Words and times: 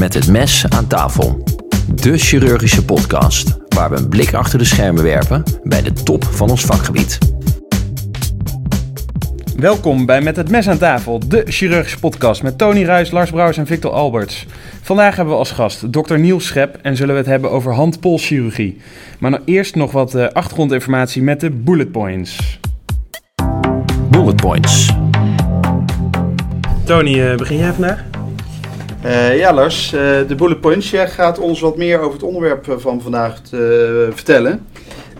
Met 0.00 0.14
het 0.14 0.28
mes 0.28 0.66
aan 0.68 0.86
tafel. 0.86 1.42
De 1.94 2.18
chirurgische 2.18 2.84
podcast 2.84 3.58
waar 3.68 3.90
we 3.90 3.96
een 3.96 4.08
blik 4.08 4.34
achter 4.34 4.58
de 4.58 4.64
schermen 4.64 5.02
werpen 5.02 5.42
bij 5.62 5.82
de 5.82 5.92
top 5.92 6.24
van 6.24 6.50
ons 6.50 6.64
vakgebied. 6.64 7.18
Welkom 9.56 10.06
bij 10.06 10.20
Met 10.20 10.36
het 10.36 10.50
Mes 10.50 10.68
aan 10.68 10.78
tafel, 10.78 11.28
de 11.28 11.42
chirurgische 11.46 11.98
podcast 11.98 12.42
met 12.42 12.58
Tony 12.58 12.84
Ruijs, 12.84 13.10
Lars 13.10 13.30
Brouwers 13.30 13.56
en 13.56 13.66
Victor 13.66 13.90
Alberts. 13.90 14.46
Vandaag 14.82 15.16
hebben 15.16 15.34
we 15.34 15.40
als 15.40 15.50
gast 15.50 15.92
dokter 15.92 16.18
Niels 16.18 16.46
Schep 16.46 16.78
en 16.82 16.96
zullen 16.96 17.14
we 17.14 17.20
het 17.20 17.30
hebben 17.30 17.50
over 17.50 17.74
hand-polschirurgie. 17.74 18.80
Maar 19.18 19.30
nou 19.30 19.42
eerst 19.44 19.74
nog 19.74 19.92
wat 19.92 20.14
eh, 20.14 20.28
achtergrondinformatie 20.28 21.22
met 21.22 21.40
de 21.40 21.50
bullet 21.50 21.92
points. 21.92 22.60
Bullet 24.10 24.36
points. 24.36 24.90
Tony, 26.84 27.20
eh, 27.20 27.36
begin 27.36 27.56
jij 27.56 27.72
vandaag? 27.72 28.04
Uh, 29.04 29.38
ja, 29.38 29.54
Lars, 29.54 29.92
uh, 29.94 30.00
de 30.28 30.34
bullet. 30.34 30.86
Jij 30.86 31.08
gaat 31.08 31.38
ons 31.38 31.60
wat 31.60 31.76
meer 31.76 31.98
over 31.98 32.12
het 32.12 32.22
onderwerp 32.22 32.74
van 32.78 33.00
vandaag 33.00 33.40
te, 33.40 34.08
vertellen. 34.14 34.66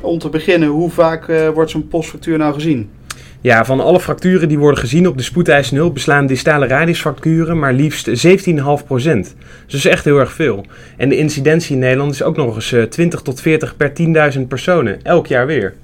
Om 0.01 0.19
te 0.19 0.29
beginnen, 0.29 0.69
hoe 0.69 0.91
vaak 0.91 1.33
wordt 1.55 1.71
zo'n 1.71 1.89
postfractuur 1.89 2.39
nou 2.39 2.55
gezien? 2.55 2.91
Ja, 3.41 3.65
van 3.65 3.81
alle 3.81 4.01
fracturen 4.01 4.49
die 4.49 4.59
worden 4.59 4.81
gezien 4.81 5.09
op 5.09 5.17
de 5.17 5.23
spoedeisende 5.23 5.81
hulp 5.81 5.95
beslaan 5.95 6.27
distale 6.27 6.67
radiusfracturen 6.67 7.59
maar 7.59 7.73
liefst 7.73 8.09
17,5 8.09 8.87
procent. 8.87 9.35
Dus 9.65 9.73
dat 9.73 9.75
is 9.75 9.87
echt 9.87 10.05
heel 10.05 10.19
erg 10.19 10.33
veel. 10.33 10.65
En 10.97 11.09
de 11.09 11.17
incidentie 11.17 11.75
in 11.75 11.81
Nederland 11.81 12.13
is 12.13 12.23
ook 12.23 12.37
nog 12.37 12.55
eens 12.55 12.75
20 12.89 13.21
tot 13.21 13.41
40 13.41 13.77
per 13.77 13.93
10.000 14.35 14.41
personen, 14.49 15.03
elk 15.03 15.27
jaar 15.27 15.47
weer. 15.47 15.75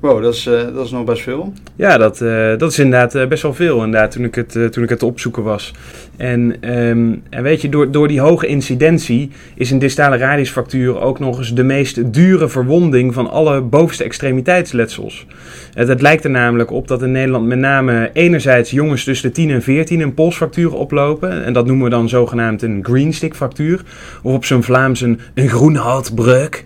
Wow, 0.00 0.22
dat 0.22 0.34
is, 0.34 0.46
uh, 0.46 0.60
dat 0.74 0.84
is 0.84 0.90
nog 0.90 1.04
best 1.04 1.22
veel. 1.22 1.52
Ja, 1.76 1.98
dat, 1.98 2.20
uh, 2.20 2.56
dat 2.56 2.70
is 2.70 2.78
inderdaad 2.78 3.14
uh, 3.14 3.26
best 3.26 3.42
wel 3.42 3.54
veel 3.54 3.84
inderdaad, 3.84 4.10
toen, 4.10 4.24
ik 4.24 4.34
het, 4.34 4.72
toen 4.72 4.82
ik 4.82 4.88
het 4.88 5.02
opzoeken 5.02 5.42
was. 5.42 5.72
En, 6.16 6.70
um, 6.76 7.22
en 7.30 7.42
weet 7.42 7.62
je, 7.62 7.68
door, 7.68 7.90
door 7.90 8.08
die 8.08 8.20
hoge 8.20 8.46
incidentie 8.46 9.30
is 9.54 9.70
een 9.70 9.78
distale 9.78 10.16
radiusfractuur 10.16 11.00
ook 11.00 11.18
nog 11.18 11.38
eens 11.38 11.54
de 11.54 11.62
meest 11.62 12.12
dure 12.12 12.48
verwonding 12.48 13.14
van 13.14 13.30
alle 13.30 13.60
bovenste 13.60 14.04
extremiteitsletsels. 14.04 15.26
Het, 15.74 15.88
het 15.88 16.02
lijkt 16.02 16.24
er 16.24 16.30
namelijk 16.30 16.70
op 16.70 16.88
dat 16.88 17.02
in 17.02 17.12
Nederland 17.12 17.46
met 17.46 17.58
name 17.58 18.10
enerzijds 18.12 18.70
jongens 18.70 19.04
tussen 19.04 19.28
de 19.28 19.34
10 19.34 19.50
en 19.50 19.62
14 19.62 20.00
een 20.00 20.14
polsfractuur 20.14 20.74
oplopen. 20.74 21.44
En 21.44 21.52
dat 21.52 21.66
noemen 21.66 21.84
we 21.84 21.90
dan 21.90 22.08
zogenaamd 22.08 22.62
een 22.62 22.84
green 22.84 23.12
stick 23.12 23.36
fractuur. 23.36 23.82
Of 24.22 24.34
op 24.34 24.44
zijn 24.44 24.62
Vlaams 24.62 25.00
een, 25.00 25.20
een 25.34 25.48
groenhoutbreuk. 25.48 26.64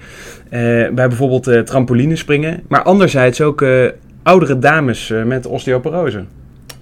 Uh, 0.53 0.58
bij 0.89 1.08
bijvoorbeeld 1.08 1.48
uh, 1.48 1.61
trampolinespringen. 1.61 2.62
Maar 2.69 2.83
anderzijds 2.83 3.41
ook 3.41 3.61
uh, 3.61 3.89
oudere 4.22 4.58
dames 4.58 5.12
met 5.25 5.47
osteoporose. 5.47 6.25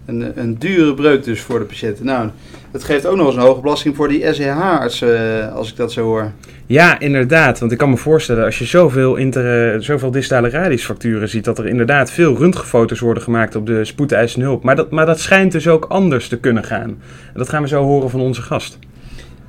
Een, 0.06 0.32
een 0.34 0.58
dure 0.58 0.94
breuk 0.94 1.24
dus 1.24 1.40
voor 1.40 1.58
de 1.58 1.64
patiënten. 1.64 2.04
Nou, 2.04 2.28
dat 2.70 2.84
geeft 2.84 3.06
ook 3.06 3.16
nog 3.16 3.26
eens 3.26 3.36
een 3.36 3.42
hoge 3.42 3.60
belasting 3.60 3.96
voor 3.96 4.08
die 4.08 4.32
SEH-artsen, 4.32 5.52
als 5.52 5.70
ik 5.70 5.76
dat 5.76 5.92
zo 5.92 6.02
hoor. 6.02 6.32
Ja, 6.66 7.00
inderdaad. 7.00 7.58
Want 7.58 7.72
ik 7.72 7.78
kan 7.78 7.90
me 7.90 7.96
voorstellen, 7.96 8.44
als 8.44 8.58
je 8.58 8.64
zoveel, 8.64 9.16
inter, 9.16 9.82
zoveel 9.82 10.10
distale 10.10 10.48
radiusfracturen 10.50 11.28
ziet, 11.28 11.44
dat 11.44 11.58
er 11.58 11.66
inderdaad 11.66 12.10
veel 12.10 12.36
röntgenfoto's 12.36 13.00
worden 13.00 13.22
gemaakt 13.22 13.56
op 13.56 13.66
de 13.66 13.84
spoedeisende 13.84 14.46
hulp. 14.46 14.62
Maar 14.62 14.76
dat, 14.76 14.90
maar 14.90 15.06
dat 15.06 15.20
schijnt 15.20 15.52
dus 15.52 15.68
ook 15.68 15.84
anders 15.84 16.28
te 16.28 16.38
kunnen 16.38 16.64
gaan. 16.64 16.88
En 17.32 17.34
dat 17.34 17.48
gaan 17.48 17.62
we 17.62 17.68
zo 17.68 17.82
horen 17.82 18.10
van 18.10 18.20
onze 18.20 18.42
gast. 18.42 18.78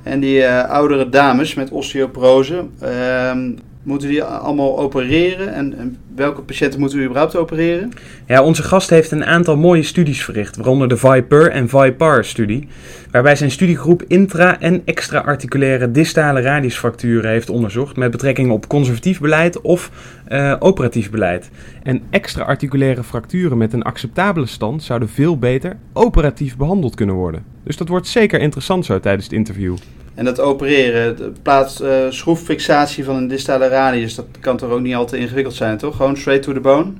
En 0.02 0.20
die 0.20 0.48
oudere 0.48 1.08
dames 1.08 1.54
met 1.54 1.70
osteoporose, 1.70 2.64
ehm, 2.80 3.50
Moeten 3.82 4.08
die 4.08 4.22
allemaal 4.22 4.78
opereren? 4.78 5.54
En, 5.54 5.96
welke 6.14 6.42
patiënten 6.42 6.80
moeten 6.80 6.98
we 6.98 7.04
überhaupt 7.04 7.36
opereren? 7.36 7.90
Ja, 8.26 8.42
onze 8.42 8.62
gast 8.62 8.90
heeft 8.90 9.10
een 9.10 9.24
aantal 9.24 9.56
mooie 9.56 9.82
studies 9.82 10.24
verricht, 10.24 10.56
waaronder 10.56 10.88
de 10.88 10.96
VIPER 10.96 11.50
en 11.50 11.68
VIPAR-studie, 11.68 12.68
waarbij 13.10 13.36
zijn 13.36 13.50
studiegroep 13.50 14.02
intra- 14.06 14.60
en 14.60 14.82
extra-articulaire 14.84 15.90
distale 15.90 16.40
radiusfracturen 16.40 17.30
heeft 17.30 17.50
onderzocht 17.50 17.96
met 17.96 18.10
betrekking 18.10 18.50
op 18.50 18.68
conservatief 18.68 19.20
beleid 19.20 19.60
of 19.60 19.90
uh, 20.28 20.54
operatief 20.58 21.10
beleid. 21.10 21.50
En 21.82 22.02
extra-articulaire 22.10 23.02
fracturen 23.02 23.58
met 23.58 23.72
een 23.72 23.82
acceptabele 23.82 24.46
stand 24.46 24.82
zouden 24.82 25.08
veel 25.08 25.38
beter 25.38 25.76
operatief 25.92 26.56
behandeld 26.56 26.94
kunnen 26.94 27.14
worden. 27.14 27.44
Dus 27.64 27.76
dat 27.76 27.88
wordt 27.88 28.06
zeker 28.06 28.40
interessant 28.40 28.84
zo 28.84 29.00
tijdens 29.00 29.24
het 29.24 29.34
interview. 29.34 29.76
En 30.14 30.24
dat 30.24 30.40
opereren, 30.40 31.16
de 31.16 31.32
plaats 31.42 31.80
uh, 31.80 31.90
schroeffixatie 32.08 33.04
van 33.04 33.16
een 33.16 33.28
distale 33.28 33.68
radius, 33.68 34.14
dat 34.14 34.26
kan 34.40 34.56
toch 34.56 34.70
ook 34.70 34.80
niet 34.80 34.94
al 34.94 35.06
te 35.06 35.18
ingewikkeld 35.18 35.54
zijn, 35.54 35.78
toch? 35.78 35.96
Gewoon 35.96 36.16
straight 36.16 36.44
to 36.44 36.52
the 36.52 36.60
bone? 36.60 36.90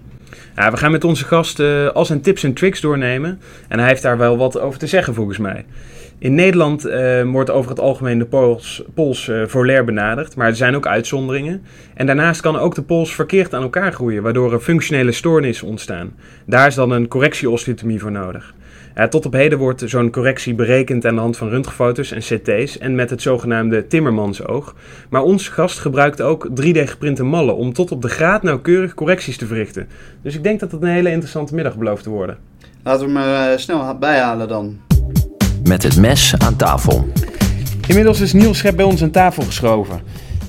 Ja, 0.56 0.71
we 0.71 0.77
gaan 0.77 0.91
met 0.91 1.05
onze 1.05 1.25
gast 1.25 1.59
uh, 1.61 1.89
al 1.89 2.05
zijn 2.05 2.21
tips 2.21 2.45
en 2.45 2.53
tricks 2.53 2.81
doornemen. 2.81 3.41
En 3.69 3.78
hij 3.78 3.89
heeft 3.89 4.03
daar 4.03 4.19
wel 4.19 4.37
wat 4.37 4.61
over 4.61 4.78
te 4.78 4.87
zeggen, 4.87 5.15
volgens 5.15 5.39
mij. 5.39 5.65
In 6.19 6.34
Nederland 6.34 6.87
uh, 6.87 7.23
wordt 7.23 7.50
over 7.50 7.71
het 7.71 7.81
algemeen 7.81 8.19
de 8.19 8.25
pols, 8.25 8.83
pols 8.95 9.31
volair 9.47 9.84
benaderd, 9.84 10.37
maar 10.37 10.47
er 10.47 10.56
zijn 10.56 10.77
ook 10.77 10.87
uitzonderingen. 10.87 11.62
En 11.94 12.06
daarnaast 12.06 12.41
kan 12.41 12.59
ook 12.59 12.75
de 12.75 12.83
pols 12.83 13.15
verkeerd 13.15 13.55
aan 13.55 13.62
elkaar 13.62 13.93
groeien, 13.93 14.23
waardoor 14.23 14.53
er 14.53 14.61
functionele 14.61 15.12
stoornissen 15.12 15.69
ontstaan. 15.69 16.15
Daar 16.47 16.67
is 16.67 16.75
dan 16.75 16.91
een 16.91 17.09
correctieosteotomie 17.09 18.00
voor 18.00 18.12
nodig. 18.12 18.55
Ja, 18.94 19.08
tot 19.08 19.26
op 19.26 19.32
heden 19.32 19.58
wordt 19.58 19.82
zo'n 19.86 20.10
correctie 20.10 20.54
berekend 20.54 21.06
aan 21.06 21.14
de 21.14 21.20
hand 21.20 21.36
van 21.36 21.48
röntgenfoto's 21.48 22.10
en 22.10 22.20
CT's 22.20 22.78
en 22.78 22.94
met 22.94 23.10
het 23.10 23.22
zogenaamde 23.22 23.86
Timmermansoog. 23.86 24.75
Maar 25.08 25.22
onze 25.22 25.50
gast 25.50 25.78
gebruikt 25.78 26.20
ook 26.20 26.48
3D-geprinte 26.48 27.25
mallen 27.25 27.56
om 27.56 27.72
tot 27.72 27.91
op 27.91 28.02
de 28.02 28.08
graad 28.08 28.42
nauwkeurig 28.42 28.94
correcties 28.94 29.36
te 29.36 29.47
verrichten. 29.47 29.88
Dus 30.22 30.34
ik 30.34 30.42
denk 30.42 30.60
dat 30.60 30.72
het 30.72 30.82
een 30.82 30.88
hele 30.88 31.10
interessante 31.10 31.54
middag 31.54 31.76
belooft 31.76 32.02
te 32.02 32.10
worden. 32.10 32.38
Laten 32.82 33.12
we 33.12 33.19
hem 33.19 33.50
uh, 33.52 33.58
snel 33.58 33.98
bijhalen 33.98 34.48
dan. 34.48 34.81
Met 35.64 35.82
het 35.82 35.97
mes 35.97 36.34
aan 36.38 36.56
tafel. 36.56 37.08
Inmiddels 37.86 38.20
is 38.20 38.32
Niels 38.32 38.58
Schep 38.58 38.76
bij 38.76 38.84
ons 38.84 39.02
aan 39.02 39.10
tafel 39.10 39.42
geschoven. 39.42 40.00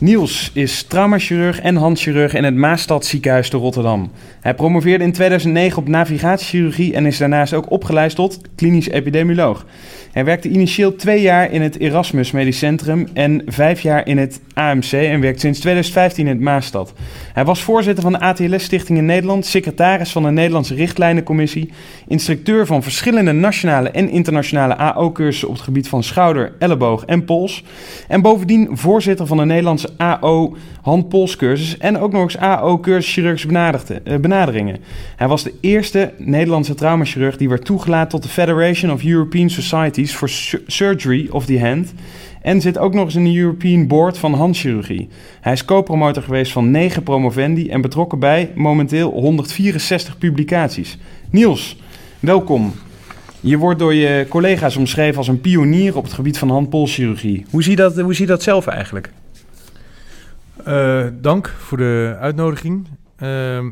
Niels 0.04 0.52
is 0.54 0.84
traumachirurg 0.84 1.60
en 1.60 1.76
handchirurg 1.76 2.34
in 2.34 2.44
het 2.44 2.56
Maastad 2.56 3.06
ziekenhuis 3.06 3.50
te 3.50 3.58
Rotterdam. 3.58 4.12
Hij 4.42 4.54
promoveerde 4.54 5.04
in 5.04 5.12
2009 5.12 5.78
op 5.78 5.88
navigatiechirurgie 5.88 6.94
en 6.94 7.06
is 7.06 7.18
daarnaast 7.18 7.54
ook 7.54 7.72
opgeleid 7.72 8.16
tot 8.16 8.40
klinisch 8.56 8.90
epidemioloog. 8.90 9.66
Hij 10.14 10.26
werkte 10.26 10.50
initieel 10.50 10.96
twee 10.96 11.22
jaar 11.22 11.52
in 11.52 11.62
het 11.62 11.80
Erasmus 11.80 12.32
Medisch 12.32 12.58
Centrum 12.58 13.08
en 13.14 13.42
vijf 13.46 13.82
jaar 13.82 14.08
in 14.08 14.18
het 14.18 14.42
AMC 14.54 14.92
en 14.92 15.20
werkt 15.20 15.40
sinds 15.40 15.60
2015 15.60 16.28
in 16.28 16.34
het 16.34 16.42
Maastad. 16.42 16.94
Hij 17.34 17.46
was 17.46 17.62
voorzitter 17.62 18.04
van 18.04 18.12
de 18.12 18.20
ATLS 18.20 18.64
Stichting 18.64 18.98
in 18.98 19.06
Nederland, 19.06 19.46
secretaris 19.46 20.12
van 20.12 20.24
de 20.24 20.32
Nederlandse 20.32 20.76
Richtlijnencommissie, 20.76 21.72
instructeur 22.08 22.66
van 22.66 22.84
verschillende 22.84 23.32
nationale 23.32 23.90
en 23.90 24.10
internationale 24.10 24.78
AO-cursussen 24.78 25.48
op 25.48 25.54
het 25.54 25.64
gebied 25.64 25.88
van 25.88 26.04
schouder, 26.04 26.54
elleboog 26.60 27.06
en 27.06 27.26
pols. 27.26 27.64
En 28.08 28.22
bovendien 28.22 28.70
voorzitter 28.72 29.28
van 29.28 29.38
de 29.38 29.46
Nederlandse 29.46 29.90
AO 29.98 30.56
handpolscursus 30.82 31.78
en 31.78 31.98
ook 32.00 32.12
nog 32.12 32.24
eens 32.24 32.38
AO-cursus 32.38 33.14
chirurgische 33.14 34.02
eh, 34.04 34.18
benaderingen. 34.18 34.78
Hij 35.16 35.28
was 35.28 35.44
de 35.44 35.54
eerste 35.62 36.12
Nederlandse 36.18 36.74
traumachirurg 36.74 37.38
die 37.38 37.50
werd 37.50 37.66
toegelaten 37.66 38.10
tot 38.10 38.24
de 38.24 38.30
Federation 38.30 38.92
of 38.92 39.04
European 39.04 39.50
Societies 39.50 40.14
for 40.14 40.30
Surgery 40.68 41.28
of 41.32 41.46
the 41.46 41.60
Hand 41.60 41.94
en 42.42 42.62
zit 42.62 42.78
ook 42.78 42.94
nog 42.94 43.06
eens 43.06 43.16
in 43.16 43.24
de 43.24 43.38
European 43.38 43.88
Board 43.88 44.18
van 44.18 44.34
handchirurgie. 44.34 45.10
Hij 45.42 45.54
is 45.54 45.66
co-promotor 45.66 46.24
geweest 46.24 46.52
van 46.52 46.72
9 46.72 47.04
promovendi 47.04 47.70
en 47.70 47.82
betrokken 47.82 48.20
bij 48.20 48.52
momenteel 48.56 49.12
164 49.12 50.18
publicaties. 50.18 50.98
Niels, 51.30 51.78
welkom. 52.20 52.74
Je 53.40 53.58
wordt 53.58 53.80
door 53.80 53.94
je 53.94 54.26
collega's 54.30 54.76
omschreven 54.76 55.18
als 55.18 55.28
een 55.28 55.42
pionier 55.42 55.98
op 55.98 56.04
het 56.04 56.14
gebied 56.14 56.38
van 56.38 56.50
handpolschirurgie. 56.50 57.46
Hoe 57.50 57.64
zie 57.64 57.72
je 57.72 57.78
dat, 57.78 58.00
hoe 58.00 58.14
zie 58.14 58.26
je 58.26 58.32
dat 58.32 58.44
zelf 58.44 58.68
eigenlijk? 58.68 59.12
Uh, 60.68 61.08
dank 61.22 61.48
voor 61.48 61.78
de 61.78 62.16
uitnodiging. 62.20 62.88
Uh, 63.20 63.66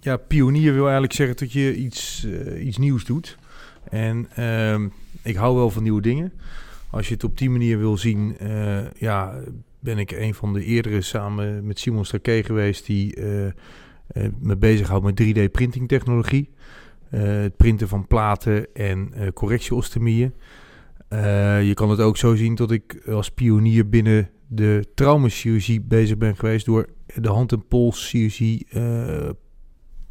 ja, 0.00 0.16
pionier 0.16 0.72
wil 0.72 0.82
eigenlijk 0.82 1.12
zeggen 1.12 1.36
dat 1.36 1.52
je 1.52 1.74
iets, 1.74 2.24
uh, 2.24 2.66
iets 2.66 2.78
nieuws 2.78 3.04
doet. 3.04 3.38
En 3.90 4.28
ehm, 4.34 4.88
ik 5.22 5.36
hou 5.36 5.56
wel 5.56 5.70
van 5.70 5.82
nieuwe 5.82 6.00
dingen. 6.00 6.32
Als 6.90 7.08
je 7.08 7.14
het 7.14 7.24
op 7.24 7.38
die 7.38 7.50
manier 7.50 7.78
wil 7.78 7.96
zien, 7.96 8.36
uh, 8.42 8.90
ja, 8.92 9.34
ben 9.78 9.98
ik 9.98 10.10
een 10.10 10.34
van 10.34 10.52
de 10.52 10.64
eerdere 10.64 11.00
samen 11.00 11.66
met 11.66 11.78
Simon 11.78 12.04
Strake 12.04 12.42
geweest 12.44 12.86
die 12.86 13.16
me 14.38 14.56
bezighoudt 14.56 15.04
met 15.04 15.22
3D-printing 15.22 15.88
technologie. 15.88 16.50
het 17.08 17.56
printen 17.56 17.88
van 17.88 18.06
platen 18.06 18.74
en 18.74 19.12
correctieostemieën. 19.34 20.32
je 21.62 21.72
kan 21.74 21.90
het 21.90 22.00
ook 22.00 22.16
zo 22.16 22.34
zien 22.34 22.54
dat 22.54 22.70
ik 22.70 23.02
als 23.06 23.30
pionier 23.30 23.88
binnen 23.88 24.30
de 24.54 24.86
traumachirurgie 24.94 25.80
bezig 25.80 26.16
ben 26.16 26.36
geweest 26.36 26.66
door 26.66 26.88
de 27.14 27.28
hand- 27.28 27.52
en 27.52 27.66
polschirurgie 27.66 28.66
uh, 28.70 29.28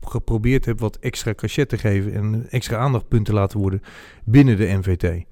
geprobeerd 0.01 0.65
heb 0.65 0.79
wat 0.79 0.97
extra 0.97 1.33
cachet 1.33 1.69
te 1.69 1.77
geven 1.77 2.13
en 2.13 2.49
extra 2.49 2.77
aandachtpunten 2.77 3.33
laten 3.33 3.59
worden 3.59 3.81
binnen 4.23 4.57
de 4.57 4.65
NVT. 4.65 5.25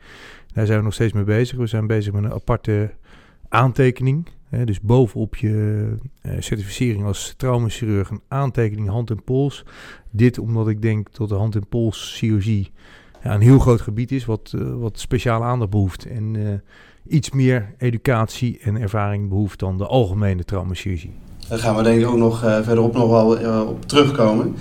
Daar 0.54 0.66
zijn 0.66 0.78
we 0.78 0.84
nog 0.84 0.94
steeds 0.94 1.14
mee 1.14 1.24
bezig. 1.24 1.58
We 1.58 1.68
zijn 1.68 1.88
bezig 1.88 2.14
met 2.14 2.24
een 2.24 2.34
aparte 2.34 2.94
aantekening. 3.48 4.28
Hè, 4.50 4.66
dus 4.66 4.82
bovenop 4.82 5.36
je 5.36 5.98
uh, 6.22 6.32
certificering 6.40 7.04
als 7.04 7.34
traumachirurg 7.38 8.10
een 8.10 8.22
aantekening 8.28 8.88
hand 8.88 9.10
en 9.10 9.24
pols. 9.24 9.66
Dit 10.12 10.40
omdat 10.40 10.68
ik 10.68 10.82
denk 10.82 11.16
dat 11.18 11.30
de 11.30 11.36
hand- 11.36 11.56
en 11.56 11.68
polschirurgie 11.68 12.72
ja, 13.24 13.34
een 13.34 13.42
heel 13.42 13.60
groot 13.60 13.82
gebied 13.82 14.12
is 14.12 14.26
wat, 14.26 14.54
uh, 14.56 14.76
wat 14.76 15.00
speciale 15.00 15.46
aandacht 15.46 15.72
behoeft. 15.72 16.06
En 16.06 16.36
iets 17.08 17.32
meer 17.32 17.74
educatie 17.78 18.60
en 18.62 18.82
ervaring 18.82 19.30
behoeft 19.30 19.60
dan 19.60 19.78
de 19.78 19.86
algemene 19.86 20.44
traumachirurgie. 20.44 21.14
Daar 21.48 21.60
gaan 21.60 21.76
we 21.76 21.84
denk 21.84 22.00
ik 22.02 22.08
ook 22.08 22.18
nog 22.18 22.44
uh, 22.44 22.62
verderop 22.62 22.94
nog 22.94 23.10
wel 23.10 23.66
op 23.68 23.86
terugkomen. 23.86 24.56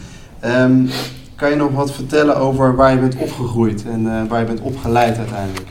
Um, 0.44 0.88
kan 1.34 1.50
je 1.50 1.56
nog 1.56 1.72
wat 1.72 1.92
vertellen 1.92 2.36
over 2.36 2.76
waar 2.76 2.92
je 2.92 2.98
bent 3.00 3.16
opgegroeid 3.16 3.84
en 3.84 4.28
waar 4.28 4.40
je 4.40 4.46
bent 4.46 4.60
opgeleid 4.60 5.18
uiteindelijk? 5.18 5.66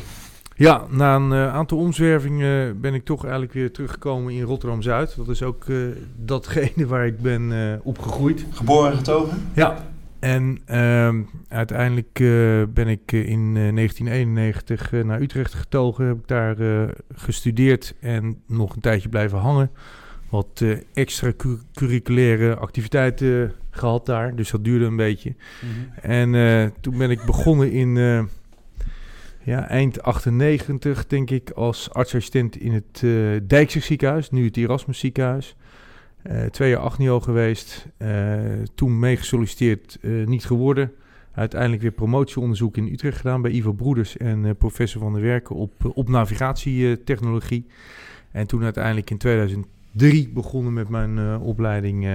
Ja, 0.55 0.81
na 0.89 1.15
een 1.15 1.33
aantal 1.33 1.77
omzwervingen 1.77 2.81
ben 2.81 2.93
ik 2.93 3.05
toch 3.05 3.23
eigenlijk 3.23 3.53
weer 3.53 3.71
teruggekomen 3.71 4.33
in 4.33 4.41
Rotterdam-Zuid. 4.41 5.15
Dat 5.17 5.27
is 5.27 5.43
ook 5.43 5.65
datgene 6.15 6.87
waar 6.87 7.05
ik 7.05 7.21
ben 7.21 7.51
opgegroeid. 7.83 8.45
Geboren 8.51 8.91
en 8.91 8.97
getogen? 8.97 9.49
Ja, 9.53 9.77
en 10.19 10.59
ehm, 10.65 11.21
uiteindelijk 11.47 12.13
ben 12.73 12.87
ik 12.87 13.11
in 13.11 13.53
1991 13.53 14.91
naar 14.91 15.21
Utrecht 15.21 15.53
getogen. 15.53 16.05
Heb 16.05 16.17
ik 16.17 16.27
daar 16.27 16.57
gestudeerd 17.13 17.95
en 17.99 18.41
nog 18.47 18.75
een 18.75 18.81
tijdje 18.81 19.09
blijven 19.09 19.37
hangen. 19.37 19.71
Wat 20.29 20.63
extra 20.93 21.31
curriculaire 21.73 22.55
activiteiten 22.55 23.53
gehad 23.69 24.05
daar, 24.05 24.35
dus 24.35 24.51
dat 24.51 24.63
duurde 24.63 24.85
een 24.85 24.95
beetje. 24.95 25.35
Mm 25.61 25.69
-hmm. 25.69 26.11
En 26.11 26.73
toen 26.81 26.97
ben 26.97 27.09
ik 27.09 27.25
begonnen 27.25 27.71
in 27.71 27.95
ja, 29.43 29.67
eind 29.67 30.01
98 30.01 31.07
denk 31.07 31.29
ik 31.29 31.49
als 31.49 31.93
artsassistent 31.93 32.57
in 32.57 32.73
het 32.73 32.99
Dijkse 33.49 33.79
ziekenhuis, 33.79 34.29
nu 34.29 34.45
het 34.45 34.57
Erasmus 34.57 34.99
ziekenhuis. 34.99 35.55
Uh, 36.23 36.43
twee 36.43 36.69
jaar 36.69 36.79
achtnio 36.79 37.19
geweest, 37.19 37.87
uh, 37.97 38.09
toen 38.75 38.99
meegesolliciteerd, 38.99 39.97
niet 40.25 40.45
geworden. 40.45 40.91
Uiteindelijk 41.31 41.81
weer 41.81 41.91
promotieonderzoek 41.91 42.77
in 42.77 42.87
Utrecht 42.91 43.17
gedaan 43.17 43.41
bij 43.41 43.51
Ivo 43.51 43.71
Broeders 43.71 44.17
en 44.17 44.55
professor 44.57 45.01
van 45.01 45.13
der 45.13 45.21
Werken 45.21 45.55
op, 45.55 45.71
op 45.93 46.09
navigatietechnologie. 46.09 47.65
En 48.31 48.47
toen 48.47 48.63
uiteindelijk 48.63 49.09
in 49.09 49.17
2003 49.17 50.29
begonnen 50.29 50.73
met 50.73 50.89
mijn 50.89 51.39
opleiding 51.39 52.05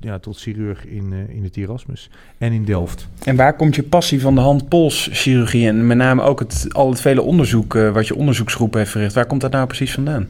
ja, 0.00 0.18
tot 0.18 0.38
chirurg 0.38 0.86
in, 0.86 1.12
uh, 1.12 1.36
in 1.36 1.44
het 1.44 1.56
Erasmus 1.56 2.10
en 2.38 2.52
in 2.52 2.64
Delft. 2.64 3.08
En 3.24 3.36
waar 3.36 3.56
komt 3.56 3.74
je 3.74 3.82
passie 3.82 4.20
van 4.20 4.34
de 4.34 4.40
hand-polschirurgie 4.40 5.66
en 5.66 5.86
met 5.86 5.96
name 5.96 6.22
ook 6.22 6.38
het, 6.38 6.66
al 6.72 6.90
het 6.90 7.00
vele 7.00 7.22
onderzoek 7.22 7.72
wat 7.72 8.06
je 8.06 8.14
onderzoeksgroep 8.14 8.74
heeft 8.74 8.90
verricht, 8.90 9.14
waar 9.14 9.26
komt 9.26 9.40
dat 9.40 9.50
nou 9.50 9.66
precies 9.66 9.92
vandaan? 9.92 10.28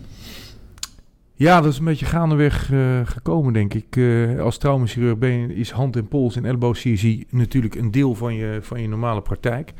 Ja, 1.41 1.61
dat 1.61 1.73
is 1.73 1.79
een 1.79 1.85
beetje 1.85 2.07
gaandeweg 2.07 2.71
uh, 2.71 3.01
gekomen, 3.05 3.53
denk 3.53 3.75
ik. 3.75 3.99
als 4.41 4.59
traumachirurg 4.59 5.19
ben 5.19 5.51
is 5.51 5.71
hand- 5.71 5.97
en 5.97 6.09
pols- 6.09 6.37
en 6.37 6.45
elleboogchirurgie 6.45 7.27
natuurlijk 7.31 7.75
een 7.75 7.91
deel 7.91 8.15
van 8.15 8.35
je, 8.35 8.59
van 8.63 8.81
je 8.81 8.89
normale 8.89 9.23
praktijk. 9.23 9.73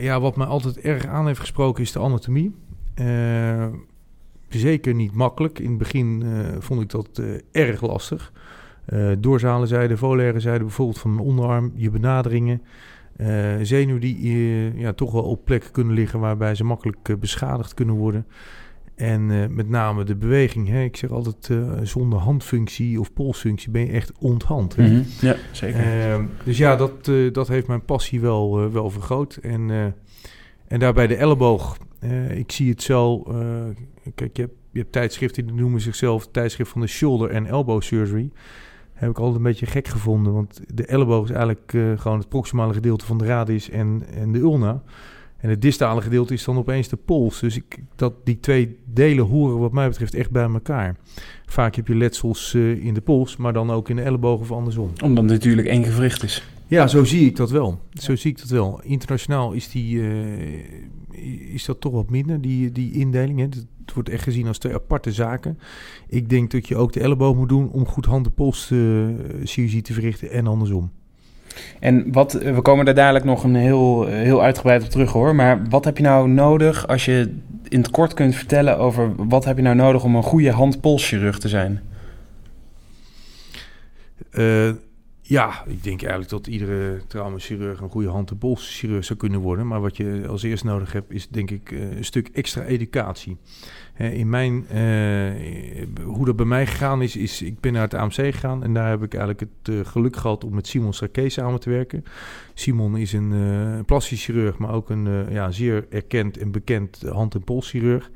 ja, 0.00 0.20
wat 0.20 0.36
mij 0.36 0.46
altijd 0.46 0.80
erg 0.80 1.06
aan 1.06 1.26
heeft 1.26 1.40
gesproken 1.40 1.82
is 1.82 1.92
de 1.92 1.98
anatomie 1.98 2.54
zeker 4.48 4.94
niet 4.94 5.12
makkelijk. 5.12 5.58
In 5.58 5.68
het 5.68 5.78
begin 5.78 6.24
vond 6.58 6.80
ik 6.82 6.90
dat 6.90 7.22
erg 7.52 7.80
lastig. 7.80 8.32
Uh, 8.88 9.12
doorzale 9.18 9.66
zijde, 9.66 9.96
volaire 9.96 10.40
zijde, 10.40 10.64
bijvoorbeeld 10.64 10.98
van 10.98 11.10
een 11.10 11.18
onderarm, 11.18 11.72
je 11.74 11.90
benaderingen. 11.90 12.62
zenuwen 13.62 14.00
die 14.00 14.32
ja, 14.78 14.92
toch 14.92 15.12
wel 15.12 15.24
op 15.24 15.44
plekken 15.44 15.70
kunnen 15.70 15.94
liggen 15.94 16.20
waarbij 16.20 16.54
ze 16.54 16.64
makkelijk 16.64 17.20
beschadigd 17.20 17.74
kunnen 17.74 17.94
worden. 17.94 18.26
En 18.96 19.54
met 19.54 19.68
name 19.68 20.04
de 20.04 20.16
beweging. 20.16 20.68
Hè. 20.68 20.82
Ik 20.82 20.96
zeg 20.96 21.10
altijd, 21.10 21.50
zonder 21.82 22.18
handfunctie 22.18 23.00
of 23.00 23.12
polsfunctie 23.12 23.70
ben 23.70 23.86
je 23.86 23.92
echt 23.92 24.12
onthand. 24.18 24.76
Mm 24.76 24.84
-hmm. 24.84 25.04
Ja, 25.20 25.36
zeker. 25.52 25.80
Ehm, 25.80 26.24
dus 26.44 26.58
ja, 26.58 26.76
dat, 26.76 27.10
dat 27.32 27.48
heeft 27.48 27.66
mijn 27.66 27.84
passie 27.84 28.20
wel, 28.20 28.70
wel 28.70 28.90
vergroot. 28.90 29.36
En, 29.36 29.94
en 30.68 30.78
daarbij 30.78 31.06
de 31.06 31.16
elleboog. 31.16 31.78
ik 32.30 32.52
zie 32.52 32.70
het 32.70 32.82
zo 32.82 33.22
Kijk, 34.14 34.36
je 34.36 34.42
hebt, 34.42 34.54
je 34.72 34.78
hebt 34.78 34.92
tijdschriften 34.92 35.46
die 35.46 35.54
noemen 35.54 35.80
zichzelf 35.80 36.26
tijdschrift 36.26 36.70
van 36.70 36.80
de 36.80 36.86
shoulder 36.86 37.30
en 37.30 37.46
elbow 37.46 37.82
surgery. 37.82 38.30
Heb 38.92 39.10
ik 39.10 39.18
altijd 39.18 39.36
een 39.36 39.42
beetje 39.42 39.66
gek 39.66 39.88
gevonden, 39.88 40.32
want 40.32 40.60
de 40.74 40.86
elleboog 40.86 41.24
is 41.24 41.30
eigenlijk 41.30 41.70
gewoon 42.00 42.18
het 42.18 42.28
proximale 42.28 42.72
gedeelte 42.72 43.04
van 43.04 43.18
de 43.18 43.26
radius 43.26 43.70
en, 43.70 44.02
en 44.14 44.32
de 44.32 44.38
ulna. 44.38 44.82
En 45.46 45.52
het 45.52 45.62
distale 45.62 46.00
gedeelte 46.00 46.34
is 46.34 46.44
dan 46.44 46.56
opeens 46.56 46.88
de 46.88 46.96
pols. 46.96 47.40
Dus 47.40 47.56
ik, 47.56 47.78
dat, 47.96 48.14
die 48.24 48.40
twee 48.40 48.78
delen 48.84 49.24
horen 49.24 49.58
wat 49.58 49.72
mij 49.72 49.88
betreft 49.88 50.14
echt 50.14 50.30
bij 50.30 50.42
elkaar. 50.42 50.96
Vaak 51.44 51.74
heb 51.74 51.86
je 51.86 51.94
letsels 51.94 52.52
uh, 52.54 52.84
in 52.84 52.94
de 52.94 53.00
pols, 53.00 53.36
maar 53.36 53.52
dan 53.52 53.70
ook 53.70 53.88
in 53.88 53.96
de 53.96 54.02
elleboog 54.02 54.40
of 54.40 54.52
andersom. 54.52 54.90
Omdat 55.04 55.24
het 55.24 55.32
natuurlijk 55.32 55.68
één 55.68 55.84
gewricht 55.84 56.22
is. 56.22 56.48
Ja, 56.66 56.86
zo 56.86 57.04
zie 57.04 57.26
ik 57.26 57.36
dat 57.36 57.50
wel. 57.50 57.80
Zo 57.92 58.16
zie 58.16 58.30
ik 58.30 58.38
dat 58.38 58.48
wel. 58.48 58.80
Internationaal 58.82 59.52
is, 59.52 59.68
die, 59.68 59.96
uh, 59.96 61.54
is 61.54 61.64
dat 61.64 61.80
toch 61.80 61.92
wat 61.92 62.10
minder, 62.10 62.40
die, 62.40 62.72
die 62.72 62.92
indeling. 62.92 63.38
Hè. 63.38 63.44
Het 63.84 63.94
wordt 63.94 64.08
echt 64.08 64.22
gezien 64.22 64.46
als 64.46 64.58
twee 64.58 64.74
aparte 64.74 65.12
zaken. 65.12 65.58
Ik 66.08 66.28
denk 66.28 66.50
dat 66.50 66.68
je 66.68 66.76
ook 66.76 66.92
de 66.92 67.00
elleboog 67.00 67.36
moet 67.36 67.48
doen 67.48 67.70
om 67.70 67.86
goed 67.86 68.06
hand-en-pols 68.06 68.70
uh, 68.70 69.08
chirurgie 69.44 69.82
te 69.82 69.92
verrichten 69.92 70.30
en 70.30 70.46
andersom. 70.46 70.90
En 71.80 72.12
wat, 72.12 72.32
we 72.32 72.62
komen 72.62 72.84
daar 72.84 72.94
dadelijk 72.94 73.24
nog 73.24 73.44
een 73.44 73.54
heel, 73.54 74.06
heel 74.06 74.42
uitgebreid 74.42 74.84
op 74.84 74.90
terug 74.90 75.12
hoor. 75.12 75.34
Maar 75.34 75.68
wat 75.68 75.84
heb 75.84 75.96
je 75.96 76.02
nou 76.02 76.28
nodig 76.28 76.88
als 76.88 77.04
je 77.04 77.34
in 77.68 77.78
het 77.78 77.90
kort 77.90 78.14
kunt 78.14 78.34
vertellen 78.34 78.78
over 78.78 79.12
wat 79.28 79.44
heb 79.44 79.56
je 79.56 79.62
nou 79.62 79.76
nodig 79.76 80.04
om 80.04 80.16
een 80.16 80.22
goede 80.22 80.50
hand-polschirurg 80.50 81.38
te 81.38 81.48
zijn? 81.48 81.80
Uh, 84.32 84.70
ja, 85.22 85.64
ik 85.66 85.84
denk 85.84 86.00
eigenlijk 86.00 86.30
dat 86.30 86.46
iedere 86.46 87.00
traumachirurg 87.06 87.80
een 87.80 87.90
goede 87.90 88.08
hand- 88.08 88.30
en 88.30 88.38
polschirurg 88.38 89.04
zou 89.04 89.18
kunnen 89.18 89.40
worden. 89.40 89.66
Maar 89.66 89.80
wat 89.80 89.96
je 89.96 90.24
als 90.28 90.42
eerst 90.42 90.64
nodig 90.64 90.92
hebt, 90.92 91.12
is 91.12 91.28
denk 91.28 91.50
ik 91.50 91.70
een 91.70 92.04
stuk 92.04 92.28
extra 92.28 92.62
educatie. 92.62 93.36
In 93.96 94.28
mijn, 94.28 94.54
uh, 94.54 96.04
hoe 96.04 96.24
dat 96.24 96.36
bij 96.36 96.46
mij 96.46 96.66
gegaan 96.66 97.02
is, 97.02 97.16
is 97.16 97.42
ik 97.42 97.60
ben 97.60 97.72
naar 97.72 97.82
het 97.82 97.94
AMC 97.94 98.12
gegaan 98.12 98.62
en 98.62 98.74
daar 98.74 98.88
heb 98.88 99.02
ik 99.02 99.14
eigenlijk 99.14 99.40
het 99.40 99.74
uh, 99.74 99.84
geluk 99.84 100.16
gehad 100.16 100.44
om 100.44 100.54
met 100.54 100.66
Simon 100.66 100.92
Sarké 100.92 101.28
samen 101.28 101.60
te 101.60 101.70
werken. 101.70 102.04
Simon 102.54 102.96
is 102.96 103.12
een 103.12 103.32
uh, 103.32 103.78
plastisch 103.86 104.24
chirurg, 104.24 104.58
maar 104.58 104.72
ook 104.72 104.90
een 104.90 105.26
ja, 105.30 105.50
zeer 105.50 105.86
erkend 105.90 106.38
en 106.38 106.50
bekend 106.50 107.02
hand- 107.08 107.34
en 107.34 107.44
polschirurg. 107.44 108.10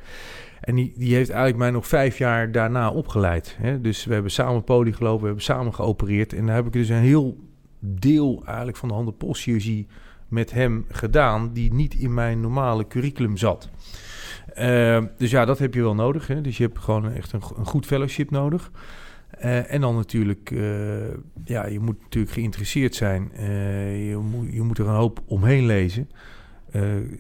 En 0.61 0.75
die, 0.75 0.93
die 0.97 1.15
heeft 1.15 1.31
eigenlijk 1.31 1.59
mij 1.59 1.71
nog 1.71 1.87
vijf 1.87 2.19
jaar 2.19 2.53
daarna 2.53 2.91
opgeleid. 2.91 3.57
Hè? 3.59 3.81
Dus 3.81 4.05
we 4.05 4.13
hebben 4.13 4.31
samen 4.31 4.65
poli 4.65 4.93
gelopen, 4.93 5.21
we 5.21 5.27
hebben 5.27 5.45
samen 5.45 5.75
geopereerd. 5.75 6.33
En 6.33 6.47
daar 6.47 6.55
heb 6.55 6.67
ik 6.67 6.73
dus 6.73 6.89
een 6.89 6.97
heel 6.97 7.37
deel 7.79 8.43
eigenlijk 8.47 8.77
van 8.77 8.89
de 8.89 8.95
handen 8.95 9.17
postchirurgie 9.17 9.87
met 10.29 10.51
hem 10.51 10.85
gedaan... 10.89 11.53
die 11.53 11.73
niet 11.73 11.95
in 11.95 12.15
mijn 12.15 12.41
normale 12.41 12.87
curriculum 12.87 13.37
zat. 13.37 13.71
Uh, 14.59 14.99
dus 15.17 15.31
ja, 15.31 15.45
dat 15.45 15.59
heb 15.59 15.75
je 15.75 15.83
wel 15.83 15.95
nodig. 15.95 16.27
Hè? 16.27 16.41
Dus 16.41 16.57
je 16.57 16.63
hebt 16.63 16.79
gewoon 16.79 17.13
echt 17.13 17.33
een, 17.33 17.43
een 17.57 17.67
goed 17.67 17.87
fellowship 17.87 18.31
nodig. 18.31 18.71
Uh, 19.45 19.73
en 19.73 19.81
dan 19.81 19.95
natuurlijk, 19.95 20.51
uh, 20.51 21.11
ja, 21.45 21.67
je 21.67 21.81
moet 21.81 22.03
natuurlijk 22.03 22.33
geïnteresseerd 22.33 22.95
zijn. 22.95 23.31
je, 24.07 24.19
moet, 24.31 24.53
je 24.53 24.63
moet 24.63 24.79
er 24.79 24.89
een 24.89 24.95
hoop 24.95 25.23
omheen 25.27 25.67
lezen. 25.67 26.09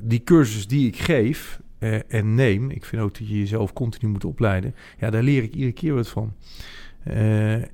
die 0.00 0.24
cursus 0.24 0.66
die 0.66 0.86
ik 0.86 0.96
geef, 0.96 1.60
en 2.08 2.34
neem, 2.34 2.70
ik 2.70 2.84
vind 2.84 3.02
ook 3.02 3.18
dat 3.18 3.28
je 3.28 3.38
jezelf 3.38 3.72
continu 3.72 4.12
moet 4.12 4.24
opleiden. 4.24 4.74
Ja, 4.98 5.10
daar 5.10 5.22
leer 5.22 5.42
ik 5.42 5.54
iedere 5.54 5.72
keer 5.72 5.94
wat 5.94 6.08
van. 6.08 6.32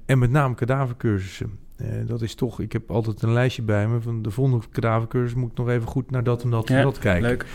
En 0.06 0.18
met 0.18 0.30
name 0.30 0.54
kadavercursussen. 0.54 1.58
Uh, 1.82 1.88
dat 2.06 2.22
is 2.22 2.34
toch, 2.34 2.60
ik 2.60 2.72
heb 2.72 2.90
altijd 2.90 3.22
een 3.22 3.32
lijstje 3.32 3.62
bij 3.62 3.88
me 3.88 4.00
van 4.00 4.22
de 4.22 4.30
volgende 4.30 4.66
kadavercursus 4.70 5.34
moet 5.34 5.50
ik 5.50 5.56
nog 5.56 5.68
even 5.68 5.88
goed 5.88 6.10
naar 6.10 6.24
dat 6.24 6.42
en 6.42 6.50
dat 6.50 6.70
en 6.70 6.82
dat 6.82 6.98
kijken. 6.98 7.28
Leuk. 7.28 7.46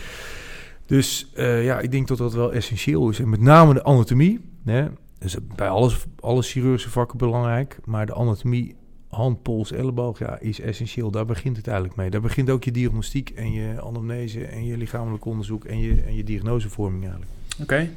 Dus 0.86 1.32
ja, 1.36 1.80
ik 1.80 1.90
denk 1.90 2.08
dat 2.08 2.18
dat 2.18 2.34
wel 2.34 2.52
essentieel 2.52 3.08
is. 3.08 3.18
En 3.18 3.28
met 3.28 3.40
name 3.40 3.74
de 3.74 3.84
anatomie. 3.84 4.40
Hè, 4.64 4.86
is 5.18 5.36
bij 5.56 5.68
alles, 5.68 6.04
alle 6.20 6.42
chirurgische 6.42 6.90
vakken 6.90 7.18
belangrijk. 7.18 7.78
Maar 7.84 8.06
de 8.06 8.14
anatomie 8.14 8.74
hand, 9.08 9.42
pols, 9.42 9.72
elleboog 9.72 10.18
ja, 10.18 10.38
is 10.38 10.60
essentieel. 10.60 11.10
Daar 11.10 11.24
begint 11.24 11.56
het 11.56 11.66
eigenlijk 11.66 11.96
mee. 11.96 12.10
Daar 12.10 12.20
begint 12.20 12.50
ook 12.50 12.64
je 12.64 12.70
diagnostiek 12.70 13.30
en 13.30 13.52
je 13.52 13.82
anamnese 13.82 14.44
en 14.44 14.64
je 14.64 14.76
lichamelijk 14.76 15.24
onderzoek 15.24 15.64
en 15.64 15.78
je, 15.78 16.02
en 16.02 16.14
je 16.14 16.24
diagnosevorming 16.24 17.02
eigenlijk. 17.02 17.30
Oké, 17.60 17.88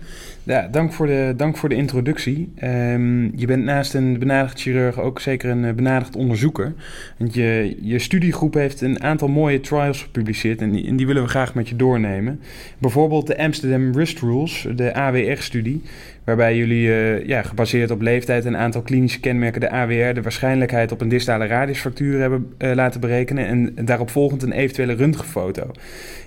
ja, 0.43 0.67
dank, 0.67 0.93
voor 0.93 1.07
de, 1.07 1.33
dank 1.38 1.57
voor 1.57 1.69
de 1.69 1.75
introductie. 1.75 2.53
Um, 2.63 3.38
je 3.38 3.45
bent 3.45 3.63
naast 3.63 3.93
een 3.93 4.19
benadigd 4.19 4.62
chirurg 4.62 5.00
ook 5.00 5.19
zeker 5.19 5.50
een 5.50 5.63
uh, 5.63 5.74
benadigd 5.74 6.15
onderzoeker. 6.15 6.74
Want 7.17 7.33
je, 7.33 7.77
je 7.81 8.00
studiegroep 8.00 8.53
heeft 8.53 8.81
een 8.81 9.03
aantal 9.03 9.27
mooie 9.27 9.59
trials 9.59 10.01
gepubliceerd 10.01 10.62
en 10.62 10.71
die, 10.71 10.95
die 10.95 11.07
willen 11.07 11.24
we 11.24 11.29
graag 11.29 11.53
met 11.53 11.69
je 11.69 11.75
doornemen. 11.75 12.39
Bijvoorbeeld 12.77 13.27
de 13.27 13.38
Amsterdam 13.38 13.93
Wrist 13.93 14.19
Rules, 14.19 14.67
de 14.75 14.93
AWR-studie, 14.93 15.81
waarbij 16.24 16.57
jullie 16.57 16.88
uh, 16.88 17.25
ja, 17.25 17.41
gebaseerd 17.41 17.91
op 17.91 18.01
leeftijd 18.01 18.45
en 18.45 18.53
een 18.53 18.59
aantal 18.59 18.81
klinische 18.81 19.19
kenmerken 19.19 19.62
de 19.62 19.69
AWR 19.69 20.13
de 20.13 20.21
waarschijnlijkheid 20.21 20.91
op 20.91 21.01
een 21.01 21.09
distale 21.09 21.45
radiusfractuur 21.45 22.19
hebben 22.19 22.53
uh, 22.57 22.74
laten 22.74 23.00
berekenen 23.00 23.47
en 23.47 23.85
daarop 23.85 24.09
volgend 24.09 24.43
een 24.43 24.51
eventuele 24.51 24.95
röntgenfoto. 24.95 25.71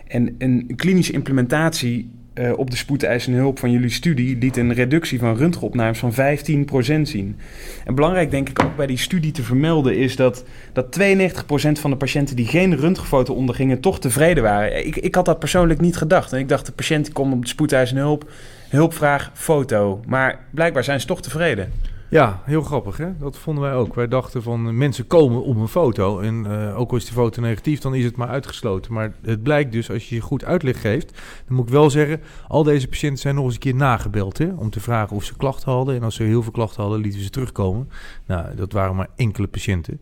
En 0.07 0.35
een 0.39 0.73
klinische 0.77 1.13
implementatie 1.13 2.11
eh, 2.39 2.59
op 2.59 2.71
de 2.71 2.77
spoedeisende 2.77 3.39
hulp 3.39 3.59
van 3.59 3.71
jullie 3.71 3.91
studie 3.91 4.39
liet 4.39 4.57
een 4.57 4.75
reductie 4.75 5.19
van 5.19 5.37
röntgenopnames 5.37 5.99
van 5.99 6.13
15% 6.13 7.01
zien. 7.03 7.37
En 7.85 7.95
belangrijk 7.95 8.31
denk 8.31 8.49
ik 8.49 8.65
ook 8.65 8.77
bij 8.77 8.87
die 8.87 8.99
studie 8.99 9.33
te 9.33 9.43
vermelden 9.43 9.97
is 9.97 10.17
dat, 10.17 10.45
dat 10.73 10.99
92% 11.01 11.81
van 11.81 11.91
de 11.91 11.97
patiënten 11.97 12.37
die 12.37 12.47
geen 12.47 12.77
röntgenfoto 12.77 13.35
ondergingen 13.35 13.81
toch 13.81 14.01
tevreden 14.01 14.43
waren. 14.43 14.87
Ik, 14.87 14.97
ik 14.97 15.15
had 15.15 15.25
dat 15.25 15.39
persoonlijk 15.39 15.81
niet 15.81 15.97
gedacht. 15.97 16.33
En 16.33 16.39
ik 16.39 16.49
dacht 16.49 16.67
de 16.67 16.73
patiënt 16.73 17.13
komt 17.13 17.35
op 17.35 17.43
de 17.43 17.49
spoedeisende 17.49 18.01
hulp, 18.01 18.31
hulpvraag, 18.69 19.31
foto. 19.35 20.01
Maar 20.07 20.39
blijkbaar 20.51 20.85
zijn 20.85 21.01
ze 21.01 21.07
toch 21.07 21.23
tevreden. 21.23 21.73
Ja, 22.11 22.43
heel 22.45 22.63
grappig 22.63 22.97
hè. 22.97 23.17
Dat 23.19 23.39
vonden 23.39 23.65
wij 23.65 23.75
ook. 23.75 23.95
Wij 23.95 24.09
dachten 24.09 24.43
van 24.43 24.67
eh, 24.67 24.73
mensen 24.73 25.07
komen 25.07 25.43
om 25.43 25.61
een 25.61 25.69
foto. 25.69 26.21
En 26.21 26.47
eh, 26.47 26.79
ook 26.79 26.91
al 26.91 26.97
is 26.97 27.05
die 27.05 27.13
foto 27.13 27.41
negatief, 27.41 27.81
dan 27.81 27.95
is 27.95 28.05
het 28.05 28.17
maar 28.17 28.29
uitgesloten. 28.29 28.93
Maar 28.93 29.13
het 29.23 29.43
blijkt 29.43 29.73
dus, 29.73 29.91
als 29.91 30.09
je 30.09 30.15
je 30.15 30.21
goed 30.21 30.45
uitleg 30.45 30.81
geeft, 30.81 31.23
dan 31.47 31.57
moet 31.57 31.67
ik 31.67 31.73
wel 31.73 31.91
zeggen, 31.91 32.21
al 32.49 32.63
deze 32.63 32.89
patiënten 32.89 33.19
zijn 33.19 33.35
nog 33.35 33.45
eens 33.45 33.55
een 33.55 33.61
keer 33.61 33.75
nagebeld. 33.75 34.39
Hè, 34.39 34.49
om 34.57 34.71
te 34.71 34.81
vragen 34.81 35.17
of 35.17 35.25
ze 35.25 35.37
klachten 35.37 35.73
hadden. 35.73 35.95
En 35.95 36.03
als 36.03 36.15
ze 36.15 36.23
heel 36.23 36.43
veel 36.43 36.53
klachten 36.53 36.83
hadden, 36.83 37.01
lieten 37.01 37.19
we 37.19 37.25
ze 37.25 37.31
terugkomen. 37.31 37.89
Nou, 38.27 38.55
dat 38.55 38.73
waren 38.73 38.97
maar 38.97 39.09
enkele 39.17 39.47
patiënten. 39.47 40.01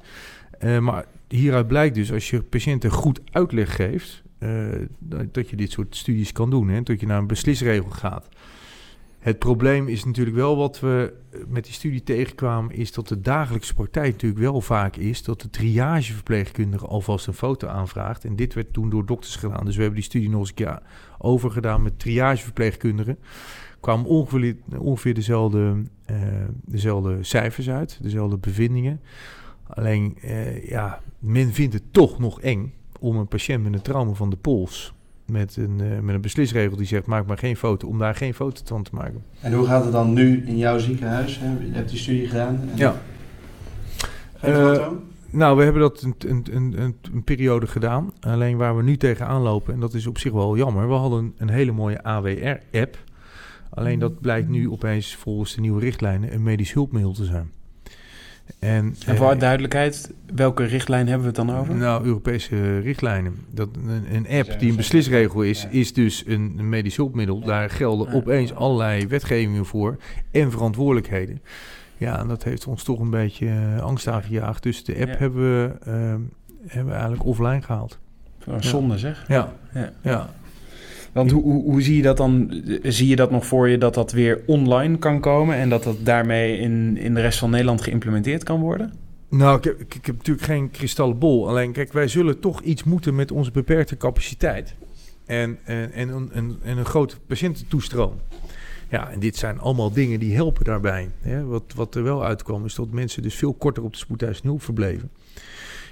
Uh, 0.61 0.79
maar 0.79 1.05
hieruit 1.29 1.69
blijkt 1.69 1.95
dus, 1.95 2.13
als 2.13 2.31
je 2.31 2.43
patiënten 2.43 2.91
goed 2.91 3.21
uitleg 3.31 3.75
geeft, 3.75 4.23
dat 5.33 5.51
je 5.51 5.57
dit 5.57 5.73
soort 5.73 5.97
studies 5.97 6.33
kan 6.33 6.51
doen. 6.51 6.69
Hè, 6.69 6.83
dat 6.83 7.01
je 7.01 7.07
naar 7.07 7.19
een 7.19 7.27
beslisregel 7.27 7.91
gaat. 7.91 8.29
Het 9.26 9.38
probleem 9.38 9.88
is 9.88 10.04
natuurlijk 10.04 10.37
wel 10.37 10.56
wat 10.56 10.80
we 10.80 11.14
met 11.49 11.64
die 11.64 11.73
studie 11.73 12.02
tegenkwamen, 12.02 12.75
is 12.75 12.92
dat 12.92 13.09
de 13.09 13.21
dagelijkse 13.21 13.75
praktijk 13.75 14.12
natuurlijk 14.12 14.40
wel 14.40 14.61
vaak 14.61 14.97
is 14.97 15.23
dat 15.23 15.40
de 15.40 15.50
triageverpleegkundige 15.50 16.87
alvast 16.87 17.26
een 17.26 17.33
foto 17.33 17.68
aanvraagt. 17.68 18.25
En 18.25 18.37
dit 18.37 18.54
werd 18.54 18.73
toen 18.73 18.90
door 18.90 19.06
dokters 19.06 19.37
gedaan. 19.37 19.64
Dus 19.64 19.75
we 19.75 19.80
hebben 19.80 20.00
die 20.00 20.09
studie 20.09 20.30
nog 20.30 20.40
eens 20.40 20.49
een 20.49 20.54
keer 20.54 20.83
overgedaan 21.18 21.83
met 21.83 21.99
triageverpleegkundigen. 21.99 23.18
Kwamen 23.80 24.06
ongeveer, 24.78 25.14
dezelfde, 25.14 25.83
uh, 26.11 26.16
dezelfde 26.64 27.23
cijfers 27.23 27.71
uit, 27.71 27.99
dezelfde 28.02 28.37
bevindingen. 28.37 29.00
Alleen, 29.66 30.18
uh, 30.25 30.68
ja, 30.68 31.00
men 31.18 31.52
vindt 31.52 31.75
het 31.75 31.92
toch 31.92 32.18
nog 32.18 32.40
eng 32.40 32.75
om 33.00 33.16
een 33.16 33.28
patiënt 33.28 33.62
met 33.62 33.73
een 33.75 33.83
trauma 33.83 34.12
van 34.12 34.30
de 34.30 34.37
pols 34.37 34.95
met 35.26 35.56
een, 35.56 35.78
uh, 35.83 35.99
met 36.00 36.14
een 36.14 36.21
beslisregel 36.21 36.76
die 36.76 36.87
zegt: 36.87 37.06
maak 37.06 37.26
maar 37.26 37.38
geen 37.38 37.56
foto, 37.56 37.88
om 37.88 37.99
daar 37.99 38.14
geen 38.14 38.35
foto 38.35 38.61
van 38.64 38.83
te 38.83 38.90
maken. 38.95 39.23
En 39.40 39.52
hoe 39.52 39.66
gaat 39.66 39.83
het 39.83 39.92
dan 39.92 40.12
nu 40.12 40.45
in 40.47 40.56
jouw 40.56 40.78
ziekenhuis? 40.78 41.38
Hè? 41.38 41.47
Je 41.47 41.73
hebt 41.73 41.88
die 41.90 41.99
studie 41.99 42.28
gedaan. 42.28 42.61
En 42.71 42.76
ja. 42.76 42.95
Geen 44.37 44.52
uh, 44.52 44.66
foto? 44.66 45.02
Nou, 45.30 45.56
we 45.56 45.62
hebben 45.62 45.83
dat 45.83 46.02
een, 46.02 46.14
een, 46.18 46.47
een, 46.52 46.97
een, 47.12 47.25
periode 47.25 47.66
gedaan. 47.66 48.12
Alleen 48.21 48.56
waar 48.56 48.76
we 48.76 48.83
nu 48.83 48.97
tegenaan 48.97 49.42
lopen, 49.42 49.75
en 49.75 49.80
dat 49.80 49.95
is 49.95 50.06
op 50.06 50.18
zich 50.18 50.33
wel 50.33 50.56
jammer. 50.56 50.88
We 50.88 50.95
hadden 50.95 51.35
een 51.37 51.50
hele 51.50 51.73
mooie 51.73 52.02
AWR-app. 52.02 52.99
Alleen 53.71 53.99
dat 53.99 54.21
blijkt 54.21 54.49
nu 54.49 54.71
opeens 54.71 55.14
volgens 55.14 55.54
de 55.54 55.61
nieuwe 55.61 55.80
richtlijnen 55.80 56.35
een 56.35 56.42
medisch 56.42 56.73
hulpmiddel 56.73 57.12
te 57.12 57.25
zijn. 57.25 57.50
En, 58.67 58.95
en 59.07 59.17
voor 59.17 59.33
uh, 59.33 59.41
duidelijkheid, 59.41 60.15
welke 60.35 60.65
richtlijn 60.65 61.09
hebben 61.09 61.33
we 61.33 61.39
het 61.39 61.47
dan 61.47 61.57
over? 61.59 61.75
Nou, 61.75 62.05
Europese 62.05 62.79
richtlijnen. 62.79 63.35
Dat 63.51 63.69
een, 63.87 64.15
een 64.15 64.29
app 64.29 64.59
die 64.59 64.71
een 64.71 64.77
beslisregel 64.77 65.43
is, 65.43 65.67
is 65.71 65.93
dus 65.93 66.25
een, 66.27 66.55
een 66.59 66.69
medisch 66.69 66.97
hulpmiddel. 66.97 67.41
Daar 67.41 67.71
gelden 67.71 68.13
opeens 68.13 68.55
allerlei 68.55 69.07
wetgevingen 69.07 69.67
voor 69.67 69.97
en 70.31 70.51
verantwoordelijkheden. 70.51 71.41
Ja, 71.97 72.19
en 72.19 72.29
dat 72.29 72.45
heeft 72.45 72.67
ons 72.67 72.83
toch 72.83 73.01
een 73.01 73.11
beetje 73.11 73.47
uh, 73.47 73.81
angst 73.81 74.09
aangejaagd. 74.09 74.63
Dus 74.63 74.85
de 74.85 74.93
app 75.01 75.09
ja. 75.09 75.17
hebben, 75.19 75.43
we, 75.43 75.73
uh, 75.87 75.95
hebben 76.67 76.87
we 76.87 76.93
eigenlijk 76.93 77.25
offline 77.25 77.63
gehaald. 77.63 77.99
Zonde 78.59 78.93
ja. 78.93 78.99
zeg. 78.99 79.25
Ja, 79.29 79.53
ja. 80.03 80.31
Want 81.17 81.31
hoe, 81.31 81.43
hoe, 81.43 81.63
hoe, 81.63 81.83
zie 81.83 81.97
je 81.97 82.03
dat 82.03 82.17
dan? 82.17 82.63
Zie 82.83 83.09
je 83.09 83.17
dat 83.17 83.31
nog 83.31 83.47
voor 83.47 83.69
je 83.69 83.79
dat 83.79 83.95
dat 83.95 84.13
weer 84.13 84.43
online 84.47 84.99
kan 84.99 85.21
komen 85.21 85.57
en 85.57 85.69
dat 85.69 85.83
dat 85.83 85.97
daarmee 86.03 86.59
in, 86.59 86.97
in 86.97 87.15
de 87.15 87.21
rest 87.21 87.39
van 87.39 87.51
Nederland 87.51 87.81
geïmplementeerd 87.83 88.43
kan 88.43 88.61
worden? 88.61 88.93
Nou, 89.29 89.59
ik 89.59 89.65
heb, 89.65 89.81
ik 89.81 90.07
heb 90.07 90.17
natuurlijk 90.17 90.47
geen 90.47 90.71
kristallenbol. 90.71 91.49
Alleen, 91.49 91.73
kijk, 91.73 91.93
wij 91.93 92.09
zullen 92.09 92.41
toch 92.41 92.61
iets 92.61 92.85
moeten 92.85 93.15
met 93.15 93.33
onze 93.33 93.51
beperkte 93.51 93.97
capaciteit. 93.97 94.75
En, 95.27 95.59
en, 95.65 95.93
en, 95.93 96.31
en, 96.33 96.59
en 96.63 96.79
een 96.79 96.85
grote 96.85 97.17
patiëntentoestroom. 97.27 98.15
Ja, 98.91 99.11
en 99.11 99.21
dit 99.21 99.37
zijn 99.37 99.59
allemaal 99.59 99.93
dingen 99.93 100.21
die 100.21 100.35
helpen 100.35 100.65
daarbij. 100.65 101.11
Hè. 101.21 101.45
Wat, 101.45 101.73
wat 101.75 101.95
er 101.95 102.03
wel 102.03 102.25
uitkwam, 102.25 102.65
is 102.65 102.75
dat 102.75 102.91
mensen 102.91 103.23
dus 103.23 103.35
veel 103.35 103.55
korter 103.55 103.83
op 103.83 103.93
de 103.93 103.99
spoedeisende 103.99 104.49
hulp 104.49 104.63
verbleven. 104.63 105.11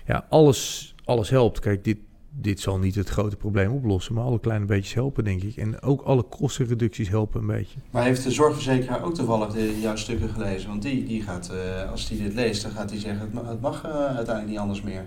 Ja, 0.07 0.27
alles, 0.29 0.95
alles 1.05 1.31
helpt. 1.31 1.59
Kijk, 1.59 1.85
dit, 1.85 1.99
dit 2.37 2.61
zal 2.61 2.79
niet 2.79 2.95
het 2.95 3.09
grote 3.09 3.37
probleem 3.37 3.73
oplossen, 3.73 4.15
maar 4.15 4.25
alle 4.25 4.41
kleine 4.41 4.65
beetjes 4.65 4.95
helpen, 4.95 5.25
denk 5.25 5.43
ik. 5.43 5.57
En 5.57 5.83
ook 5.83 6.03
alle 6.03 6.23
kostenreducties 6.23 7.09
helpen 7.09 7.41
een 7.41 7.47
beetje. 7.47 7.79
Maar 7.91 8.03
heeft 8.03 8.23
de 8.23 8.31
zorgverzekeraar 8.31 9.05
ook 9.05 9.15
toevallig 9.15 9.53
de, 9.53 9.81
jouw 9.81 9.97
stukken 9.97 10.29
gelezen? 10.29 10.69
Want 10.69 10.83
die, 10.83 11.05
die 11.05 11.23
gaat, 11.23 11.51
uh, 11.53 11.91
als 11.91 12.09
die 12.09 12.23
dit 12.23 12.35
leest, 12.35 12.63
dan 12.63 12.71
gaat 12.71 12.91
hij 12.91 12.99
zeggen: 12.99 13.21
het 13.21 13.33
mag, 13.33 13.49
het 13.49 13.61
mag 13.61 13.85
uh, 13.85 13.91
uiteindelijk 13.93 14.49
niet 14.49 14.59
anders 14.59 14.83
meer. 14.83 15.05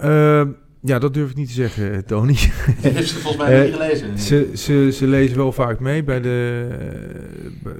Uh, 0.00 0.48
ja, 0.86 0.98
dat 0.98 1.14
durf 1.14 1.30
ik 1.30 1.36
niet 1.36 1.46
te 1.46 1.54
zeggen, 1.54 2.04
Tony. 2.04 2.34
Heeft 2.80 3.08
ze 3.08 3.18
volgens 3.18 3.42
mij 3.42 3.64
niet 3.64 3.72
gelezen? 3.72 4.18
Ze, 4.18 4.50
ze, 4.54 4.90
ze 4.92 5.06
lezen 5.06 5.36
wel 5.36 5.52
vaak 5.52 5.80
mee. 5.80 6.04
Bij 6.04 6.20
de, 6.20 6.68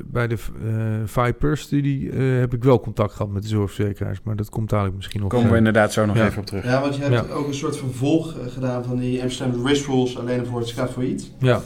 bij 0.04 0.28
de 0.28 0.36
uh, 0.64 0.72
Viper-studie 1.04 2.00
uh, 2.00 2.40
heb 2.40 2.54
ik 2.54 2.64
wel 2.64 2.80
contact 2.80 3.12
gehad 3.12 3.32
met 3.32 3.42
de 3.42 3.48
zorgverzekeraars. 3.48 4.18
Maar 4.22 4.36
dat 4.36 4.48
komt 4.48 4.70
dadelijk 4.70 4.96
misschien 4.96 5.20
nog. 5.20 5.30
Komen 5.30 5.50
we 5.50 5.56
inderdaad 5.56 5.92
zo 5.92 6.06
nog 6.06 6.16
ja. 6.16 6.26
even 6.26 6.38
op 6.38 6.46
terug. 6.46 6.64
Ja, 6.64 6.80
want 6.80 6.96
je 6.96 7.02
hebt 7.02 7.28
ja. 7.28 7.34
ook 7.34 7.46
een 7.46 7.54
soort 7.54 7.76
vervolg 7.76 8.36
gedaan 8.48 8.84
van 8.84 8.98
die 8.98 9.22
Amsterdam 9.22 9.66
Risk 9.66 9.86
Rules 9.86 10.18
alleen 10.18 10.46
voor 10.46 10.58
het 10.58 10.68
scafoïd. 10.68 11.30
Ja. 11.38 11.62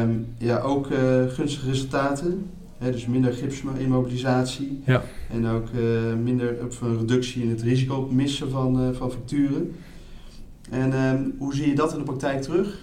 Um, 0.00 0.26
ja, 0.38 0.58
ook 0.58 0.90
uh, 0.90 0.98
gunstige 1.28 1.68
resultaten. 1.68 2.50
He, 2.78 2.90
dus 2.90 3.06
minder 3.06 3.32
gipsimmobilisatie. 3.32 4.82
Ja. 4.86 5.02
En 5.30 5.46
ook 5.46 5.66
minder 6.22 6.56
of 6.66 6.80
een 6.80 6.98
reductie 6.98 7.42
in 7.42 7.50
het 7.50 7.62
risico 7.62 7.94
op 7.94 8.12
missen 8.12 8.50
van, 8.50 8.94
van 8.94 9.10
facturen. 9.10 9.74
En 10.72 10.92
um, 10.92 11.34
hoe 11.38 11.54
zie 11.54 11.68
je 11.68 11.74
dat 11.74 11.92
in 11.92 11.98
de 11.98 12.04
praktijk 12.04 12.42
terug? 12.42 12.80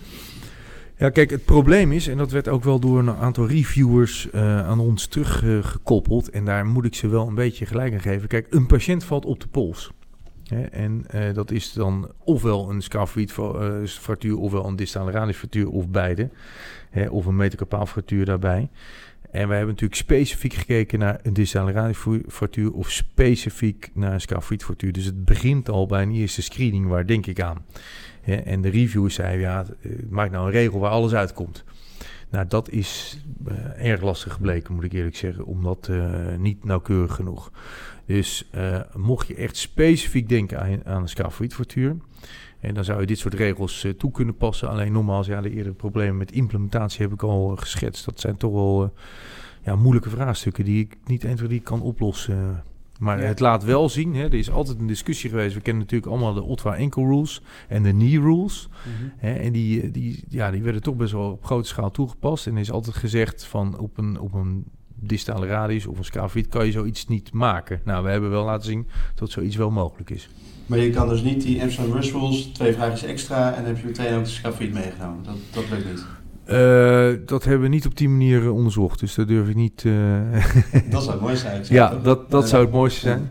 Ja, 0.98 1.10
kijk, 1.10 1.30
het 1.30 1.46
probleem 1.46 1.92
is, 1.92 2.08
en 2.08 2.18
dat 2.18 2.32
werd 2.32 2.48
ook 2.48 2.64
wel 2.64 2.80
door 2.80 3.00
een 3.00 3.16
aantal 3.16 3.48
reviewers 3.48 4.28
uh, 4.36 4.68
aan 4.68 4.80
ons 4.80 5.06
teruggekoppeld, 5.06 6.30
en 6.30 6.46
daar 6.46 6.66
moet 6.66 6.86
ik 6.86 6.96
ze 6.96 7.08
wel 7.08 7.28
een 7.28 7.36
beetje 7.36 7.66
gelijk 7.66 7.94
aan 7.94 8.00
geven. 8.00 8.28
Kijk, 8.28 8.48
een 8.50 8.66
patiënt 8.66 9.04
valt 9.04 9.26
op 9.26 9.40
de 9.40 9.48
pols. 9.48 9.92
Hè, 10.44 10.62
en 10.62 11.06
uh, 11.16 11.34
dat 11.34 11.52
is 11.52 11.74
dan 11.74 12.12
ofwel 12.24 12.70
een 12.70 12.82
scaphoïdfractuur, 12.82 14.38
ofwel 14.38 14.66
een 14.66 14.76
distale 14.76 15.12
radiusfractuur, 15.12 15.70
of 15.70 15.90
beide. 15.90 16.30
Hè, 16.90 17.08
of 17.08 17.26
een 17.26 17.36
metacarpaalfractuur 17.36 18.26
daarbij. 18.26 18.70
En 19.32 19.48
wij 19.48 19.58
hebben 19.58 19.76
natuurlijk 19.76 20.02
specifiek 20.02 20.54
gekeken 20.54 21.00
naar 21.00 21.20
een 21.24 21.34
distale 21.34 21.72
radiusfractuur 21.72 22.74
of 22.74 22.92
specifiek 22.92 23.90
naar 23.94 24.14
een 24.14 24.22
scaphoïdfractuur. 24.22 24.92
Dus 24.92 25.06
het 25.06 25.26
begint 25.26 25.70
al 25.70 25.86
bij 25.86 26.02
een 26.02 26.12
eerste 26.12 26.42
screening, 26.42 26.88
waar 26.88 27.08
denk 27.08 27.26
ik 27.26 27.42
aan. 27.42 27.66
En 28.24 28.62
de 28.62 28.70
reviewer 28.70 29.12
zei, 29.12 29.40
ja, 29.40 29.66
maak 30.10 30.32
nou 30.32 30.46
een 30.46 30.52
regel 30.52 30.80
waar 30.80 30.92
alles 30.92 31.14
uitkomt. 31.14 31.64
Nou, 32.30 32.48
dat 32.48 32.70
is 32.70 33.20
uh, 33.48 33.90
erg 33.90 34.02
lastig 34.02 34.34
gebleken, 34.34 34.74
moet 34.74 34.84
ik 34.84 34.94
eerlijk 34.94 35.16
zeggen, 35.16 35.46
omdat 35.46 35.88
uh, 35.92 36.14
niet 36.38 36.64
nauwkeurig 36.64 37.14
genoeg. 37.14 37.52
Dus 38.06 38.50
uh, 38.56 38.80
mocht 38.96 39.28
je 39.28 39.36
echt 39.36 39.58
specifiek 39.58 40.30
denken 40.30 40.60
aan, 40.60 40.86
aan 40.86 41.02
een 41.02 41.10
scaphoïdfractuur, 41.10 41.96
en 42.60 42.74
dan 42.74 42.84
zou 42.84 43.00
je 43.00 43.06
dit 43.06 43.18
soort 43.18 43.34
regels 43.34 43.84
uh, 43.84 43.92
toe 43.92 44.12
kunnen 44.12 44.36
passen. 44.36 44.70
Alleen 44.70 44.92
nogmaals, 44.92 45.28
ja, 45.28 45.42
de 45.42 45.50
eerdere 45.50 45.76
problemen 45.76 46.18
met 46.18 46.32
implementatie 46.32 47.02
heb 47.02 47.14
ik 47.14 47.24
al 47.24 47.52
uh, 47.52 47.58
geschetst. 47.58 48.06
Dat 48.06 48.20
zijn 48.20 48.38
toch 48.38 48.52
wel 48.52 48.84
uh, 48.84 48.90
ja, 49.62 49.76
moeilijke 49.76 50.10
vraagstukken 50.10 50.66
die 50.66 50.84
ik 50.84 50.98
niet 51.06 51.24
1, 51.24 51.36
2, 51.36 51.48
3 51.48 51.60
kan 51.60 51.82
oplossen. 51.82 52.64
Maar 53.00 53.22
ja. 53.22 53.26
het 53.26 53.40
laat 53.40 53.64
wel 53.64 53.90
zien, 53.90 54.16
hè, 54.16 54.24
er 54.24 54.34
is 54.34 54.52
altijd 54.52 54.80
een 54.80 54.88
discussie 54.88 55.30
geweest. 55.30 55.54
We 55.54 55.62
kennen 55.62 55.84
natuurlijk 55.84 56.12
allemaal 56.12 56.34
de 56.34 56.44
OTWA 56.44 56.78
Ankle 56.78 57.04
Rules 57.04 57.42
en 57.68 57.84
de 57.84 57.92
Knee 57.92 58.20
Rules. 58.20 58.70
Mm-hmm. 58.88 59.14
Hè, 59.18 59.34
en 59.34 59.52
die, 59.52 59.92
die, 59.92 60.24
ja, 60.28 60.52
die 60.52 60.64
werden 60.64 60.82
toch 60.82 60.96
best 60.96 61.12
wel 61.12 61.32
op 61.32 61.46
grote 61.46 61.68
schaal 61.68 61.92
toegepast. 61.92 62.48
En 62.48 62.54
er 62.54 62.60
is 62.60 62.72
altijd 62.72 62.96
gezegd 62.96 63.46
van 63.46 63.80
op 63.80 63.98
een, 63.98 64.20
op 64.20 64.34
een 64.34 64.66
distale 65.02 65.48
radius 65.48 65.86
of 65.86 65.98
een 65.98 66.06
scafoïd 66.06 66.48
kan 66.48 66.66
je 66.66 66.72
zoiets 66.72 67.08
niet 67.08 67.34
maken. 67.34 67.82
Nou, 67.86 68.04
we 68.04 68.10
hebben 68.10 68.30
wel 68.30 68.46
laten 68.46 68.66
zien 68.66 68.88
dat 69.16 69.32
zoiets 69.32 69.56
wel 69.56 69.72
mogelijk 69.72 70.10
is. 70.10 70.30
Maar 70.70 70.80
je 70.80 70.90
kan 70.90 71.10
dus 71.10 71.22
niet 71.22 71.42
die 71.42 71.62
Amsterdam 71.62 71.96
Rush 71.96 72.12
Rules, 72.12 72.42
twee 72.54 72.74
vraagjes 72.74 73.04
extra 73.04 73.50
en 73.50 73.56
dan 73.56 73.66
heb 73.66 73.78
je 73.78 73.86
meteen 73.86 74.14
ook 74.14 74.24
de 74.24 74.30
scafoïd 74.30 74.74
meegenomen. 74.74 75.24
Dat, 75.24 75.36
dat 75.54 75.64
lukt 75.70 75.86
niet. 75.86 76.06
Uh, 76.50 77.28
dat 77.28 77.44
hebben 77.44 77.62
we 77.62 77.68
niet 77.68 77.86
op 77.86 77.98
die 77.98 78.10
manier 78.10 78.52
onderzocht, 78.52 79.00
dus 79.00 79.16
dat 79.16 79.28
durf 79.28 79.48
ik 79.48 79.56
niet... 79.56 79.84
Uh... 79.84 80.20
dat 80.92 81.04
zou 81.04 81.12
het 81.12 81.22
mooiste 81.22 81.48
zijn. 81.48 81.66
Ja, 81.70 81.96
dat, 82.04 82.32
dat 82.32 82.50
zou 82.50 82.64
het 82.64 82.72
mooiste 82.74 83.00
zijn. 83.00 83.30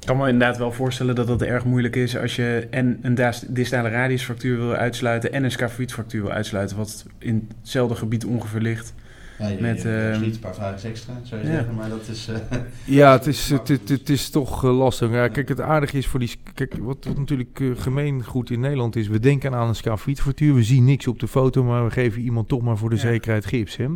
Ik 0.00 0.06
kan 0.06 0.16
me 0.16 0.28
inderdaad 0.28 0.58
wel 0.58 0.72
voorstellen 0.72 1.14
dat 1.14 1.26
dat 1.26 1.42
erg 1.42 1.64
moeilijk 1.64 1.96
is 1.96 2.16
als 2.16 2.36
je 2.36 2.66
en 2.70 2.98
een 3.02 3.32
distale 3.48 3.88
radiusfractuur 3.88 4.56
wil 4.56 4.72
uitsluiten 4.72 5.32
en 5.32 5.44
een 5.44 5.50
scafoïdfractuur 5.50 6.22
wil 6.22 6.32
uitsluiten, 6.32 6.76
wat 6.76 7.06
in 7.18 7.48
hetzelfde 7.60 7.94
gebied 7.94 8.24
ongeveer 8.24 8.60
ligt. 8.60 8.94
Ja, 9.38 9.48
je, 9.48 9.60
Met, 9.60 9.82
je, 9.82 9.88
je 9.88 10.10
ehm, 10.12 10.20
niet 10.20 10.34
een 10.34 10.40
paar 10.40 10.54
vragen 10.54 10.88
extra, 10.90 11.12
zou 11.22 11.40
je 11.40 11.46
ja. 11.46 11.52
zeggen, 11.54 11.74
maar 11.74 11.88
dat 11.88 12.08
is... 12.08 12.28
eh, 12.28 12.58
Ja, 12.84 13.12
het 13.12 13.26
is, 13.26 13.50
het, 13.50 13.68
het, 13.68 13.88
het 13.88 14.08
is 14.08 14.30
toch 14.30 14.64
eh, 14.64 14.76
lastig. 14.78 15.10
Ja, 15.10 15.28
kijk, 15.28 15.48
het 15.48 15.60
aardige 15.60 15.98
is 15.98 16.06
voor 16.06 16.20
die... 16.20 16.30
Kijk, 16.54 16.74
wat, 16.80 17.04
wat 17.04 17.18
natuurlijk 17.18 17.60
eh, 17.60 17.70
gemeengoed 17.76 18.50
in 18.50 18.60
Nederland 18.60 18.96
is... 18.96 19.08
We 19.08 19.18
denken 19.20 19.54
aan 19.54 19.68
een 19.68 19.74
scafietfractuur. 19.74 20.54
We 20.54 20.62
zien 20.62 20.84
niks 20.84 21.06
op 21.06 21.18
de 21.18 21.28
foto, 21.28 21.64
maar 21.64 21.84
we 21.84 21.90
geven 21.90 22.22
iemand 22.22 22.48
toch 22.48 22.62
maar 22.62 22.76
voor 22.78 22.90
de 22.90 22.96
Ja. 22.96 23.02
zekerheid 23.02 23.46
gips. 23.46 23.76
Hè? 23.76 23.86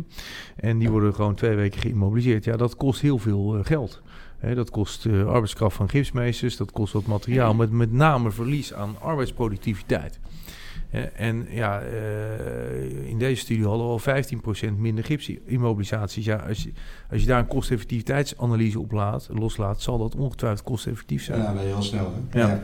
En 0.55 0.77
die 0.77 0.89
worden 0.89 1.13
gewoon 1.15 1.35
twee 1.35 1.55
weken 1.55 1.79
geïmmobiliseerd. 1.81 2.43
Ja, 2.43 2.57
dat 2.57 2.75
kost 2.75 3.01
heel 3.01 3.17
veel 3.17 3.59
geld. 3.63 4.01
Hè, 4.37 4.55
dat 4.55 4.69
kost 4.69 5.05
eh, 5.05 5.25
arbeidskracht 5.25 5.75
van 5.75 5.89
gipsmeesters. 5.89 6.57
Dat 6.57 6.71
kost 6.71 6.93
wat 6.93 7.05
materiaal. 7.05 7.53
Met 7.53 7.71
met 7.71 7.91
name 7.91 8.31
verlies 8.31 8.73
aan 8.73 8.95
arbeidsproductiviteit. 9.01 10.19
En 11.15 11.47
ja, 11.49 11.81
eh, 11.81 13.09
in 13.09 13.17
deze 13.17 13.41
studie 13.41 13.65
hadden 13.65 13.85
we 13.85 13.91
al 13.91 13.99
15% 13.99 14.77
minder 14.77 15.03
gipsimmobilisaties. 15.03 16.25
Ja, 16.25 16.35
als 16.35 16.63
je, 16.63 16.71
als 17.11 17.21
je 17.21 17.27
daar 17.27 17.39
een 17.39 17.47
kosteffectiviteitsanalyse 17.47 18.79
op 18.79 18.91
laat, 18.91 19.29
loslaat, 19.31 19.81
zal 19.81 19.97
dat 19.97 20.15
ongetwijfeld 20.15 20.63
kosteffectief 20.63 21.23
zijn. 21.23 21.41
Ja, 21.41 21.53
ben 21.53 21.61
je 21.61 21.67
heel 21.67 21.81
snel. 21.81 22.13
Hè? 22.29 22.39
Ja. 22.39 22.63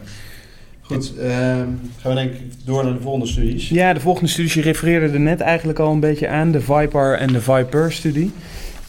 Goed, 0.81 1.17
ehm, 1.17 1.67
gaan 1.97 2.11
we 2.11 2.13
denk 2.13 2.33
ik 2.33 2.65
door 2.65 2.83
naar 2.83 2.93
de 2.93 3.01
volgende 3.01 3.27
studies. 3.27 3.69
Ja, 3.69 3.93
de 3.93 3.99
volgende 3.99 4.29
studie 4.29 4.51
je 4.53 4.61
refereerde 4.61 5.13
er 5.13 5.19
net 5.19 5.39
eigenlijk 5.39 5.79
al 5.79 5.91
een 5.91 5.99
beetje 5.99 6.27
aan, 6.27 6.51
de 6.51 6.61
Vipar 6.61 7.13
en 7.13 7.33
de 7.33 7.41
Viper-studie. 7.41 8.31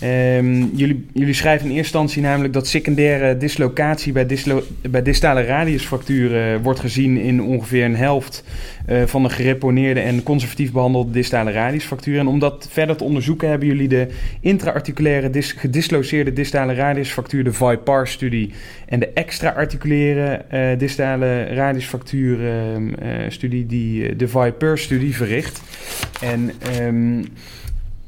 Ehm, 0.01 0.65
jullie, 0.75 1.07
jullie 1.13 1.35
schrijven 1.35 1.69
in 1.69 1.77
eerste 1.77 1.99
instantie 1.99 2.23
namelijk 2.23 2.53
dat 2.53 2.67
secundaire 2.67 3.37
dislocatie 3.37 4.13
bij, 4.13 4.27
dislo, 4.27 4.63
bij 4.91 5.03
distale 5.03 5.43
radiusfracturen 5.43 6.63
wordt 6.63 6.81
gezien 6.81 7.17
in 7.17 7.43
ongeveer 7.43 7.85
een 7.85 7.97
helft 7.97 8.45
eh, 8.87 9.03
van 9.07 9.23
de 9.23 9.29
gereponeerde 9.29 10.01
en 10.01 10.23
conservatief 10.23 10.73
behandelde 10.73 11.11
distale 11.11 11.51
radiusfracturen. 11.51 12.21
En 12.21 12.27
om 12.27 12.39
dat 12.39 12.69
verder 12.71 12.97
te 12.97 13.05
onderzoeken 13.05 13.49
hebben 13.49 13.69
jullie 13.69 13.89
de 13.89 14.07
intra-articulaire 14.41 15.31
dis, 15.31 15.53
gedisloceerde 15.53 16.33
distale 16.33 16.75
radiusfractuur, 16.75 17.45
de 17.45 17.53
Vipar-studie, 17.53 18.53
en 18.87 19.01
de 19.01 19.09
extra-articulaire 19.09 20.45
eh, 20.49 20.79
distale 20.79 21.45
radiusfractuur-studie, 21.45 23.67
die 23.67 24.09
eh, 24.09 24.19
de 24.19 24.29
Viper-studie 24.29 25.17
verricht. 25.17 25.63
En 26.21 26.51
ehm, 26.79 27.23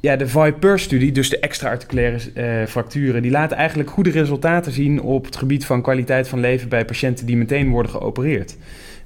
ja, 0.03 0.17
de 0.17 0.27
Viper-studie, 0.27 1.13
dus 1.13 1.31
de 1.31 1.39
extra-articulaire 1.39 2.19
eh, 2.35 2.67
fracturen, 2.67 3.23
die 3.23 3.31
laten 3.31 3.57
eigenlijk 3.57 3.91
goede 3.91 4.11
resultaten 4.11 4.73
zien 4.73 5.01
op 5.01 5.25
het 5.25 5.37
gebied 5.37 5.67
van 5.67 5.83
kwaliteit 5.83 6.29
van 6.29 6.41
leven 6.41 6.69
bij 6.69 6.85
patiënten 6.85 7.27
die 7.27 7.37
meteen 7.37 7.71
worden 7.71 7.93
geopereerd. 7.93 8.57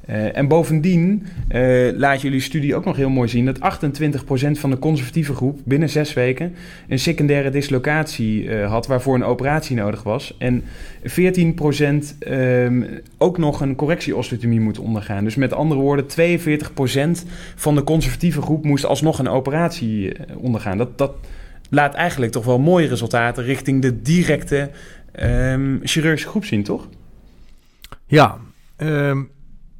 Eh, 0.06 0.36
en 0.36 0.48
bovendien 0.48 1.26
eh, 1.48 1.88
laat 1.94 2.20
jullie 2.20 2.40
studie 2.40 2.74
ook 2.74 2.84
nog 2.84 2.96
heel 2.96 3.10
mooi 3.10 3.28
zien 3.28 3.44
dat 3.44 3.58
28% 3.58 4.58
van 4.58 4.70
de 4.70 4.78
conservatieve 4.78 5.34
groep 5.34 5.60
binnen 5.64 5.88
zes 5.88 6.12
weken 6.12 6.54
een 6.88 6.98
secundaire 6.98 7.50
dislocatie 7.50 8.50
eh, 8.50 8.70
had 8.70 8.86
waarvoor 8.86 9.14
een 9.14 9.24
operatie 9.24 9.76
nodig 9.76 10.02
was. 10.02 10.36
En 10.38 10.62
14% 11.02 12.18
ehm, 12.18 12.82
ook 13.18 13.38
nog 13.38 13.60
een 13.60 13.74
correctieosteotomie 13.74 14.60
moet 14.60 14.78
ondergaan. 14.78 15.24
Dus 15.24 15.34
met 15.34 15.52
andere 15.52 15.80
woorden, 15.80 16.06
42% 16.06 17.24
van 17.54 17.74
de 17.74 17.84
conservatieve 17.84 18.42
groep 18.42 18.64
moest 18.64 18.84
alsnog 18.84 19.18
een 19.18 19.28
operatie 19.28 20.16
ondergaan. 20.36 20.78
Dat, 20.78 20.98
dat 20.98 21.12
laat 21.70 21.94
eigenlijk 21.94 22.32
toch 22.32 22.44
wel 22.44 22.58
mooie 22.58 22.88
resultaten 22.88 23.44
richting 23.44 23.82
de 23.82 24.02
directe 24.02 24.70
ehm, 25.12 25.78
chirurgische 25.82 26.28
groep 26.28 26.44
zien, 26.44 26.62
toch? 26.62 26.88
Ja, 28.06 28.38
ehm, 28.76 29.22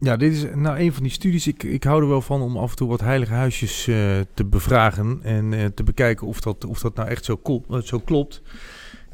ja, 0.07 0.17
dit 0.17 0.33
is 0.33 0.45
nou 0.55 0.79
een 0.79 0.93
van 0.93 1.03
die 1.03 1.13
studies. 1.13 1.47
Ik, 1.47 1.63
ik 1.63 1.85
hou 1.85 2.03
er 2.03 2.09
wel 2.09 2.21
van 2.21 2.43
om 2.43 2.57
af 2.57 2.71
en 2.71 2.77
toe 2.77 2.89
wat 2.89 3.01
heilige 3.01 3.33
huisjes 3.33 3.87
eh, 3.87 3.97
te 4.35 4.45
bevragen 4.45 5.21
en 5.23 5.53
eh, 5.53 5.65
te 5.65 5.83
bekijken 5.83 6.27
of 6.27 6.41
dat, 6.41 6.65
of 6.65 6.81
dat 6.81 6.95
nou 6.95 7.09
echt 7.09 7.25
zo, 7.25 7.37
kol- 7.37 7.65
eh, 7.71 7.81
zo 7.81 7.99
klopt. 7.99 8.43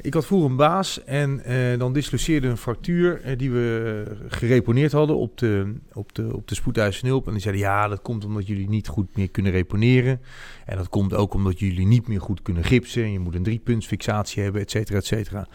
Ik 0.00 0.14
had 0.14 0.26
vroeger 0.26 0.50
een 0.50 0.56
baas 0.56 1.04
en 1.04 1.42
dan 1.78 1.92
disloceerde 1.92 2.49
een 2.49 2.56
fractuur 2.56 3.37
die 3.37 3.50
we 3.50 4.04
gereponeerd 4.28 4.92
hadden 4.92 5.16
op 5.16 5.38
de, 5.38 5.75
op 5.92 6.14
de, 6.14 6.37
op 6.37 6.49
de 6.49 6.54
spoedeisende. 6.54 7.22
En 7.26 7.32
die 7.32 7.40
zeiden 7.40 7.62
ja, 7.62 7.88
dat 7.88 8.02
komt 8.02 8.25
omdat 8.25 8.46
jullie 8.46 8.68
niet 8.68 8.88
goed 8.88 9.16
meer 9.16 9.30
kunnen 9.30 9.52
reponeren. 9.52 10.20
En 10.66 10.76
dat 10.76 10.88
komt 10.88 11.14
ook 11.14 11.34
omdat 11.34 11.58
jullie 11.58 11.87
niet 11.87 12.08
meer 12.08 12.20
goed 12.20 12.42
kunnen 12.42 12.64
gipsen. 12.64 13.02
En 13.02 13.12
je 13.12 13.18
moet 13.18 13.34
een 13.34 13.42
driepuntsfixatie 13.42 14.42
hebben, 14.42 14.61
et 14.61 14.70
cetera, 14.70 14.99
et 14.99 15.06
cetera. 15.06 15.49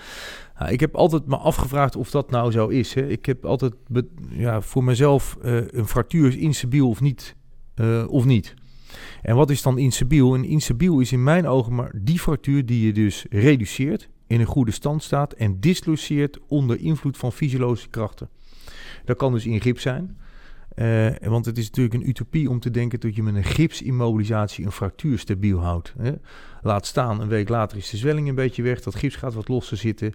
Nou, 0.60 0.72
ik 0.72 0.80
heb 0.80 0.96
altijd 0.96 1.26
me 1.26 1.38
afgevraagd 1.38 1.96
of 1.96 2.12
dat 2.12 2.32
nou 2.32 2.52
zo 2.52 2.68
is. 2.68 2.94
Hè. 2.94 3.08
Ik 3.08 3.26
heb 3.26 3.46
altijd 3.46 3.74
ja, 4.30 4.62
voor 4.62 4.84
mezelf 4.84 5.38
eh, 5.42 5.58
een 5.68 5.88
fractuur 5.88 6.28
is 6.28 6.36
instabiel 6.36 6.90
of 6.90 7.02
niet. 7.02 7.36
eh, 7.76 8.06
of 8.10 8.26
niet. 8.26 8.54
En 9.22 9.36
wat 9.36 9.50
is 9.50 9.62
dan 9.62 9.78
instabiel? 9.78 10.36
En 10.36 10.46
instabiel 10.46 11.00
is 11.00 11.12
in 11.12 11.24
mijn 11.24 11.48
ogen 11.48 11.76
maar 11.76 11.92
die 11.96 12.20
fractuur 12.20 12.66
die 12.66 12.86
je 12.86 12.94
dus 12.94 13.26
reduceert, 13.30 14.10
in 14.28 14.40
een 14.40 14.46
goede 14.46 14.72
stand 14.72 15.04
staat 15.04 15.34
en 15.34 15.60
disloceert 15.60 16.40
onder 16.48 16.80
invloed 16.80 17.18
van 17.18 17.32
fysiologische 17.32 17.90
krachten. 17.90 18.30
Dat 19.06 19.18
kan 19.18 19.34
dus 19.34 19.46
in 19.46 19.62
gips 19.62 19.82
zijn. 19.82 20.18
Eh, 20.76 21.08
want 21.22 21.46
het 21.46 21.58
is 21.58 21.66
natuurlijk 21.66 21.96
een 21.96 22.10
utopie 22.10 22.50
om 22.50 22.60
te 22.60 22.72
denken 22.72 23.00
dat 23.00 23.16
je 23.16 23.24
met 23.24 23.36
een 23.36 23.44
gipsimmobilisatie 23.44 24.66
een 24.66 24.72
fractuur 24.72 25.20
stabiel 25.20 25.60
houdt. 25.60 25.94
Hè. 25.98 26.12
Laat 26.62 26.86
staan, 26.86 27.22
een 27.22 27.28
week 27.28 27.50
later 27.50 27.78
is 27.78 27.90
de 27.90 27.98
zwelling 27.98 28.28
een 28.28 28.36
beetje 28.36 28.64
weg, 28.64 28.82
dat 28.82 28.96
gips 28.96 29.16
gaat 29.16 29.34
wat 29.34 29.48
losser 29.48 29.78
zitten. 29.78 30.14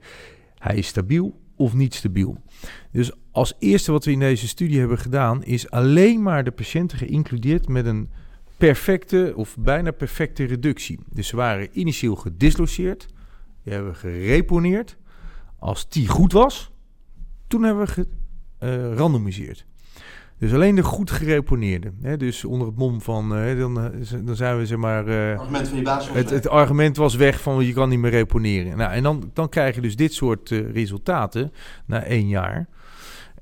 Hij 0.62 0.76
is 0.76 0.86
stabiel 0.86 1.40
of 1.56 1.74
niet 1.74 1.94
stabiel. 1.94 2.42
Dus 2.92 3.12
als 3.30 3.54
eerste 3.58 3.92
wat 3.92 4.04
we 4.04 4.10
in 4.10 4.18
deze 4.18 4.48
studie 4.48 4.78
hebben 4.78 4.98
gedaan, 4.98 5.44
is 5.44 5.70
alleen 5.70 6.22
maar 6.22 6.44
de 6.44 6.50
patiënten 6.50 6.98
geïncludeerd 6.98 7.68
met 7.68 7.86
een 7.86 8.10
perfecte 8.56 9.32
of 9.36 9.56
bijna 9.58 9.90
perfecte 9.90 10.44
reductie. 10.44 10.98
Dus 11.10 11.28
ze 11.28 11.36
waren 11.36 11.78
initieel 11.78 12.14
gedisloceerd, 12.14 13.06
die 13.62 13.72
hebben 13.72 13.92
we 13.92 13.98
gereponeerd. 13.98 14.96
Als 15.58 15.88
die 15.88 16.08
goed 16.08 16.32
was, 16.32 16.72
toen 17.46 17.62
hebben 17.62 17.86
we 17.86 18.06
gerandomiseerd. 18.58 19.66
Dus 20.42 20.52
alleen 20.54 20.74
de 20.74 20.82
goed 20.82 21.10
gereponeerde. 21.10 21.92
Hè, 22.02 22.16
dus 22.16 22.44
onder 22.44 22.66
het 22.66 22.76
mom 22.76 23.00
van, 23.00 23.36
eh, 23.36 23.58
dan, 23.58 23.80
eh, 23.80 23.90
dan 24.24 24.36
zijn 24.36 24.58
we 24.58 24.66
zeg 24.66 24.78
maar... 24.78 25.06
eh, 25.06 25.38
Argument 25.38 25.68
van 25.68 25.76
je 25.78 25.84
baas 25.84 26.10
het, 26.12 26.30
het 26.30 26.48
argument 26.48 26.96
was 26.96 27.14
weg 27.14 27.40
van 27.40 27.66
je 27.66 27.72
kan 27.72 27.88
niet 27.88 27.98
meer 27.98 28.10
reponeren. 28.10 28.76
Nou, 28.76 28.92
en 28.92 29.02
dan, 29.02 29.30
dan 29.32 29.48
krijg 29.48 29.74
je 29.74 29.80
dus 29.80 29.96
dit 29.96 30.12
soort 30.12 30.48
resultaten 30.72 31.52
na 31.86 32.02
één 32.02 32.28
jaar. 32.28 32.68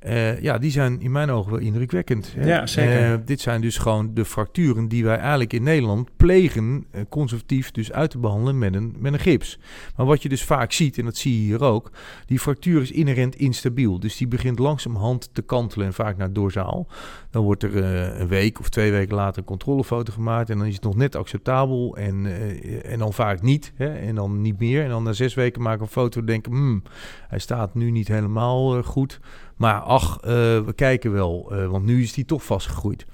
Eh, 0.00 0.40
ja, 0.40 0.58
die 0.58 0.70
zijn 0.70 1.00
in 1.00 1.12
mijn 1.12 1.30
ogen 1.30 1.50
wel 1.50 1.60
indrukwekkend. 1.60 2.32
hè. 2.36 2.46
Ja, 2.46 2.66
zeker. 2.66 3.12
Eh, 3.12 3.18
dit 3.24 3.40
zijn 3.40 3.60
dus 3.60 3.78
gewoon 3.78 4.14
de 4.14 4.24
fracturen 4.24 4.88
die 4.88 5.04
wij 5.04 5.16
eigenlijk 5.16 5.52
in 5.52 5.62
Nederland 5.62 6.08
plegen 6.16 6.84
eh, 6.90 7.02
conservatief 7.08 7.70
dus 7.70 7.92
uit 7.92 8.10
te 8.10 8.18
behandelen 8.18 8.58
met 8.58 8.74
een, 8.74 8.96
met 8.98 9.12
een 9.12 9.18
gips. 9.18 9.58
Maar 9.96 10.06
wat 10.06 10.22
je 10.22 10.28
dus 10.28 10.44
vaak 10.44 10.72
ziet, 10.72 10.98
en 10.98 11.04
dat 11.04 11.16
zie 11.16 11.34
je 11.34 11.40
hier 11.40 11.64
ook, 11.64 11.90
die 12.26 12.38
fractuur 12.38 12.82
is 12.82 12.90
inherent 12.90 13.36
instabiel. 13.36 14.00
Dus 14.00 14.16
die 14.16 14.28
begint 14.28 14.58
langzamerhand 14.58 15.30
te 15.32 15.42
kantelen 15.42 15.86
en 15.86 15.92
vaak 15.92 16.16
naar 16.16 16.32
dorsaal. 16.32 16.86
Dan 17.30 17.42
wordt 17.42 17.62
er 17.62 17.76
een 18.20 18.28
week 18.28 18.60
of 18.60 18.68
twee 18.68 18.90
weken 18.90 19.14
later 19.14 19.38
een 19.38 19.44
controlefoto 19.44 20.12
gemaakt 20.12 20.50
en 20.50 20.58
dan 20.58 20.66
is 20.66 20.74
het 20.74 20.82
nog 20.82 20.96
net 20.96 21.16
acceptabel 21.16 21.96
en, 21.96 22.26
en 22.84 22.98
dan 22.98 23.12
vaak 23.12 23.42
niet. 23.42 23.72
Hè, 23.74 23.94
en 23.94 24.14
dan 24.14 24.40
niet 24.40 24.58
meer. 24.58 24.82
En 24.82 24.88
dan 24.88 25.02
na 25.02 25.12
zes 25.12 25.34
weken 25.34 25.62
maken 25.62 25.78
we 25.78 25.84
een 25.84 25.90
foto 25.90 26.20
en 26.20 26.26
denken, 26.26 26.52
hmm, 26.52 26.82
hij 27.28 27.38
staat 27.38 27.74
nu 27.74 27.90
niet 27.90 28.08
helemaal 28.08 28.82
goed. 28.82 29.20
Maar 29.61 29.81
ach, 29.81 30.18
eh, 30.23 30.31
we 30.61 30.73
kijken 30.75 31.12
wel, 31.12 31.49
eh, 31.53 31.66
want 31.66 31.85
nu 31.85 32.03
is 32.03 32.12
die 32.12 32.25
toch 32.25 32.44
vastgegroeid. 32.44 33.07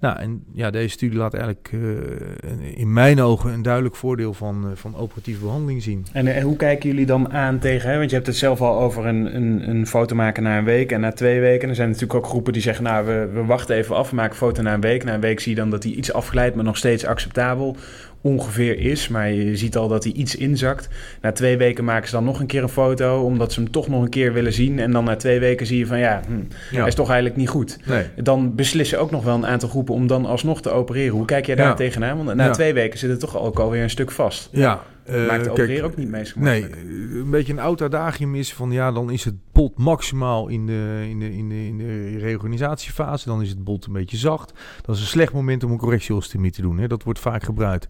Nou, 0.00 0.18
en 0.18 0.44
ja, 0.52 0.70
deze 0.70 0.88
studie 0.88 1.18
laat 1.18 1.34
eigenlijk 1.34 1.70
eh, 1.72 2.78
in 2.78 2.92
mijn 2.92 3.20
ogen 3.20 3.52
een 3.52 3.62
duidelijk 3.62 3.96
voordeel 3.96 4.34
van, 4.34 4.70
van 4.74 4.96
operatieve 4.96 5.44
behandeling 5.44 5.82
zien. 5.82 6.06
En 6.12 6.40
hoe 6.42 6.56
kijken 6.56 6.88
jullie 6.88 7.06
dan 7.06 7.32
aan 7.32 7.58
tegen, 7.58 7.90
hè? 7.90 7.96
want 7.98 8.10
je 8.10 8.16
hebt 8.16 8.28
het 8.28 8.36
zelf 8.36 8.60
al 8.60 8.80
over 8.80 9.06
een, 9.06 9.36
een, 9.36 9.68
een 9.68 9.86
foto 9.86 10.14
maken 10.14 10.42
na 10.42 10.58
een 10.58 10.64
week 10.64 10.92
en 10.92 11.00
na 11.00 11.12
twee 11.12 11.40
weken. 11.40 11.68
Er 11.68 11.74
zijn 11.74 11.88
natuurlijk 11.88 12.14
ook 12.14 12.26
groepen 12.26 12.52
die 12.52 12.62
zeggen, 12.62 12.84
nou 12.84 13.06
we, 13.06 13.30
we 13.32 13.44
wachten 13.44 13.76
even 13.76 13.96
af, 13.96 14.10
we 14.10 14.16
maken 14.16 14.36
foto 14.36 14.62
na 14.62 14.74
een 14.74 14.80
week. 14.80 15.04
Na 15.04 15.14
een 15.14 15.20
week 15.20 15.40
zie 15.40 15.54
je 15.54 15.60
dan 15.60 15.70
dat 15.70 15.82
die 15.82 15.96
iets 15.96 16.12
afglijdt, 16.12 16.54
maar 16.54 16.64
nog 16.64 16.76
steeds 16.76 17.06
acceptabel 17.06 17.76
ongeveer 18.22 18.78
is. 18.78 19.08
Maar 19.08 19.30
je 19.30 19.56
ziet 19.56 19.76
al 19.76 19.88
dat 19.88 20.04
hij 20.04 20.12
iets 20.12 20.36
inzakt. 20.36 20.88
Na 21.20 21.32
twee 21.32 21.56
weken 21.56 21.84
maken 21.84 22.08
ze 22.08 22.14
dan 22.14 22.24
nog 22.24 22.40
een 22.40 22.46
keer 22.46 22.62
een 22.62 22.68
foto, 22.68 23.22
omdat 23.22 23.52
ze 23.52 23.60
hem 23.60 23.70
toch 23.70 23.88
nog 23.88 24.02
een 24.02 24.08
keer 24.08 24.32
willen 24.32 24.52
zien. 24.52 24.78
En 24.78 24.90
dan 24.92 25.04
na 25.04 25.16
twee 25.16 25.38
weken 25.40 25.66
zie 25.66 25.78
je 25.78 25.86
van 25.86 25.98
ja, 25.98 26.20
hm, 26.26 26.32
Ja. 26.70 26.78
hij 26.78 26.86
is 26.88 26.94
toch 26.94 27.06
eigenlijk 27.08 27.38
niet 27.38 27.48
goed. 27.48 27.78
Nee. 27.84 28.04
Dan 28.16 28.54
beslissen 28.54 29.00
ook 29.00 29.10
nog 29.10 29.24
wel 29.24 29.34
een 29.34 29.46
aantal 29.46 29.68
groepen 29.68 29.94
om 29.94 30.06
dan 30.06 30.26
alsnog 30.26 30.62
te 30.62 30.70
opereren. 30.70 31.12
Hoe 31.16 31.24
kijk 31.24 31.46
jij 31.46 31.54
daar 31.54 31.66
Ja. 31.66 31.74
tegenaan? 31.74 32.24
Want 32.24 32.36
na 32.36 32.44
Ja. 32.44 32.50
twee 32.50 32.72
weken 32.72 32.98
zit 32.98 33.10
het 33.10 33.20
toch 33.20 33.38
ook 33.38 33.58
alweer 33.58 33.82
een 33.82 33.90
stuk 33.90 34.10
vast. 34.10 34.48
Ja, 34.52 34.82
eh, 35.04 35.26
Maakt 35.26 35.44
de 35.44 35.52
kijk, 35.52 35.84
ook 35.84 35.96
niet 35.96 36.08
meest 36.08 36.36
Nee, 36.36 36.62
gemakkelijk. 36.62 36.90
een 37.14 37.30
beetje 37.30 37.52
een 37.52 37.58
oud 37.58 37.82
adagium 37.82 38.34
is 38.34 38.54
van 38.54 38.70
ja, 38.70 38.92
dan 38.92 39.10
is 39.10 39.24
het 39.24 39.34
bot 39.52 39.78
maximaal 39.78 40.48
in 40.48 40.66
de, 40.66 41.06
in 41.08 41.18
de, 41.18 41.32
in 41.32 41.48
de, 41.48 41.66
in 41.66 41.78
de 41.78 42.18
reorganisatiefase. 42.18 43.28
Dan 43.28 43.42
is 43.42 43.48
het 43.48 43.64
bot 43.64 43.86
een 43.86 43.92
beetje 43.92 44.16
zacht. 44.16 44.52
Dat 44.82 44.94
is 44.94 45.00
een 45.00 45.06
slecht 45.08 45.32
moment 45.32 45.64
om 45.64 45.70
een 45.70 45.78
correctieostomie 45.78 46.50
te 46.50 46.62
doen. 46.62 46.78
Hè. 46.78 46.86
Dat 46.88 47.02
wordt 47.02 47.18
vaak 47.18 47.42
gebruikt. 47.42 47.88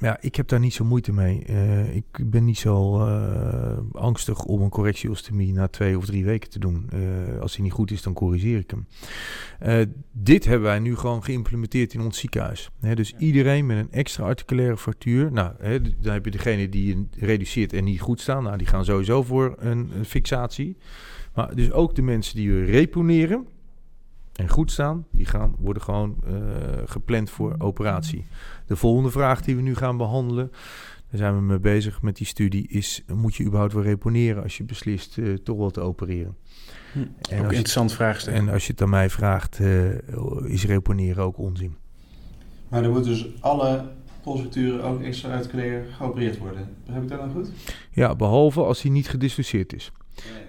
Eh, 0.00 0.08
ja, 0.08 0.16
ik 0.20 0.34
heb 0.34 0.48
daar 0.48 0.60
niet 0.60 0.74
zo 0.74 0.84
moeite 0.84 1.12
mee. 1.12 1.44
Uh, 1.50 1.96
ik 1.96 2.04
ben 2.30 2.44
niet 2.44 2.58
zo 2.58 3.06
uh, 3.06 3.78
angstig 3.92 4.44
om 4.44 4.62
een 4.62 4.68
correctieostomie 4.68 5.52
na 5.52 5.68
twee 5.68 5.96
of 5.96 6.06
drie 6.06 6.24
weken 6.24 6.50
te 6.50 6.58
doen. 6.58 6.88
Uh, 6.94 7.40
als 7.40 7.54
hij 7.54 7.64
niet 7.64 7.72
goed 7.72 7.90
is, 7.90 8.02
dan 8.02 8.12
corrigeer 8.12 8.58
ik 8.58 8.70
hem. 8.70 9.96
dit 10.12 10.44
hebben 10.44 10.68
wij 10.68 10.78
nu 10.78 10.96
gewoon 10.96 11.24
geïmplementeerd 11.24 11.94
in 11.94 12.00
ons 12.00 12.18
ziekenhuis. 12.18 12.70
Dus 12.94 13.14
iedereen 13.18 13.66
met 13.66 13.76
een 13.76 13.92
extra 13.92 14.24
articulaire 14.24 14.76
fractuur. 14.76 15.32
Nou, 15.32 15.52
hè, 15.58 15.80
dan 15.80 16.12
heb 16.12 16.24
je 16.24 16.30
degene 16.30 16.68
die 16.68 17.08
reduceert 17.18 17.72
en 17.72 17.84
niet 17.84 18.00
goed 18.00 18.20
staan. 18.20 18.42
Nou, 18.42 18.56
die 18.56 18.66
gaan 18.66 18.84
sowieso 18.84 19.22
voor 19.22 19.54
een, 19.58 19.90
een 19.96 20.04
fixatie. 20.04 20.76
Maar 21.34 21.54
dus 21.54 21.72
ook 21.72 21.94
de 21.94 22.02
mensen 22.02 22.36
die 22.36 22.52
we 22.52 22.64
reponeren 22.64 23.46
en 24.40 24.48
goed 24.48 24.70
staan, 24.70 25.06
die 25.10 25.26
gaan, 25.26 25.54
worden 25.58 25.82
gewoon 25.82 26.16
uh, 26.26 26.34
gepland 26.84 27.30
voor 27.30 27.54
operatie. 27.58 28.26
De 28.66 28.76
volgende 28.76 29.10
vraag 29.10 29.42
die 29.42 29.56
we 29.56 29.62
nu 29.62 29.74
gaan 29.74 29.96
behandelen, 29.96 30.50
daar 31.10 31.18
zijn 31.18 31.34
we 31.34 31.40
mee 31.40 31.58
bezig 31.58 32.02
met 32.02 32.16
die 32.16 32.26
studie, 32.26 32.68
is 32.68 33.04
moet 33.14 33.34
je 33.34 33.44
überhaupt 33.44 33.72
wel 33.72 33.82
reponeren 33.82 34.42
als 34.42 34.56
je 34.56 34.64
beslist 34.64 35.16
uh, 35.16 35.34
toch 35.34 35.56
wel 35.56 35.70
te 35.70 35.80
opereren? 35.80 36.36
Hm, 36.92 36.98
en 37.30 37.44
ook 37.44 37.52
interessant 37.52 37.92
vraagstuk. 37.92 38.34
En 38.34 38.48
als 38.48 38.66
je 38.66 38.72
het 38.72 38.82
aan 38.82 38.90
mij 38.90 39.10
vraagt, 39.10 39.58
uh, 39.58 39.88
is 40.44 40.64
reponeren 40.64 41.24
ook 41.24 41.38
onzin? 41.38 41.76
Maar 42.68 42.82
dan 42.82 42.92
moeten 42.92 43.10
dus 43.10 43.26
alle 43.40 43.88
polsfracturen 44.22 44.82
ook 44.84 45.02
extra 45.02 45.30
uitkleren 45.30 45.92
geopereerd 45.92 46.38
worden. 46.38 46.68
Begrijp 46.84 47.02
ik 47.02 47.08
dat 47.10 47.18
dan 47.18 47.30
goed? 47.30 47.50
Ja, 47.90 48.16
behalve 48.16 48.62
als 48.62 48.82
hij 48.82 48.90
niet 48.90 49.08
gedissocieerd 49.08 49.72
is. 49.72 49.92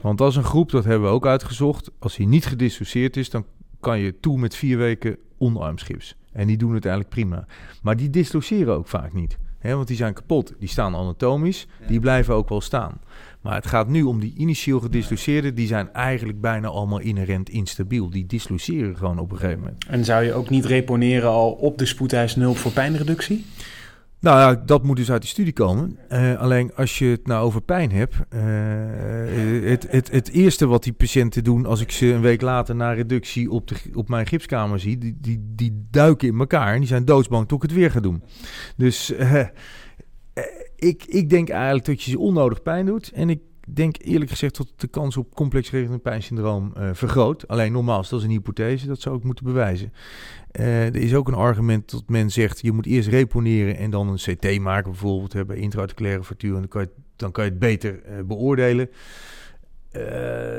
Want 0.02 0.22
als 0.22 0.36
een 0.36 0.44
groep, 0.44 0.72
dat 0.72 0.84
hebben 0.84 1.08
we 1.10 1.16
ook 1.16 1.26
uitgezocht, 1.26 1.92
als 2.00 2.18
hij 2.18 2.26
niet 2.26 2.46
gedissocieerd 2.46 3.18
is, 3.18 3.30
dan 3.30 3.46
kan 3.82 4.00
je 4.00 4.20
toe 4.20 4.38
met 4.38 4.56
vier 4.56 4.78
weken 4.78 5.18
onderarmsgips. 5.38 6.16
En 6.32 6.48
die 6.48 6.58
doen 6.58 6.74
het 6.74 6.86
eigenlijk 6.86 7.16
prima. 7.16 7.46
Maar 7.82 7.98
die 7.98 8.10
disloceren 8.10 8.74
ook 8.74 8.88
vaak 8.88 9.14
niet. 9.14 9.38
Hè, 9.60 9.76
want 9.76 9.88
die 9.88 9.98
zijn 9.98 10.14
kapot. 10.14 10.54
Die 10.60 10.70
staan 10.70 10.96
anatomisch. 10.96 11.68
Die 11.88 12.00
blijven 12.00 12.34
ook 12.34 12.50
wel 12.50 12.62
staan. 12.62 13.02
Maar 13.42 13.56
het 13.56 13.68
gaat 13.68 13.88
nu 13.88 14.04
om 14.04 14.20
die 14.20 14.34
initieel 14.38 14.80
gedisloceerden. 14.80 15.56
Die 15.56 15.68
zijn 15.68 15.94
eigenlijk 15.94 16.42
bijna 16.42 16.68
allemaal 16.68 17.00
inherent 17.00 17.50
instabiel. 17.50 18.10
Die 18.10 18.26
disloceren 18.26 18.98
gewoon 18.98 19.20
op 19.20 19.32
een 19.32 19.38
gegeven 19.38 19.60
moment. 19.60 19.86
En 19.88 20.06
zou 20.06 20.24
je 20.24 20.34
ook 20.34 20.50
niet 20.50 20.66
reponeren 20.66 21.30
al 21.30 21.52
op 21.52 21.78
de 21.78 21.86
spoedeisende 21.86 22.54
voor 22.54 22.72
pijnreductie? 22.72 23.46
Nou 24.22 24.40
ja, 24.40 24.64
dat 24.66 24.84
moet 24.84 24.96
dus 24.96 25.12
uit 25.12 25.22
die 25.22 25.30
studie 25.30 25.54
komen. 25.54 25.98
Uh, 26.12 26.40
alleen 26.40 26.76
als 26.76 27.00
je 27.00 27.06
het 27.06 27.28
nou 27.28 27.46
over 27.46 27.62
pijn 27.62 27.92
hebt. 27.92 28.16
Uh, 28.16 29.70
het, 29.70 29.88
het, 29.90 30.12
het 30.12 30.30
eerste 30.30 30.68
wat 30.68 30.84
die 30.84 30.94
patiënten 30.94 31.44
doen 31.44 31.66
als 31.66 31.82
ik 31.82 31.92
ze 31.92 32.06
een 32.06 32.22
week 32.22 32.42
later 32.42 32.76
na 32.76 32.92
reductie 32.92 33.52
op, 33.52 33.68
de, 33.68 33.76
op 33.94 34.10
mijn 34.10 34.28
gipskamer 34.28 34.80
zie, 34.80 34.98
die, 34.98 35.18
die, 35.22 35.52
die 35.56 35.88
duiken 35.92 36.28
in 36.28 36.40
elkaar 36.40 36.74
en 36.74 36.80
die 36.80 36.88
zijn 36.88 37.06
doodsbang 37.06 37.48
tot 37.48 37.64
ik 37.64 37.70
het 37.70 37.80
weer 37.80 37.92
ga 37.92 38.00
doen. 38.00 38.24
Dus 38.78 39.12
uh, 39.12 39.44
ik, 40.76 41.04
ik 41.06 41.30
denk 41.30 41.50
eigenlijk 41.50 41.86
dat 41.86 42.04
je 42.04 42.12
ze 42.12 42.20
onnodig 42.20 42.62
pijn 42.62 42.86
doet. 42.86 43.12
En 43.12 43.30
ik 43.30 43.40
denk 43.76 43.96
eerlijk 44.00 44.30
gezegd 44.30 44.58
dat 44.58 44.74
de 44.76 44.88
kans 44.88 45.18
op 45.18 45.36
complex 45.36 45.72
regerend 45.72 46.02
pijnsyndroom 46.02 46.74
uh, 46.78 46.90
vergroot. 46.94 47.48
Alleen 47.48 47.72
nogmaals, 47.72 48.10
dat 48.10 48.20
is 48.20 48.26
een 48.26 48.32
hypothese, 48.32 48.88
dat 48.88 49.02
zou 49.02 49.18
ik 49.18 49.24
moeten 49.24 49.46
bewijzen. 49.46 49.94
Uh, 50.60 50.86
er 50.86 50.96
is 50.96 51.16
ook 51.16 51.28
een 51.28 51.34
argument 51.34 51.92
dat 51.92 52.04
men 52.08 52.30
zegt, 52.30 52.62
je 52.62 52.72
moet 52.72 52.86
eerst 52.86 53.10
reponeren 53.10 53.78
en 53.78 53.92
dan 53.92 54.08
een 54.08 54.36
CT 54.36 54.60
maken 54.60 54.92
bijvoorbeeld, 54.92 55.34
hebben 55.34 55.58
intraarticulaire 55.58 56.24
fractuur 56.24 56.54
en 56.54 56.60
dan 56.60 56.68
kan 56.68 56.82
je, 56.82 56.90
dan 57.16 57.32
kan 57.32 57.44
je 57.44 57.50
het 57.50 57.60
beter 57.60 58.02
uh, 58.06 58.24
beoordelen. 58.26 58.90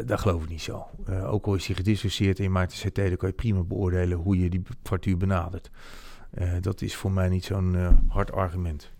dat 0.06 0.20
geloof 0.20 0.42
ik 0.42 0.48
niet 0.48 0.62
zo. 0.62 0.86
ook 1.26 1.46
al 1.46 1.54
is 1.54 1.66
hij 1.66 1.76
gedissocieerd 1.76 2.38
en 2.38 2.44
je 2.44 2.50
maakt 2.50 2.72
een 2.72 2.90
CT, 2.90 2.96
dan 2.96 3.16
kan 3.16 3.28
je 3.28 3.34
prima 3.34 3.62
beoordelen 3.62 4.18
hoe 4.18 4.38
je 4.38 4.50
die 4.50 4.62
fractuur 4.82 5.16
benadert. 5.16 5.70
dat 6.60 6.82
is 6.82 6.94
voor 6.94 7.12
mij 7.12 7.28
niet 7.28 7.44
zo'n 7.44 7.76
hard 8.08 8.32
argument. 8.32 8.92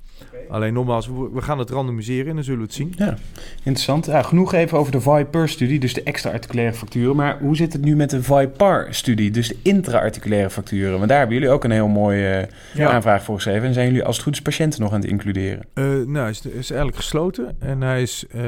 Alleen 0.49 0.73
nogmaals, 0.73 1.09
we 1.33 1.43
gaan 1.43 1.59
het 1.59 1.71
randomiseren 1.71 2.29
en 2.29 2.35
dan 2.35 2.45
zullen 2.45 2.61
we 2.61 2.67
het 2.67 2.75
zien. 2.75 2.93
Ja, 2.97 3.17
interessant. 3.57 4.07
Ja, 4.07 4.23
genoeg 4.23 4.53
even 4.53 4.79
over 4.79 4.93
de 4.93 5.01
VIPER-studie, 5.01 5.79
dus 5.79 5.95
de 5.95 6.03
extra-articulaire 6.03 6.75
facturen. 6.75 7.17
Maar 7.17 7.39
hoe 7.41 7.57
zit 7.57 7.73
het 7.73 7.85
nu 7.85 7.97
met 7.97 8.11
de 8.11 8.23
VIPAR-studie, 8.23 9.31
dus 9.31 9.49
de 9.49 9.57
intra-articulaire 9.63 10.51
facturen? 10.51 10.97
Want 10.97 11.09
daar 11.09 11.19
hebben 11.19 11.37
jullie 11.37 11.53
ook 11.53 11.65
een 11.65 11.71
heel 11.71 11.89
mooie 11.89 12.49
uh, 12.77 12.87
aanvraag 12.87 13.23
voor 13.23 13.35
geschreven. 13.35 13.69
En 13.69 13.75
zijn 13.75 13.87
jullie 13.87 14.05
als 14.05 14.17
het 14.17 14.25
goed 14.25 14.35
is 14.35 14.43
patiënten 14.43 14.81
nog 14.81 14.93
aan 14.93 15.01
het 15.01 15.11
includeren? 15.11 15.67
Uh, 15.75 15.85
nou, 15.85 16.19
hij 16.19 16.31
is, 16.31 16.47
is, 16.47 16.71
eigenlijk 16.71 16.97
gesloten 16.97 17.57
en 17.59 17.81
hij, 17.81 18.03
is, 18.03 18.25
uh, 18.35 18.43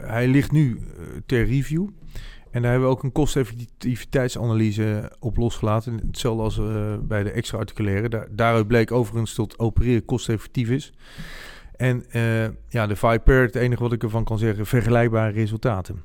hij 0.00 0.28
ligt 0.28 0.52
nu 0.52 0.80
ter 1.26 1.46
review. 1.46 1.86
En 2.54 2.62
daar 2.62 2.70
hebben 2.70 2.88
we 2.88 2.94
ook 2.94 3.02
een 3.02 3.12
kosteffectiviteitsanalyse 3.12 5.12
op 5.18 5.36
losgelaten. 5.36 6.00
Hetzelfde 6.06 6.42
als 6.42 6.58
uh, 6.58 6.94
bij 7.02 7.22
de 7.22 7.30
extra-articulaire. 7.30 8.08
Daar, 8.08 8.28
daaruit 8.30 8.66
bleek 8.66 8.92
overigens 8.92 9.34
dat 9.34 9.58
opereren 9.58 10.04
kosteffectief 10.04 10.70
is. 10.70 10.92
En 11.76 12.04
uh, 12.12 12.44
ja, 12.68 12.86
de 12.86 12.96
Viper, 12.96 13.42
het 13.42 13.54
enige 13.54 13.82
wat 13.82 13.92
ik 13.92 14.02
ervan 14.02 14.24
kan 14.24 14.38
zeggen, 14.38 14.66
vergelijkbare 14.66 15.32
resultaten. 15.32 16.02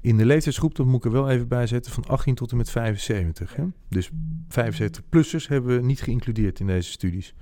In 0.00 0.16
de 0.16 0.26
leeftijdsgroep, 0.26 0.74
dat 0.74 0.86
moet 0.86 0.96
ik 0.96 1.04
er 1.04 1.20
wel 1.20 1.30
even 1.30 1.48
bij 1.48 1.66
zetten, 1.66 1.92
van 1.92 2.06
18 2.06 2.34
tot 2.34 2.50
en 2.50 2.56
met 2.56 2.70
75. 2.70 3.56
Hè? 3.56 3.64
Dus 3.88 4.10
75-plussers 4.48 5.48
hebben 5.48 5.76
we 5.76 5.82
niet 5.82 6.02
geïncludeerd 6.02 6.60
in 6.60 6.66
deze 6.66 6.90
studies. 6.90 7.34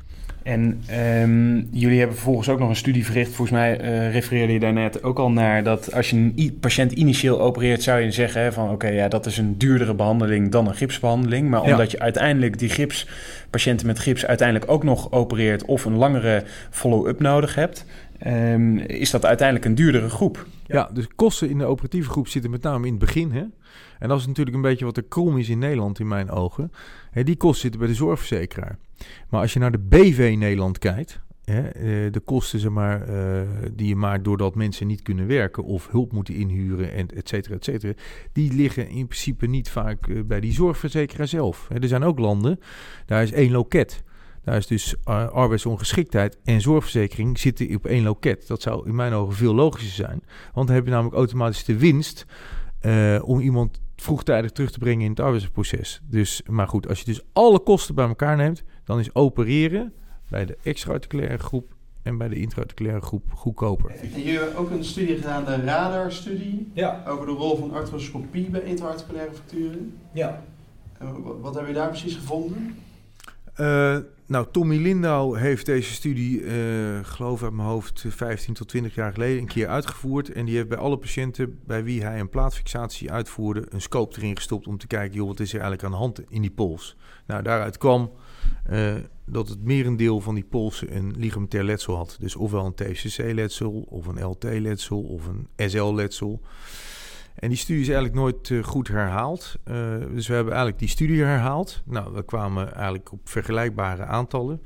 En 0.45 0.83
um, 1.23 1.69
jullie 1.71 1.99
hebben 1.99 2.17
vervolgens 2.17 2.49
ook 2.49 2.59
nog 2.59 2.69
een 2.69 2.77
studie 2.77 3.05
verricht. 3.05 3.33
Volgens 3.33 3.59
mij 3.59 3.81
uh, 3.81 4.13
refereerde 4.13 4.53
je 4.53 4.61
daarnet 4.61 5.03
ook 5.03 5.19
al 5.19 5.31
naar 5.31 5.63
dat 5.63 5.93
als 5.93 6.11
je 6.11 6.17
een 6.17 6.57
patiënt 6.61 6.93
initieel 6.93 7.41
opereert, 7.41 7.83
zou 7.83 8.01
je 8.01 8.11
zeggen 8.11 8.43
hè, 8.43 8.53
van 8.53 8.71
oké, 8.71 8.89
ja, 8.89 9.09
dat 9.09 9.27
is 9.27 9.39
een 9.39 9.59
duurdere 9.59 9.95
behandeling 9.95 10.51
dan 10.51 10.67
een 10.67 10.75
gipsbehandeling. 10.75 11.49
Maar 11.49 11.63
omdat 11.63 11.91
je 11.91 11.99
uiteindelijk 11.99 12.59
die 12.59 12.69
gips, 12.69 13.09
patiënten 13.51 13.87
met 13.87 13.99
gips 13.99 14.27
uiteindelijk 14.27 14.71
ook 14.71 14.85
nog 14.85 15.13
opereert 15.13 15.65
of 15.65 15.85
een 15.85 15.97
langere 15.97 16.45
follow-up 16.71 17.21
nodig 17.21 17.55
hebt, 17.55 17.87
um, 18.27 18.79
is 18.79 19.11
dat 19.11 19.25
uiteindelijk 19.25 19.67
een 19.67 19.75
duurdere 19.75 20.09
groep. 20.09 20.47
Ja, 20.67 20.91
dus 20.93 21.07
kosten 21.15 21.51
in 21.51 21.59
de 21.59 21.65
operatieve 21.65 22.11
groep 22.11 22.29
zitten 22.29 22.51
met 22.51 22.63
name 22.63 22.87
in 22.87 22.93
het 22.93 23.01
begin. 23.01 23.33
Hè? 23.33 23.45
En 23.99 24.09
dat 24.09 24.21
is 24.21 24.27
natuurlijk 24.27 24.57
een 24.57 24.63
beetje 24.63 24.85
wat 24.85 24.95
de 24.95 25.03
krom 25.09 25.39
is 25.39 25.49
in 25.49 25.59
Nederland 25.59 26.01
in 26.01 26.09
mijn 26.09 26.31
ogen. 26.31 26.73
Hè, 27.11 27.23
die 27.23 27.37
kosten 27.37 27.61
zitten 27.61 27.81
bij 27.81 27.89
de 27.89 27.95
zorgverzekeraar. 27.95 28.79
Maar 29.29 29.41
als 29.41 29.53
je 29.53 29.59
naar 29.59 29.73
de 29.73 29.79
BV 29.79 30.35
Nederland 30.39 30.79
kijkt, 30.79 31.23
hè, 31.45 31.61
eh, 31.69 32.13
de 32.13 32.21
kosten 32.25 32.59
zeg 32.59 32.71
maar, 32.71 33.09
uh, 33.09 33.43
die 33.73 33.89
je 33.89 33.97
maakt 33.97 34.25
doordat 34.25 34.55
mensen 34.55 34.87
niet 34.87 35.03
kunnen 35.03 35.27
werken 35.27 35.65
of 35.65 35.89
hulp 35.91 36.13
moeten 36.13 36.35
inhuren, 36.35 36.93
en 36.93 37.09
et 37.09 37.29
cetera, 37.29 37.55
et 37.55 37.65
cetera, 37.65 37.93
die 38.33 38.53
liggen 38.53 38.89
in 38.89 39.07
principe 39.07 39.47
niet 39.47 39.71
vaak 39.71 40.07
uh, 40.07 40.23
bij 40.25 40.41
die 40.41 40.53
zorgverzekeraar 40.53 41.29
zelf. 41.29 41.69
Er 41.71 41.89
zijn 41.89 42.03
ook 42.03 42.19
landen, 42.19 42.59
daar 43.07 43.23
is 43.23 43.33
één 43.33 43.51
loket. 43.51 44.03
Daar 44.43 44.57
is 44.57 44.67
dus 44.67 45.05
arbeidsongeschiktheid 45.05 46.39
en 46.45 46.61
zorgverzekering 46.61 47.39
zitten 47.39 47.75
op 47.75 47.87
één 47.87 48.03
loket. 48.03 48.47
Dat 48.47 48.63
zou 48.63 48.89
in 48.89 48.95
mijn 48.95 49.13
ogen 49.13 49.35
veel 49.35 49.55
logischer 49.55 50.05
zijn. 50.05 50.23
Want 50.53 50.67
dan 50.67 50.77
heb 50.77 50.85
je 50.85 50.91
namelijk 50.91 51.17
automatisch 51.17 51.65
de 51.65 51.79
winst 51.79 52.27
om 53.23 53.41
iemand 53.41 53.81
vroegtijdig 53.97 54.51
terug 54.51 54.71
te 54.71 54.79
brengen 54.79 55.05
in 55.05 55.11
het 55.11 55.21
arbeidsproces. 55.21 56.01
Dus, 56.05 56.43
maar 56.47 56.69
goed, 56.69 56.89
als 56.89 56.99
je 56.99 57.05
dus 57.05 57.23
alle 57.33 57.59
kosten 57.59 57.95
bij 57.95 58.07
elkaar 58.07 58.37
neemt, 58.37 58.63
dan 58.85 58.99
is 58.99 59.15
opereren 59.15 59.93
bij 60.29 60.45
de 60.45 60.59
extra-articulaire 60.63 61.39
groep 61.39 61.75
en 62.03 62.19
bij 62.19 62.29
de 62.29 62.35
intra-articulaire 62.35 63.03
groep 63.03 63.33
goedkoper. 63.33 63.91
En 63.91 64.09
jullie 64.09 64.39
hebben 64.39 64.57
ook 64.57 64.71
een 64.71 64.85
studie 64.85 65.17
gedaan, 65.17 65.45
de 65.45 65.57
radar-studie, 65.57 66.71
ja. 66.73 67.03
over 67.07 67.27
de 67.27 67.33
rol 67.33 67.57
van 67.57 67.73
arthroscopie 67.73 68.51
bij 68.51 68.61
intra-articulaire 68.61 69.33
fracturen. 69.33 69.99
Ja. 70.13 70.43
wat, 70.99 71.41
wat 71.41 71.55
heb 71.55 71.67
je 71.67 71.73
daar 71.73 71.89
precies 71.89 72.15
gevonden? 72.15 72.77
Uh, 73.61 73.99
nou, 74.27 74.47
Tommy 74.53 74.77
Lindau 74.77 75.39
heeft 75.39 75.67
deze 75.67 75.93
studie, 75.93 76.41
uh, 76.41 76.99
geloof 77.03 77.43
uit 77.43 77.53
mijn 77.53 77.69
hoofd, 77.69 78.05
15 78.09 78.55
tot 78.55 78.69
20 78.69 78.95
jaar 78.95 79.13
geleden 79.13 79.39
een 79.39 79.47
keer 79.47 79.69
uitgevoerd. 79.69 80.33
En 80.33 80.45
die 80.45 80.57
heeft 80.57 80.69
bij 80.69 80.79
alle 80.79 80.99
patiënten 80.99 81.59
bij 81.67 81.85
wie 81.85 82.03
hij 82.03 82.21
een 82.21 82.29
plaatfixatie 82.29 83.13
uitvoerde, 83.13 83.67
een 83.69 83.81
scope 83.81 84.17
erin 84.17 84.37
gestopt 84.37 84.67
om 84.67 84.79
te 84.79 84.87
kijken, 84.87 85.17
joh, 85.17 85.27
wat 85.27 85.41
is 85.41 85.49
er 85.49 85.61
eigenlijk 85.61 85.85
aan 85.85 85.91
de 85.91 85.97
hand 85.97 86.21
in 86.29 86.41
die 86.41 86.51
pols. 86.51 86.97
Nou, 87.27 87.43
daaruit 87.43 87.79
kwam 87.79 88.13
uh, 88.71 88.95
dat 89.27 89.49
het 89.49 89.63
merendeel 89.63 90.21
van 90.21 90.35
die 90.35 90.45
polsen 90.45 90.97
een 90.97 91.15
ligamentair 91.17 91.65
letsel 91.65 91.97
had. 91.97 92.17
Dus 92.21 92.37
ofwel 92.37 92.67
een 92.67 92.75
TFCC-letsel, 92.75 93.87
of 93.89 94.07
een 94.07 94.25
LT-letsel, 94.25 95.01
of 95.03 95.23
een 95.27 95.71
SL-letsel. 95.71 96.41
En 97.35 97.49
die 97.49 97.59
studie 97.59 97.83
is 97.83 97.89
eigenlijk 97.89 98.19
nooit 98.19 98.49
uh, 98.49 98.65
goed 98.65 98.89
herhaald. 98.89 99.57
Uh, 99.65 99.75
dus 100.15 100.27
we 100.27 100.35
hebben 100.35 100.53
eigenlijk 100.53 100.83
die 100.83 100.89
studie 100.89 101.23
herhaald. 101.23 101.83
Nou, 101.85 102.15
we 102.15 102.25
kwamen 102.25 102.75
eigenlijk 102.75 103.13
op 103.13 103.21
vergelijkbare 103.25 104.05
aantallen. 104.05 104.63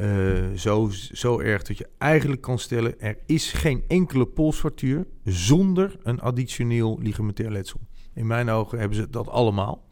Uh, 0.00 0.52
zo, 0.56 0.88
zo 1.12 1.38
erg 1.38 1.62
dat 1.62 1.78
je 1.78 1.88
eigenlijk 1.98 2.40
kan 2.40 2.58
stellen... 2.58 3.00
er 3.00 3.18
is 3.26 3.52
geen 3.52 3.84
enkele 3.88 4.26
polsfractuur 4.26 5.06
zonder 5.24 5.96
een 6.02 6.20
additioneel 6.20 6.98
ligamentair 7.02 7.50
letsel. 7.50 7.80
In 8.14 8.26
mijn 8.26 8.48
ogen 8.48 8.78
hebben 8.78 8.96
ze 8.96 9.10
dat 9.10 9.28
allemaal. 9.28 9.84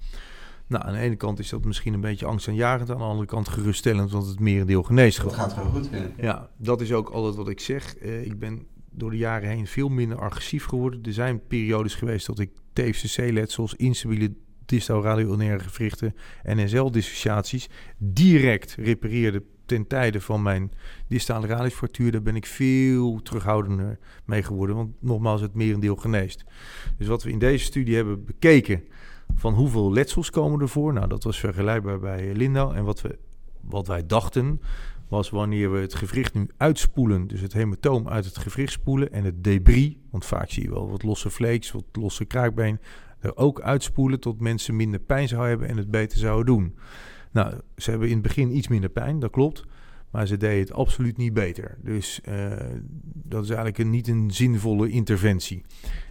Nou, 0.67 0.85
aan 0.85 0.93
de 0.93 0.99
ene 0.99 1.17
kant 1.17 1.38
is 1.38 1.49
dat 1.49 1.65
misschien 1.65 1.95
een 1.95 2.01
beetje 2.01 2.27
angstaanjagend. 2.27 2.91
Aan 2.91 2.99
de 2.99 3.05
andere 3.05 3.27
kant 3.27 3.49
geruststellend, 3.49 4.11
want 4.11 4.27
het 4.27 4.41
merendeel 4.41 4.83
geneest 4.83 5.23
Dat 5.23 5.33
gaat 5.33 5.55
wel 5.55 5.65
goed, 5.65 5.88
ja. 5.93 6.07
Ja, 6.17 6.51
dat 6.57 6.81
is 6.81 6.93
ook 6.93 7.09
altijd 7.09 7.35
wat 7.35 7.49
ik 7.49 7.61
zeg. 7.61 7.99
ik 7.99 8.38
ben 8.38 8.67
door 8.94 9.11
de 9.11 9.16
jaren 9.16 9.48
heen 9.48 9.66
veel 9.66 9.88
minder 9.88 10.18
agressief 10.18 10.64
geworden. 10.64 11.02
Er 11.02 11.12
zijn 11.12 11.46
periodes 11.46 11.94
geweest 11.94 12.26
dat 12.26 12.38
ik 12.38 12.50
TFCC-letsels, 12.72 13.74
instabiele 13.74 14.33
distal 14.66 15.02
radionaire 15.02 15.59
gewrichten 15.59 16.14
en 16.42 16.64
NSL-dissociaties 16.64 17.68
direct 17.98 18.74
repareerde 18.78 19.42
ten 19.66 19.87
tijde 19.87 20.20
van 20.20 20.42
mijn 20.42 20.72
distale 21.09 21.46
radiusfractuur, 21.46 22.12
daar 22.12 22.22
ben 22.22 22.37
ik 22.37 22.46
veel 22.46 23.22
terughoudender 23.22 23.98
mee 24.24 24.42
geworden. 24.42 24.76
Want 24.76 24.90
nogmaals, 25.00 25.40
het 25.40 25.55
merendeel 25.55 25.96
geneest. 25.96 26.44
Dus 26.98 27.07
wat 27.07 27.22
we 27.22 27.31
in 27.31 27.38
deze 27.38 27.64
studie 27.64 27.94
hebben 27.94 28.24
bekeken, 28.24 28.83
van 29.35 29.55
hoeveel 29.55 29.92
letsels 29.92 30.31
komen 30.31 30.61
ervoor? 30.61 30.92
Nou, 30.92 31.09
dat 31.09 31.24
was 31.24 31.38
vergelijkbaar 31.38 31.98
bij 31.98 32.35
Lindau. 32.35 32.74
En 32.74 32.85
wat, 32.85 33.00
we, 33.00 33.18
wat 33.61 33.87
wij 33.87 34.07
dachten, 34.07 34.61
was 35.12 35.31
wanneer 35.31 35.72
we 35.72 35.79
het 35.79 35.94
gewricht 35.94 36.35
nu 36.35 36.48
uitspoelen, 36.57 37.27
dus 37.27 37.40
het 37.40 37.53
hematoom 37.53 38.09
uit 38.09 38.25
het 38.25 38.38
gewricht 38.38 38.72
spoelen 38.72 39.12
en 39.12 39.25
het 39.25 39.44
debris, 39.44 39.96
want 40.11 40.25
vaak 40.25 40.51
zie 40.51 40.62
je 40.62 40.70
wel 40.70 40.90
wat 40.90 41.03
losse 41.03 41.31
vlees, 41.31 41.72
wat 41.72 41.85
losse 41.92 42.25
kraakbeen, 42.25 42.79
er 43.20 43.37
ook 43.37 43.61
uitspoelen 43.61 44.20
tot 44.20 44.40
mensen 44.40 44.77
minder 44.77 45.01
pijn 45.01 45.29
zouden 45.29 45.51
hebben 45.51 45.68
en 45.68 45.77
het 45.77 45.90
beter 45.90 46.18
zouden 46.18 46.46
doen. 46.46 46.77
Nou, 47.33 47.55
ze 47.77 47.90
hebben 47.90 48.09
in 48.09 48.14
het 48.14 48.22
begin 48.22 48.57
iets 48.57 48.68
minder 48.68 48.90
pijn, 48.90 49.18
dat 49.18 49.31
klopt. 49.31 49.64
Maar 50.11 50.27
ze 50.27 50.37
deden 50.37 50.59
het 50.59 50.72
absoluut 50.72 51.16
niet 51.16 51.33
beter. 51.33 51.79
Dus 51.83 52.20
uh, 52.29 52.53
dat 53.12 53.42
is 53.42 53.48
eigenlijk 53.48 53.79
een, 53.79 53.90
niet 53.90 54.09
een 54.09 54.31
zinvolle 54.31 54.88
interventie. 54.88 55.64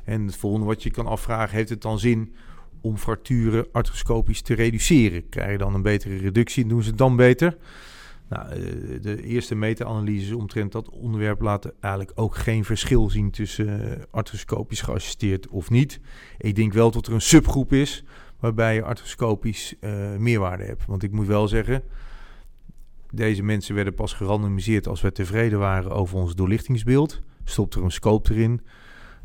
En 0.03 0.25
het 0.25 0.35
volgende 0.35 0.65
wat 0.65 0.83
je 0.83 0.91
kan 0.91 1.05
afvragen, 1.05 1.55
heeft 1.55 1.69
het 1.69 1.81
dan 1.81 1.99
zin 1.99 2.33
om 2.81 2.97
fracturen 2.97 3.67
arthroscopisch 3.71 4.41
te 4.41 4.53
reduceren? 4.53 5.29
Krijg 5.29 5.51
je 5.51 5.57
dan 5.57 5.73
een 5.73 5.81
betere 5.81 6.17
reductie? 6.17 6.65
Doen 6.65 6.83
ze 6.83 6.89
het 6.89 6.97
dan 6.97 7.15
beter? 7.15 7.57
Nou, 8.31 8.49
eh, 8.49 9.01
de 9.01 9.23
eerste 9.23 9.55
meta-analyses 9.55 10.31
omtrent 10.31 10.71
dat 10.71 10.89
onderwerp 10.89 11.41
laten 11.41 11.73
eigenlijk 11.79 12.19
ook 12.19 12.35
geen 12.35 12.65
verschil 12.65 13.09
zien 13.09 13.31
tussen 13.31 13.97
eh, 13.97 14.03
arthroscopisch 14.11 14.81
geassisteerd 14.81 15.47
of 15.47 15.69
niet. 15.69 15.99
Ik 16.37 16.55
denk 16.55 16.73
wel 16.73 16.91
dat 16.91 17.07
er 17.07 17.13
een 17.13 17.21
subgroep 17.21 17.73
is 17.73 18.03
waarbij 18.39 18.75
je 18.75 18.83
arthroscopisch 18.83 19.75
uh, 19.81 20.15
meerwaarde 20.17 20.63
hebt. 20.63 20.85
Want 20.85 21.03
ik 21.03 21.11
moet 21.11 21.27
wel 21.27 21.47
zeggen, 21.47 21.83
deze 23.11 23.43
mensen 23.43 23.75
werden 23.75 23.93
pas 23.93 24.13
gerandomiseerd 24.13 24.87
als 24.87 25.01
we 25.01 25.11
tevreden 25.11 25.59
waren 25.59 25.91
over 25.91 26.17
ons 26.17 26.35
doorlichtingsbeeld. 26.35 27.21
Stopt 27.43 27.75
er 27.75 27.83
een 27.83 27.91
scope 27.91 28.33
erin. 28.33 28.61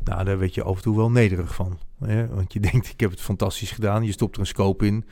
Nou, 0.03 0.23
daar 0.23 0.39
werd 0.39 0.53
je 0.53 0.63
af 0.63 0.75
en 0.75 0.81
toe 0.81 0.95
wel 0.95 1.11
nederig 1.11 1.55
van. 1.55 1.79
Hè? 1.99 2.27
Want 2.27 2.53
je 2.53 2.59
denkt, 2.71 2.87
ik 2.87 2.99
heb 2.99 3.09
het 3.09 3.21
fantastisch 3.21 3.71
gedaan. 3.71 4.03
Je 4.03 4.11
stopt 4.11 4.35
er 4.35 4.41
een 4.41 4.47
scope 4.47 4.85
in. 4.85 5.05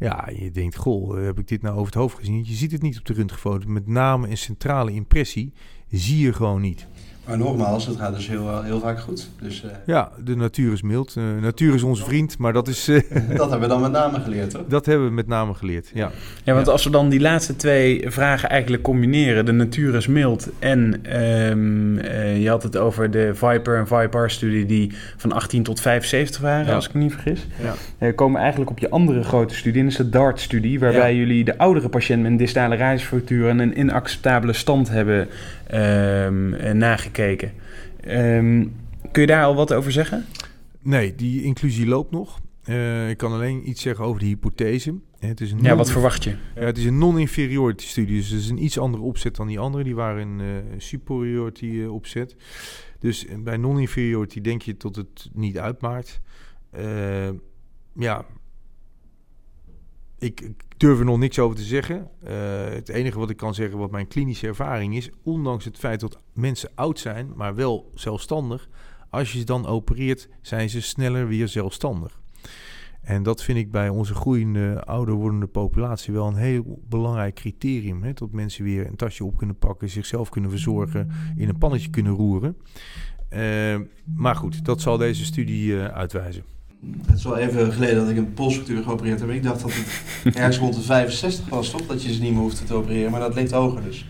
Ja, 0.00 0.28
je 0.36 0.50
denkt, 0.50 0.76
goh, 0.76 1.24
heb 1.24 1.38
ik 1.38 1.48
dit 1.48 1.62
nou 1.62 1.74
over 1.74 1.86
het 1.86 1.94
hoofd 1.94 2.18
gezien? 2.18 2.44
Je 2.44 2.54
ziet 2.54 2.72
het 2.72 2.82
niet 2.82 2.98
op 2.98 3.04
de 3.04 3.12
röntgenfoto. 3.12 3.68
Met 3.68 3.86
name 3.86 4.28
een 4.28 4.38
centrale 4.38 4.92
impressie 4.92 5.52
zie 5.88 6.18
je 6.18 6.32
gewoon 6.32 6.60
niet. 6.60 6.88
Maar 7.30 7.38
nogmaals, 7.38 7.86
het 7.86 7.96
gaat 7.96 8.14
dus 8.14 8.28
heel, 8.28 8.62
heel 8.62 8.80
vaak 8.80 9.00
goed. 9.00 9.30
Dus, 9.40 9.62
uh... 9.64 9.70
Ja, 9.86 10.10
de 10.24 10.36
natuur 10.36 10.72
is 10.72 10.82
mild. 10.82 11.14
Uh, 11.18 11.24
natuur 11.40 11.74
is 11.74 11.82
onze 11.82 12.04
vriend, 12.04 12.38
maar 12.38 12.52
dat 12.52 12.68
is... 12.68 12.88
Uh... 12.88 13.00
dat 13.36 13.50
hebben 13.50 13.60
we 13.60 13.66
dan 13.66 13.80
met 13.80 13.92
name 13.92 14.20
geleerd, 14.20 14.52
hoor. 14.52 14.64
Dat 14.68 14.86
hebben 14.86 15.06
we 15.06 15.12
met 15.12 15.26
name 15.26 15.54
geleerd, 15.54 15.90
ja. 15.94 16.10
Ja, 16.44 16.54
want 16.54 16.68
als 16.68 16.84
we 16.84 16.90
dan 16.90 17.08
die 17.08 17.20
laatste 17.20 17.56
twee 17.56 18.10
vragen 18.10 18.48
eigenlijk 18.48 18.82
combineren... 18.82 19.46
de 19.46 19.52
natuur 19.52 19.94
is 19.94 20.06
mild 20.06 20.48
en 20.58 21.02
um, 21.20 22.00
je 22.40 22.48
had 22.48 22.62
het 22.62 22.76
over 22.76 23.10
de 23.10 23.30
Viper 23.34 23.78
en 23.78 23.86
Vipar-studie... 23.86 24.66
die 24.66 24.92
van 25.16 25.32
18 25.32 25.62
tot 25.62 25.80
75 25.80 26.40
waren, 26.40 26.66
ja. 26.66 26.74
als 26.74 26.88
ik 26.88 26.94
me 26.94 27.00
niet 27.02 27.12
vergis. 27.12 27.46
Ja. 27.98 28.12
komen 28.12 28.40
eigenlijk 28.40 28.70
op 28.70 28.78
je 28.78 28.90
andere 28.90 29.22
grote 29.22 29.54
studie, 29.54 29.80
en 29.80 29.88
dat 29.88 29.98
is 29.98 30.04
de 30.04 30.10
DART-studie... 30.10 30.80
waarbij 30.80 31.16
jullie 31.16 31.44
de 31.44 31.58
oudere 31.58 31.88
patiënt 31.88 32.22
met 32.22 32.30
een 32.30 32.36
distale 32.36 32.74
reisfractuur... 32.74 33.48
en 33.48 33.58
een 33.58 33.78
inacceptabele 33.78 34.52
stand 34.52 34.88
hebben 34.88 35.28
um, 35.74 36.54
Um, 38.06 38.76
kun 39.12 39.20
je 39.20 39.28
daar 39.28 39.44
al 39.44 39.54
wat 39.54 39.72
over 39.72 39.92
zeggen? 39.92 40.26
Nee, 40.82 41.14
die 41.14 41.42
inclusie 41.42 41.86
loopt 41.86 42.10
nog. 42.10 42.40
Uh, 42.64 43.10
ik 43.10 43.16
kan 43.16 43.32
alleen 43.32 43.68
iets 43.68 43.82
zeggen 43.82 44.04
over 44.04 44.20
de 44.20 44.26
hypothese. 44.26 44.94
Het 45.18 45.40
is 45.40 45.52
een 45.52 45.62
ja, 45.62 45.76
wat 45.76 45.90
verwacht 45.90 46.24
je? 46.24 46.36
Ja, 46.54 46.60
het 46.60 46.78
is 46.78 46.84
een 46.84 46.98
non-inferiority 46.98 47.86
studie, 47.86 48.16
dus 48.16 48.28
het 48.28 48.40
is 48.40 48.48
een 48.48 48.64
iets 48.64 48.78
andere 48.78 49.02
opzet 49.02 49.36
dan 49.36 49.46
die 49.46 49.58
andere. 49.58 49.84
Die 49.84 49.94
waren 49.94 50.28
een 50.28 50.40
uh, 50.40 50.56
superiority 50.78 51.64
uh, 51.64 51.92
opzet. 51.92 52.36
Dus 52.98 53.26
bij 53.38 53.56
non-inferiority 53.56 54.40
denk 54.40 54.62
je 54.62 54.74
dat 54.76 54.96
het 54.96 55.30
niet 55.32 55.58
uitmaakt. 55.58 56.20
ja, 57.94 58.24
ik, 60.18 60.40
ik, 60.40 60.62
durf 60.80 60.98
er 60.98 61.04
nog 61.04 61.18
niks 61.18 61.38
over 61.38 61.56
te 61.56 61.62
zeggen. 61.62 62.08
Uh, 62.24 62.30
het 62.64 62.88
enige 62.88 63.18
wat 63.18 63.30
ik 63.30 63.36
kan 63.36 63.54
zeggen, 63.54 63.78
wat 63.78 63.90
mijn 63.90 64.08
klinische 64.08 64.46
ervaring 64.46 64.96
is, 64.96 65.10
ondanks 65.22 65.64
het 65.64 65.78
feit 65.78 66.00
dat 66.00 66.18
mensen 66.32 66.70
oud 66.74 66.98
zijn, 66.98 67.32
maar 67.36 67.54
wel 67.54 67.90
zelfstandig, 67.94 68.68
als 69.10 69.32
je 69.32 69.38
ze 69.38 69.44
dan 69.44 69.66
opereert, 69.66 70.28
zijn 70.40 70.70
ze 70.70 70.82
sneller 70.82 71.28
weer 71.28 71.48
zelfstandig. 71.48 72.20
En 73.00 73.22
dat 73.22 73.42
vind 73.42 73.58
ik 73.58 73.70
bij 73.70 73.88
onze 73.88 74.14
groeiende, 74.14 74.84
ouder 74.84 75.14
wordende 75.14 75.46
populatie 75.46 76.12
wel 76.12 76.26
een 76.26 76.34
heel 76.34 76.82
belangrijk 76.88 77.34
criterium. 77.34 78.02
Hè? 78.02 78.12
Dat 78.12 78.32
mensen 78.32 78.64
weer 78.64 78.86
een 78.86 78.96
tasje 78.96 79.24
op 79.24 79.36
kunnen 79.36 79.56
pakken, 79.56 79.88
zichzelf 79.88 80.28
kunnen 80.28 80.50
verzorgen, 80.50 81.10
in 81.36 81.48
een 81.48 81.58
pannetje 81.58 81.90
kunnen 81.90 82.12
roeren. 82.12 82.56
Uh, 83.30 83.80
maar 84.14 84.36
goed, 84.36 84.64
dat 84.64 84.80
zal 84.80 84.96
deze 84.96 85.24
studie 85.24 85.72
uh, 85.72 85.84
uitwijzen. 85.84 86.44
Het 87.06 87.16
is 87.16 87.24
wel 87.24 87.36
even 87.36 87.72
geleden 87.72 87.96
dat 87.96 88.08
ik 88.08 88.16
een 88.16 88.34
polsfractuur 88.34 88.82
geopereerd 88.82 89.20
heb. 89.20 89.30
Ik 89.30 89.42
dacht 89.42 89.60
dat 89.60 89.72
het 89.72 90.34
ergens 90.36 90.58
rond 90.58 90.74
de 90.74 90.80
65 90.80 91.48
was, 91.48 91.70
toch? 91.70 91.86
Dat 91.86 92.02
je 92.02 92.12
ze 92.12 92.20
niet 92.20 92.32
meer 92.32 92.40
hoeft 92.40 92.66
te 92.66 92.74
opereren. 92.74 93.10
Maar 93.10 93.20
dat 93.20 93.34
ligt 93.34 93.50
hoger 93.50 93.82
dus. 93.82 94.06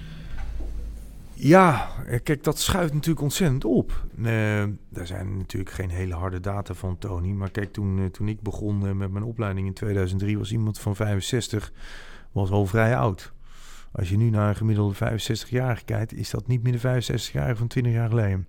Ja, 1.34 1.88
kijk, 2.22 2.44
dat 2.44 2.58
schuift 2.58 2.92
natuurlijk 2.92 3.20
ontzettend 3.20 3.64
op. 3.64 4.04
Uh, 4.18 4.60
er 4.62 5.06
zijn 5.06 5.36
natuurlijk 5.36 5.70
geen 5.70 5.90
hele 5.90 6.14
harde 6.14 6.40
data 6.40 6.74
van 6.74 6.98
Tony. 6.98 7.28
Maar 7.28 7.50
kijk, 7.50 7.72
toen, 7.72 7.98
uh, 7.98 8.06
toen 8.06 8.28
ik 8.28 8.40
begon 8.40 8.86
uh, 8.86 8.92
met 8.92 9.10
mijn 9.10 9.24
opleiding 9.24 9.66
in 9.66 9.72
2003... 9.72 10.38
was 10.38 10.52
iemand 10.52 10.78
van 10.78 10.96
65 10.96 11.72
was 12.32 12.50
al 12.50 12.66
vrij 12.66 12.96
oud. 12.96 13.32
Als 13.92 14.08
je 14.08 14.16
nu 14.16 14.30
naar 14.30 14.48
een 14.48 14.56
gemiddelde 14.56 14.94
65-jarige 14.94 15.84
kijkt... 15.84 16.14
is 16.14 16.30
dat 16.30 16.46
niet 16.46 16.62
meer 16.62 16.80
de 16.80 17.02
65-jarige 17.02 17.56
van 17.56 17.66
20 17.66 17.92
jaar 17.92 18.08
geleden. 18.08 18.46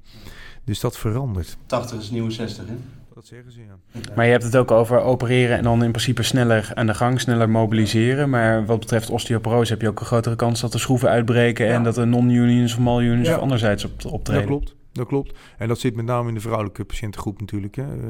Dus 0.63 0.79
dat 0.79 0.97
verandert. 0.97 1.57
80 1.65 1.99
is 1.99 2.09
nieuwe 2.09 2.31
60, 2.31 2.67
hè? 2.67 2.75
Dat 3.21 3.29
zeggen 3.29 3.51
ze, 3.51 3.59
ja. 3.59 4.13
Maar 4.15 4.25
je 4.25 4.31
hebt 4.31 4.43
het 4.43 4.55
ook 4.55 4.71
over 4.71 4.99
opereren 4.99 5.57
en 5.57 5.63
dan 5.63 5.83
in 5.83 5.91
principe 5.91 6.23
sneller 6.23 6.71
aan 6.73 6.85
de 6.85 6.93
gang, 6.93 7.19
sneller 7.19 7.49
mobiliseren. 7.49 8.29
Maar 8.29 8.65
wat 8.65 8.79
betreft 8.79 9.09
osteoporose 9.09 9.71
heb 9.71 9.81
je 9.81 9.87
ook 9.87 9.99
een 9.99 10.05
grotere 10.05 10.35
kans 10.35 10.61
dat 10.61 10.71
de 10.71 10.77
schroeven 10.77 11.09
uitbreken 11.09 11.67
en 11.67 11.83
dat 11.83 11.97
er 11.97 12.07
non-unions 12.07 12.73
of 12.73 12.79
mal-unions 12.79 13.29
of 13.29 13.37
anderzijds 13.37 13.85
op, 13.85 14.05
optreden. 14.05 14.41
Dat 14.41 14.49
klopt. 14.49 14.75
Dat 14.91 15.07
klopt. 15.07 15.37
En 15.57 15.67
dat 15.67 15.79
zit 15.79 15.95
met 15.95 16.05
name 16.05 16.27
in 16.27 16.33
de 16.33 16.39
vrouwelijke 16.39 16.83
patiëntengroep 16.83 17.39
natuurlijk. 17.39 17.75
Hè. 17.75 17.83
Uh, 17.83 18.01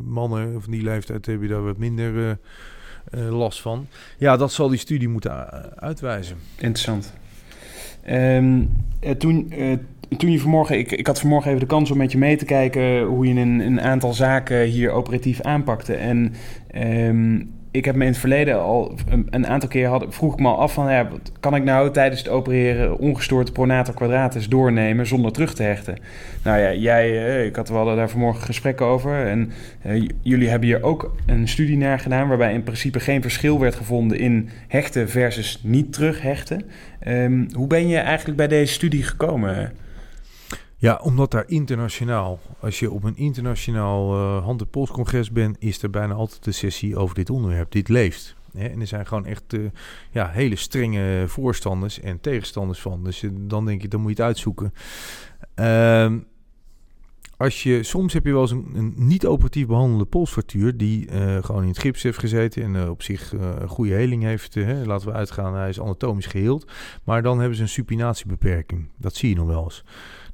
mannen 0.00 0.62
van 0.62 0.72
die 0.72 0.82
leeftijd 0.82 1.26
hebben 1.26 1.48
daar 1.48 1.64
wat 1.64 1.78
minder 1.78 2.14
uh, 2.14 2.30
uh, 3.14 3.38
last 3.38 3.60
van. 3.60 3.86
Ja, 4.18 4.36
dat 4.36 4.52
zal 4.52 4.68
die 4.68 4.78
studie 4.78 5.08
moeten 5.08 5.50
uitwijzen. 5.80 6.36
Interessant. 6.56 7.12
Um, 8.10 8.70
toen, 9.18 9.52
toen 10.16 10.30
je 10.30 10.40
vanmorgen, 10.40 10.78
ik, 10.78 10.92
ik 10.92 11.06
had 11.06 11.20
vanmorgen 11.20 11.48
even 11.48 11.60
de 11.60 11.66
kans 11.66 11.90
om 11.90 11.98
met 11.98 12.12
je 12.12 12.18
mee 12.18 12.36
te 12.36 12.44
kijken 12.44 13.02
hoe 13.02 13.26
je 13.26 13.40
een, 13.40 13.60
een 13.60 13.80
aantal 13.80 14.12
zaken 14.12 14.62
hier 14.62 14.90
operatief 14.90 15.40
aanpakte. 15.40 15.94
En 15.94 16.34
um, 16.74 17.52
ik 17.74 17.84
heb 17.84 17.94
me 17.94 18.04
in 18.04 18.10
het 18.10 18.18
verleden 18.18 18.60
al 18.60 18.94
een, 19.08 19.26
een 19.30 19.46
aantal 19.46 19.68
keer 19.68 19.88
had, 19.88 20.06
vroeg 20.08 20.32
ik 20.32 20.40
me 20.40 20.48
al 20.48 20.60
af 20.60 20.72
van 20.72 20.90
ja, 20.90 21.08
kan 21.40 21.54
ik 21.54 21.64
nou 21.64 21.90
tijdens 21.90 22.20
het 22.20 22.30
opereren 22.30 22.98
ongestoord 22.98 23.52
pronator 23.52 23.94
quadratus 23.94 24.48
doornemen 24.48 25.06
zonder 25.06 25.32
terug 25.32 25.54
te 25.54 25.62
hechten? 25.62 25.98
Nou 26.44 26.58
ja, 26.58 26.72
jij, 26.72 27.10
uh, 27.10 27.44
ik 27.44 27.56
had, 27.56 27.68
we 27.68 27.74
hadden 27.74 27.96
daar 27.96 28.10
vanmorgen 28.10 28.42
gesprekken 28.42 28.86
over 28.86 29.26
en 29.26 29.52
uh, 29.86 30.08
jullie 30.22 30.48
hebben 30.48 30.68
hier 30.68 30.82
ook 30.82 31.14
een 31.26 31.48
studie 31.48 31.76
naar 31.76 31.98
gedaan 31.98 32.28
waarbij 32.28 32.52
in 32.52 32.62
principe 32.62 33.00
geen 33.00 33.22
verschil 33.22 33.60
werd 33.60 33.74
gevonden 33.74 34.18
in 34.18 34.48
hechten 34.68 35.08
versus 35.08 35.60
niet 35.62 35.92
terughechten. 35.92 36.62
Um, 37.08 37.46
hoe 37.52 37.66
ben 37.66 37.88
je 37.88 37.98
eigenlijk 37.98 38.36
bij 38.36 38.48
deze 38.48 38.72
studie 38.72 39.02
gekomen? 39.02 39.72
Ja, 40.84 41.00
omdat 41.02 41.30
daar 41.30 41.44
internationaal, 41.46 42.40
als 42.60 42.78
je 42.78 42.90
op 42.90 43.04
een 43.04 43.16
internationaal 43.16 44.14
uh, 44.14 44.44
hand- 44.44 44.60
en 44.60 44.68
polscongres 44.68 45.30
bent, 45.30 45.56
is 45.58 45.82
er 45.82 45.90
bijna 45.90 46.14
altijd 46.14 46.46
een 46.46 46.54
sessie 46.54 46.96
over 46.96 47.14
dit 47.14 47.30
onderwerp. 47.30 47.72
Dit 47.72 47.88
leeft. 47.88 48.36
Hè? 48.52 48.66
En 48.66 48.80
er 48.80 48.86
zijn 48.86 49.06
gewoon 49.06 49.26
echt 49.26 49.52
uh, 49.52 49.70
ja, 50.10 50.28
hele 50.28 50.56
strenge 50.56 51.24
voorstanders 51.26 52.00
en 52.00 52.20
tegenstanders 52.20 52.80
van. 52.80 53.04
Dus 53.04 53.22
uh, 53.22 53.30
dan 53.34 53.64
denk 53.64 53.82
ik, 53.82 53.90
dan 53.90 54.00
moet 54.00 54.16
je 54.16 54.16
het 54.16 54.26
uitzoeken. 54.26 54.72
Uh, 55.60 56.12
als 57.36 57.62
je, 57.62 57.82
soms 57.82 58.12
heb 58.12 58.24
je 58.24 58.32
wel 58.32 58.40
eens 58.40 58.50
een, 58.50 58.92
niet-operatief 58.96 59.66
behandelde 59.66 60.04
polsfractuur 60.04 60.76
die 60.76 61.08
gewoon 61.42 61.62
in 61.62 61.68
het 61.68 61.78
gips 61.78 62.02
heeft 62.02 62.18
gezeten 62.18 62.62
en 62.62 62.90
op 62.90 63.02
zich 63.02 63.32
een 63.32 63.68
goede 63.68 63.94
heling 63.94 64.22
heeft. 64.22 64.56
laten 64.84 65.08
we 65.08 65.14
uitgaan, 65.14 65.54
hij 65.54 65.68
is 65.68 65.80
anatomisch 65.80 66.26
geheeld. 66.26 66.72
Maar 67.04 67.22
dan 67.22 67.38
hebben 67.38 67.56
ze 67.56 67.62
een 67.62 67.68
supinatiebeperking. 67.68 68.88
Dat 68.96 69.14
zie 69.14 69.28
je 69.28 69.34
nog 69.34 69.46
wel 69.46 69.64
eens. 69.64 69.84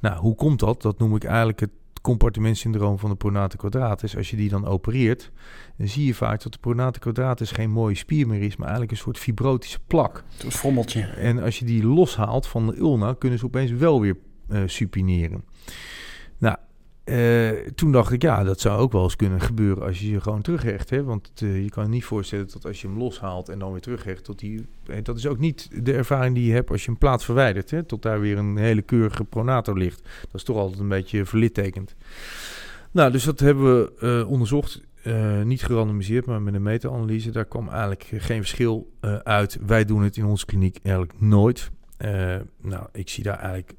Nou, 0.00 0.18
hoe 0.18 0.34
komt 0.34 0.58
dat? 0.58 0.82
Dat 0.82 0.98
noem 0.98 1.14
ik 1.16 1.24
eigenlijk 1.24 1.60
het 1.60 1.70
compartimentsyndroom 2.02 2.98
van 2.98 3.10
de 3.10 3.16
pronate 3.16 3.56
quadratus. 3.56 4.16
Als 4.16 4.30
je 4.30 4.36
die 4.36 4.48
dan 4.48 4.66
opereert, 4.66 5.30
dan 5.76 5.88
zie 5.88 6.06
je 6.06 6.14
vaak 6.14 6.42
dat 6.42 6.52
de 6.52 6.58
pronate 6.58 6.98
quadratus 6.98 7.50
geen 7.50 7.70
mooie 7.70 7.94
spier 7.94 8.26
meer 8.26 8.42
is, 8.42 8.56
maar 8.56 8.68
eigenlijk 8.68 8.90
een 8.96 9.02
soort 9.04 9.18
fibrotische 9.18 9.78
plak. 9.86 10.24
Een 10.44 10.52
frommeltje. 10.52 11.02
En 11.02 11.42
als 11.42 11.58
je 11.58 11.64
die 11.64 11.84
loshaalt 11.84 12.46
van 12.46 12.66
de 12.66 12.76
ulna, 12.76 13.14
kunnen 13.18 13.38
ze 13.38 13.44
opeens 13.44 13.70
wel 13.70 14.00
weer 14.00 14.16
uh, 14.48 14.62
supineren. 14.66 15.44
Nou, 16.38 16.56
eh, 17.10 17.50
toen 17.74 17.92
dacht 17.92 18.12
ik, 18.12 18.22
ja, 18.22 18.44
dat 18.44 18.60
zou 18.60 18.80
ook 18.80 18.92
wel 18.92 19.02
eens 19.02 19.16
kunnen 19.16 19.40
gebeuren 19.40 19.82
als 19.82 20.00
je 20.00 20.10
je 20.10 20.20
gewoon 20.20 20.42
terughecht. 20.42 20.90
Hè? 20.90 21.04
Want 21.04 21.30
eh, 21.34 21.62
je 21.62 21.70
kan 21.70 21.90
niet 21.90 22.04
voorstellen 22.04 22.48
dat 22.52 22.66
als 22.66 22.80
je 22.80 22.86
hem 22.86 22.98
loshaalt 22.98 23.48
en 23.48 23.58
dan 23.58 23.72
weer 23.72 23.80
terughecht, 23.80 24.24
tot 24.24 24.38
die, 24.38 24.66
eh, 24.86 24.96
dat 25.02 25.16
is 25.16 25.26
ook 25.26 25.38
niet 25.38 25.84
de 25.84 25.92
ervaring 25.92 26.34
die 26.34 26.46
je 26.46 26.52
hebt 26.52 26.70
als 26.70 26.84
je 26.84 26.90
een 26.90 26.98
plaat 26.98 27.24
verwijdert. 27.24 27.70
Hè? 27.70 27.82
Tot 27.82 28.02
daar 28.02 28.20
weer 28.20 28.38
een 28.38 28.56
hele 28.56 28.82
keurige 28.82 29.24
pronator 29.24 29.78
ligt. 29.78 30.02
Dat 30.02 30.34
is 30.34 30.42
toch 30.42 30.56
altijd 30.56 30.80
een 30.80 30.88
beetje 30.88 31.24
verlittekend. 31.24 31.94
Nou, 32.90 33.12
dus 33.12 33.24
dat 33.24 33.40
hebben 33.40 33.64
we 33.74 34.26
onderzocht. 34.28 34.88
Niet 35.44 35.62
gerandomiseerd, 35.62 36.26
maar 36.26 36.42
met 36.42 36.54
een 36.54 36.62
meta-analyse. 36.62 37.30
Daar 37.30 37.44
kwam 37.44 37.68
eigenlijk 37.68 38.10
geen 38.16 38.40
verschil 38.40 38.92
uit. 39.22 39.58
Wij 39.66 39.84
doen 39.84 40.02
het 40.02 40.16
in 40.16 40.24
onze 40.24 40.46
kliniek 40.46 40.78
eigenlijk 40.82 41.20
nooit. 41.20 41.70
Nou, 42.60 42.86
ik 42.92 43.08
zie 43.08 43.24
daar 43.24 43.38
eigenlijk 43.38 43.74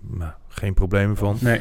nou, 0.00 0.32
geen 0.48 0.74
problemen 0.74 1.16
van. 1.16 1.36
Nee. 1.40 1.60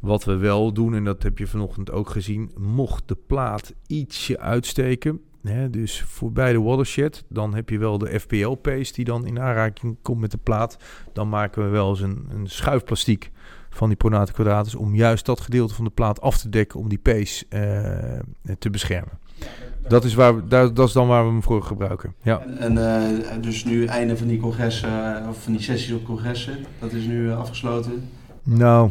Wat 0.00 0.24
we 0.24 0.36
wel 0.36 0.72
doen, 0.72 0.94
en 0.94 1.04
dat 1.04 1.22
heb 1.22 1.38
je 1.38 1.46
vanochtend 1.46 1.90
ook 1.90 2.10
gezien, 2.10 2.50
mocht 2.56 3.08
de 3.08 3.16
plaat 3.26 3.74
ietsje 3.86 4.38
uitsteken, 4.38 5.20
hè, 5.42 5.70
dus 5.70 6.02
voorbij 6.02 6.52
de 6.52 6.60
watershed, 6.60 7.24
dan 7.28 7.54
heb 7.54 7.70
je 7.70 7.78
wel 7.78 7.98
de 7.98 8.20
FPL-paste 8.20 8.94
die 8.94 9.04
dan 9.04 9.26
in 9.26 9.40
aanraking 9.40 9.96
komt 10.02 10.20
met 10.20 10.30
de 10.30 10.38
plaat. 10.38 10.76
Dan 11.12 11.28
maken 11.28 11.62
we 11.62 11.68
wel 11.68 11.88
eens 11.88 12.00
een, 12.00 12.26
een 12.30 12.46
schuifplastiek 12.46 13.30
van 13.70 13.88
die 13.88 13.96
pronate 13.96 14.32
kwadratus 14.32 14.74
om 14.74 14.94
juist 14.94 15.26
dat 15.26 15.40
gedeelte 15.40 15.74
van 15.74 15.84
de 15.84 15.90
plaat 15.90 16.20
af 16.20 16.38
te 16.38 16.48
dekken 16.48 16.80
om 16.80 16.88
die 16.88 16.98
pace 16.98 17.46
eh, 17.48 18.54
te 18.58 18.70
beschermen. 18.70 19.18
Dat 19.88 20.04
is, 20.04 20.14
waar 20.14 20.36
we, 20.36 20.48
daar, 20.48 20.74
dat 20.74 20.86
is 20.86 20.92
dan 20.92 21.06
waar 21.06 21.24
we 21.24 21.30
hem 21.30 21.42
voor 21.42 21.62
gebruiken. 21.62 22.14
Ja. 22.22 22.40
En 22.58 22.78
eh, 22.78 23.42
dus 23.42 23.64
nu 23.64 23.84
einde 23.84 24.16
van 24.16 24.26
die 24.26 24.40
congressen, 24.40 25.28
of 25.28 25.42
van 25.42 25.52
die 25.52 25.62
sessies 25.62 25.92
op 25.92 26.04
congressen, 26.04 26.58
dat 26.78 26.92
is 26.92 27.04
nu 27.06 27.30
eh, 27.30 27.38
afgesloten. 27.38 28.08
Nou, 28.42 28.90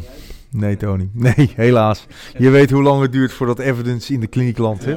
nee 0.50 0.76
Tony. 0.76 1.08
Nee, 1.12 1.52
helaas. 1.56 2.06
Je 2.38 2.50
weet 2.50 2.70
hoe 2.70 2.82
lang 2.82 3.02
het 3.02 3.12
duurt 3.12 3.32
voordat 3.32 3.58
evidence 3.58 4.12
in 4.12 4.20
de 4.20 4.26
kliniek 4.26 4.58
landt. 4.58 4.84
Hè? 4.84 4.96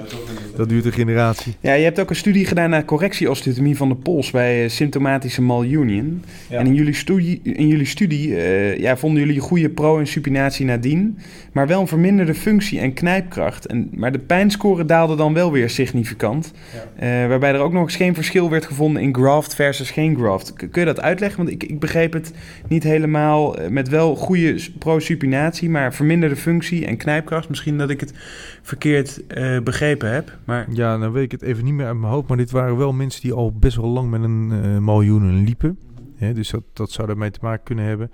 Dat 0.61 0.69
duurt 0.69 0.85
een 0.85 0.91
generatie. 0.91 1.53
Ja, 1.59 1.73
je 1.73 1.83
hebt 1.83 1.99
ook 1.99 2.09
een 2.09 2.15
studie 2.15 2.45
gedaan 2.45 2.69
naar 2.69 2.85
correctie-osteotomie 2.85 3.77
van 3.77 3.89
de 3.89 3.95
pols 3.95 4.31
bij 4.31 4.63
eh, 4.63 4.69
symptomatische 4.69 5.41
malunion. 5.41 6.23
Ja. 6.49 6.57
En 6.57 6.65
in 6.65 6.73
jullie 6.73 6.93
studie, 6.93 7.39
in 7.43 7.67
jullie 7.67 7.85
studie 7.85 8.35
eh, 8.35 8.77
ja, 8.77 8.97
vonden 8.97 9.25
jullie 9.25 9.39
goede 9.39 9.69
pro- 9.69 9.99
en 9.99 10.07
supinatie 10.07 10.65
nadien, 10.65 11.17
maar 11.51 11.67
wel 11.67 11.81
een 11.81 11.87
verminderde 11.87 12.33
functie 12.33 12.79
en 12.79 12.93
knijpkracht. 12.93 13.65
En, 13.65 13.89
maar 13.93 14.11
de 14.11 14.19
pijnscore 14.19 14.85
daalde 14.85 15.15
dan 15.15 15.33
wel 15.33 15.51
weer 15.51 15.69
significant, 15.69 16.51
eh, 16.95 17.09
waarbij 17.09 17.53
er 17.53 17.59
ook 17.59 17.73
nog 17.73 17.83
eens 17.83 17.95
geen 17.95 18.15
verschil 18.15 18.49
werd 18.49 18.65
gevonden 18.65 19.01
in 19.01 19.15
graft 19.15 19.55
versus 19.55 19.91
geen 19.91 20.17
graft. 20.17 20.53
Kun 20.53 20.69
je 20.73 20.85
dat 20.85 21.01
uitleggen? 21.01 21.37
Want 21.37 21.49
ik, 21.49 21.63
ik 21.63 21.79
begreep 21.79 22.13
het 22.13 22.31
niet 22.67 22.83
helemaal 22.83 23.55
met 23.69 23.89
wel 23.89 24.15
goede 24.15 24.61
pro-supinatie, 24.79 25.69
maar 25.69 25.93
verminderde 25.93 26.35
functie 26.35 26.85
en 26.85 26.97
knijpkracht. 26.97 27.49
Misschien 27.49 27.77
dat 27.77 27.89
ik 27.89 27.99
het 27.99 28.13
verkeerd 28.61 29.27
eh, 29.27 29.59
begrepen 29.59 30.13
heb, 30.13 30.37
maar... 30.43 30.67
Ja, 30.71 30.97
dan 30.97 31.11
weet 31.11 31.23
ik 31.23 31.31
het 31.31 31.41
even 31.41 31.63
niet 31.63 31.73
meer 31.73 31.85
uit 31.85 31.97
mijn 31.97 32.13
hoofd. 32.13 32.27
Maar 32.27 32.37
dit 32.37 32.51
waren 32.51 32.77
wel 32.77 32.93
mensen 32.93 33.21
die 33.21 33.33
al 33.33 33.51
best 33.51 33.75
wel 33.75 33.89
lang 33.89 34.09
met 34.09 34.23
een 34.23 34.51
eh 34.51 34.77
miljoenen 34.77 35.43
liepen. 35.43 35.79
Hè, 36.15 36.33
dus 36.33 36.49
dat, 36.49 36.63
dat 36.73 36.91
zou 36.91 37.07
daarmee 37.07 37.31
te 37.31 37.39
maken 37.41 37.63
kunnen 37.63 37.85
hebben. 37.85 38.11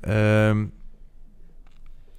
Ehm, 0.00 0.64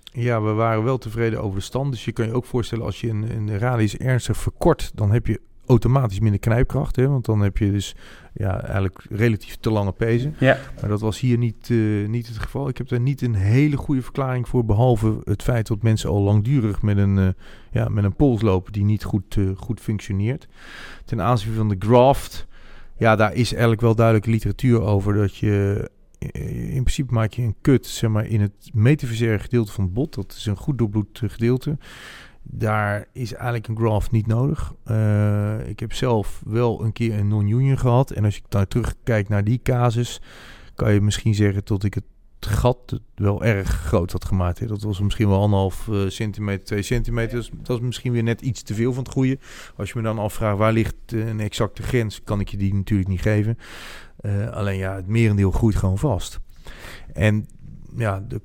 ja, 0.03 0.41
we 0.41 0.51
waren 0.51 0.83
wel 0.83 0.97
tevreden 0.97 1.41
over 1.41 1.57
de 1.57 1.63
stand. 1.63 1.91
Dus 1.91 2.05
je 2.05 2.11
kan 2.11 2.25
je 2.25 2.33
ook 2.33 2.45
voorstellen 2.45 2.85
als 2.85 3.01
je 3.01 3.09
een, 3.09 3.35
een 3.35 3.57
radius 3.57 3.97
ernstig 3.97 4.37
verkort, 4.37 4.91
dan 4.95 5.11
heb 5.11 5.27
je 5.27 5.41
automatisch 5.65 6.19
minder 6.19 6.39
knijpkracht. 6.39 6.95
Hè, 6.95 7.07
want 7.07 7.25
dan 7.25 7.41
heb 7.41 7.57
je 7.57 7.71
dus 7.71 7.95
ja, 8.33 8.61
eigenlijk 8.61 9.05
relatief 9.09 9.55
te 9.55 9.71
lange 9.71 9.91
pezen. 9.91 10.35
Ja. 10.39 10.57
Maar 10.79 10.89
dat 10.89 11.01
was 11.01 11.19
hier 11.19 11.37
niet, 11.37 11.69
eh, 11.69 12.07
niet 12.07 12.27
het 12.27 12.37
geval. 12.37 12.67
Ik 12.67 12.77
heb 12.77 12.87
daar 12.87 12.99
niet 12.99 13.21
een 13.21 13.35
hele 13.35 13.77
goede 13.77 14.01
verklaring 14.01 14.47
voor. 14.47 14.65
Behalve 14.65 15.21
het 15.23 15.43
feit 15.43 15.67
dat 15.67 15.81
mensen 15.81 16.09
al 16.09 16.21
langdurig 16.21 16.81
met 16.81 16.97
een, 16.97 17.35
ja, 17.73 17.89
met 17.89 18.03
een 18.03 18.15
pols 18.15 18.41
lopen 18.41 18.71
die 18.71 18.83
niet 18.83 19.03
goed, 19.03 19.37
eh, 19.37 19.49
goed 19.55 19.79
functioneert. 19.79 20.47
Ten 21.05 21.21
aanzien 21.21 21.53
van 21.53 21.69
de 21.69 21.75
graft. 21.79 22.47
Ja, 22.97 23.15
daar 23.15 23.33
is 23.33 23.51
eigenlijk 23.51 23.81
wel 23.81 23.95
duidelijke 23.95 24.29
literatuur 24.29 24.81
over. 24.81 25.13
Dat 25.13 25.35
je 25.35 25.89
eh, 26.19 26.75
in 26.75 26.83
principe 26.83 27.13
maak 27.13 27.31
je 27.31 27.41
een 27.41 27.55
kut 27.61 27.85
zeg 27.85 28.09
maar, 28.09 28.25
in 28.25 28.41
het 28.41 28.69
metavisere 28.73 29.39
gedeelte 29.39 29.71
van 29.71 29.83
het 29.83 29.93
bot. 29.93 30.13
Dat 30.13 30.33
is 30.37 30.45
een 30.45 30.55
goed 30.55 30.77
doorbloed 30.77 31.19
eh, 31.23 31.29
gedeelte. 31.29 31.77
Daar 32.41 33.07
is 33.13 33.33
eigenlijk 33.33 33.67
een 33.67 33.77
graft 33.77 34.11
niet 34.11 34.27
nodig. 34.27 34.73
Ik 35.67 35.79
heb 35.79 35.93
zelf 35.93 36.41
wel 36.45 36.83
een 36.83 36.91
keer 36.91 37.19
een 37.19 37.27
non-union 37.27 37.77
gehad. 37.77 38.11
En 38.11 38.25
als 38.25 38.37
ik 38.37 38.43
dan 38.49 38.67
terugkijk 38.67 39.29
naar 39.29 39.43
die 39.43 39.59
casus, 39.63 40.21
kan 40.75 40.93
je 40.93 41.01
misschien 41.01 41.35
zeggen 41.35 41.61
dat 41.65 41.83
ik 41.83 41.93
het 41.93 42.03
gat 42.45 42.99
wel 43.15 43.43
erg 43.43 43.69
groot 43.69 44.11
had 44.11 44.25
gemaakt. 44.25 44.59
Hè. 44.59 44.65
Dat 44.65 44.81
was 44.81 44.99
misschien 44.99 45.27
wel 45.27 45.41
anderhalf 45.41 45.87
eh, 45.87 46.07
centimeter, 46.07 46.65
twee 46.65 46.81
centimeter. 46.81 47.37
Is, 47.37 47.49
dat 47.61 47.77
is 47.77 47.85
misschien 47.85 48.11
weer 48.11 48.23
net 48.23 48.41
iets 48.41 48.61
te 48.61 48.73
veel 48.73 48.93
van 48.93 49.03
het 49.03 49.11
goede. 49.11 49.39
Als 49.75 49.89
je 49.89 49.97
me 49.97 50.03
dan 50.03 50.19
afvraagt 50.19 50.57
waar 50.57 50.73
ligt 50.73 50.95
eh, 51.05 51.27
een 51.27 51.39
exacte 51.39 51.83
grens, 51.83 52.23
kan 52.23 52.39
ik 52.39 52.49
je 52.49 52.57
die 52.57 52.73
natuurlijk 52.73 53.09
niet 53.09 53.21
geven. 53.21 53.57
Eh, 54.17 54.49
alleen 54.49 54.77
ja, 54.77 54.95
het 54.95 55.07
merendeel 55.07 55.51
groeit 55.51 55.75
gewoon 55.75 55.97
vast. 55.97 56.39
En 57.13 57.47
ja, 57.95 58.23
de, 58.27 58.41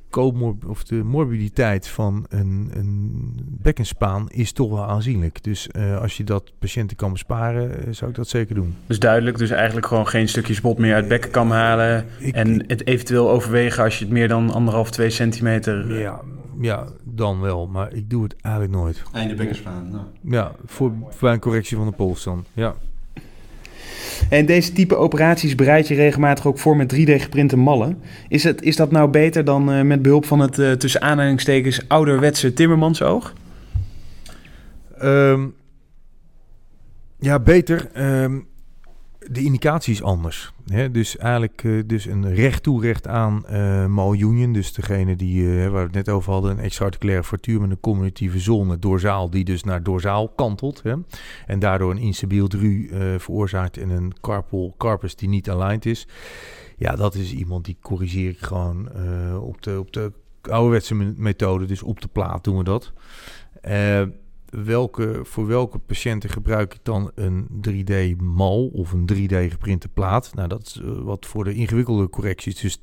of 0.67 0.85
de 0.85 0.95
morbiditeit 1.05 1.89
van 1.89 2.27
een, 2.29 2.71
een 2.73 3.33
bekkenspaan 3.49 4.29
is 4.29 4.53
toch 4.53 4.71
wel 4.71 4.85
aanzienlijk. 4.85 5.43
Dus 5.45 5.69
eh, 5.69 6.01
als 6.01 6.17
je 6.17 6.25
dat 6.25 6.53
patiënten 6.59 6.97
kan 6.97 7.13
besparen, 7.13 7.71
eh, 7.87 7.93
zou 7.93 8.11
ik 8.11 8.17
dat 8.17 8.29
zeker 8.29 8.55
doen. 8.55 8.75
Dus 8.87 8.99
duidelijk, 8.99 9.39
dus 9.39 9.51
eigenlijk 9.51 9.87
gewoon 9.87 10.07
geen 10.09 10.29
stukjes 10.29 10.61
bot 10.61 10.79
meer 10.79 10.95
uit 10.95 11.09
bekken 11.09 11.31
kan 11.31 11.51
halen. 11.51 12.05
Ik- 12.19 12.35
en 12.35 12.65
het 12.67 12.87
eventueel 12.87 13.31
overwegen 13.31 13.85
als 13.85 13.99
je 13.99 14.05
het 14.05 14.13
meer 14.13 14.29
dan 14.29 14.51
anderhalf, 14.53 14.91
twee 14.91 15.11
centimeter... 15.11 15.91
eh, 15.95 16.01
Ja, 16.01 16.21
ja, 16.61 16.87
dan 17.05 17.41
wel. 17.41 17.67
Maar 17.67 17.93
ik 17.93 18.11
doe 18.11 18.23
het 18.23 18.37
eigenlijk 18.41 18.75
nooit. 18.75 19.03
Einde 19.13 19.35
bekkenspaan. 19.35 19.89
Nou. 19.91 20.05
Ja, 20.23 20.53
voor, 20.67 20.93
bij 21.21 21.33
een 21.33 21.41
correctie 21.41 21.77
van 21.77 21.87
de 21.87 21.93
pols 21.93 22.25
dan. 22.25 22.45
Ja. 22.53 22.75
En 24.31 24.47
deze 24.47 24.73
type 24.73 24.97
operaties 24.97 25.55
bereid 25.55 25.89
je 25.89 25.95
regelmatig 25.95 26.47
ook 26.47 26.59
voor 26.59 26.77
met 26.77 26.95
3D 26.95 27.13
geprinte 27.13 27.57
mallen. 27.57 28.03
Is, 28.29 28.45
het, 28.45 28.63
is 28.63 28.77
dat 28.77 28.91
nou 28.91 29.11
beter 29.11 29.45
dan 29.45 29.73
eh, 29.73 29.83
met 29.83 30.03
behulp 30.03 30.25
van 30.25 30.41
het 30.41 30.59
eh, 30.59 30.73
tussen 30.73 31.03
aanhalingstekens 31.03 31.89
ouderwetse 31.89 32.53
timmermansoog? 32.53 33.33
Ehm, 34.99 35.47
ja, 37.19 37.39
beter. 37.39 37.91
Ehm, 37.93 38.39
de 39.31 39.45
indicatie 39.45 39.93
is 39.93 40.03
anders. 40.03 40.53
Hè? 40.67 40.91
Dus 40.91 41.17
eigenlijk 41.17 41.65
eh, 41.65 41.83
dus 41.87 42.05
een 42.05 42.35
recht 42.35 42.63
toe 42.63 42.83
recht 42.83 43.07
aan 43.07 43.47
eh 43.47 43.87
malunion. 43.87 44.53
Dus 44.53 44.73
degene 44.73 45.17
die, 45.17 45.51
eh, 45.51 45.63
waar 45.63 45.73
we 45.73 45.79
het 45.79 45.93
net 45.93 46.09
over 46.09 46.33
hadden, 46.33 46.51
een 46.51 46.59
extraarticulaire 46.59 47.25
fractuur 47.25 47.61
met 47.61 47.71
een 47.71 47.81
communicatieve 47.81 48.39
zone 48.39 48.79
dorsaal, 48.79 49.31
die 49.31 49.45
dus 49.45 49.63
naar 49.65 49.83
dorsaal 49.83 50.29
kantelt. 50.29 50.83
Hè? 50.83 50.95
En 51.47 51.59
daardoor 51.59 51.91
een 51.91 51.99
instabiel 51.99 52.49
dru 52.49 52.91
veroorzaakt 53.19 53.77
en 53.77 53.91
een 53.91 54.13
carpal 54.21 54.75
carpus 54.79 55.17
die 55.17 55.29
niet 55.29 55.51
aligned 55.51 55.87
is. 55.87 56.07
Ja, 56.77 56.97
dat 56.97 57.15
is 57.15 57.33
iemand 57.33 57.65
die 57.65 57.77
corrigeer 57.81 58.31
ik 58.31 58.41
gewoon 58.41 58.89
op, 59.41 59.63
de, 59.63 59.79
op 59.79 59.93
de 59.93 60.13
ouderwetse 60.43 60.95
me- 60.95 61.15
methode. 61.17 61.65
Dus 61.65 61.83
op 61.83 62.01
de 62.01 62.09
plaat 62.09 62.45
doen 62.45 62.57
we 62.57 62.65
dat. 62.65 62.93
Welke, 64.51 65.21
voor 65.23 65.47
welke 65.47 65.79
patiënten 65.79 66.31
gebruik 66.31 66.75
ik 66.75 66.81
dan 66.83 67.11
een 67.15 67.47
3D-mal 67.69 68.67
of 68.67 68.93
een 68.93 69.11
3D-geprinte 69.13 69.89
plaat? 69.89 70.35
Nou, 70.35 70.49
dat 70.49 70.67
is 70.67 70.81
eh, 70.85 70.91
wat 70.91 71.27
voor 71.27 71.45
de 71.45 71.55
ingewikkelde 71.55 72.09
correcties. 72.09 72.61
Dus 72.61 72.81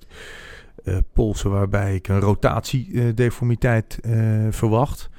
eh, 0.83 0.97
polsen 1.13 1.49
waarbij 1.49 1.95
ik 1.95 2.07
een 2.07 2.19
rotatiedeformiteit 2.19 3.99
eh 4.01 4.47
verwacht. 4.49 5.09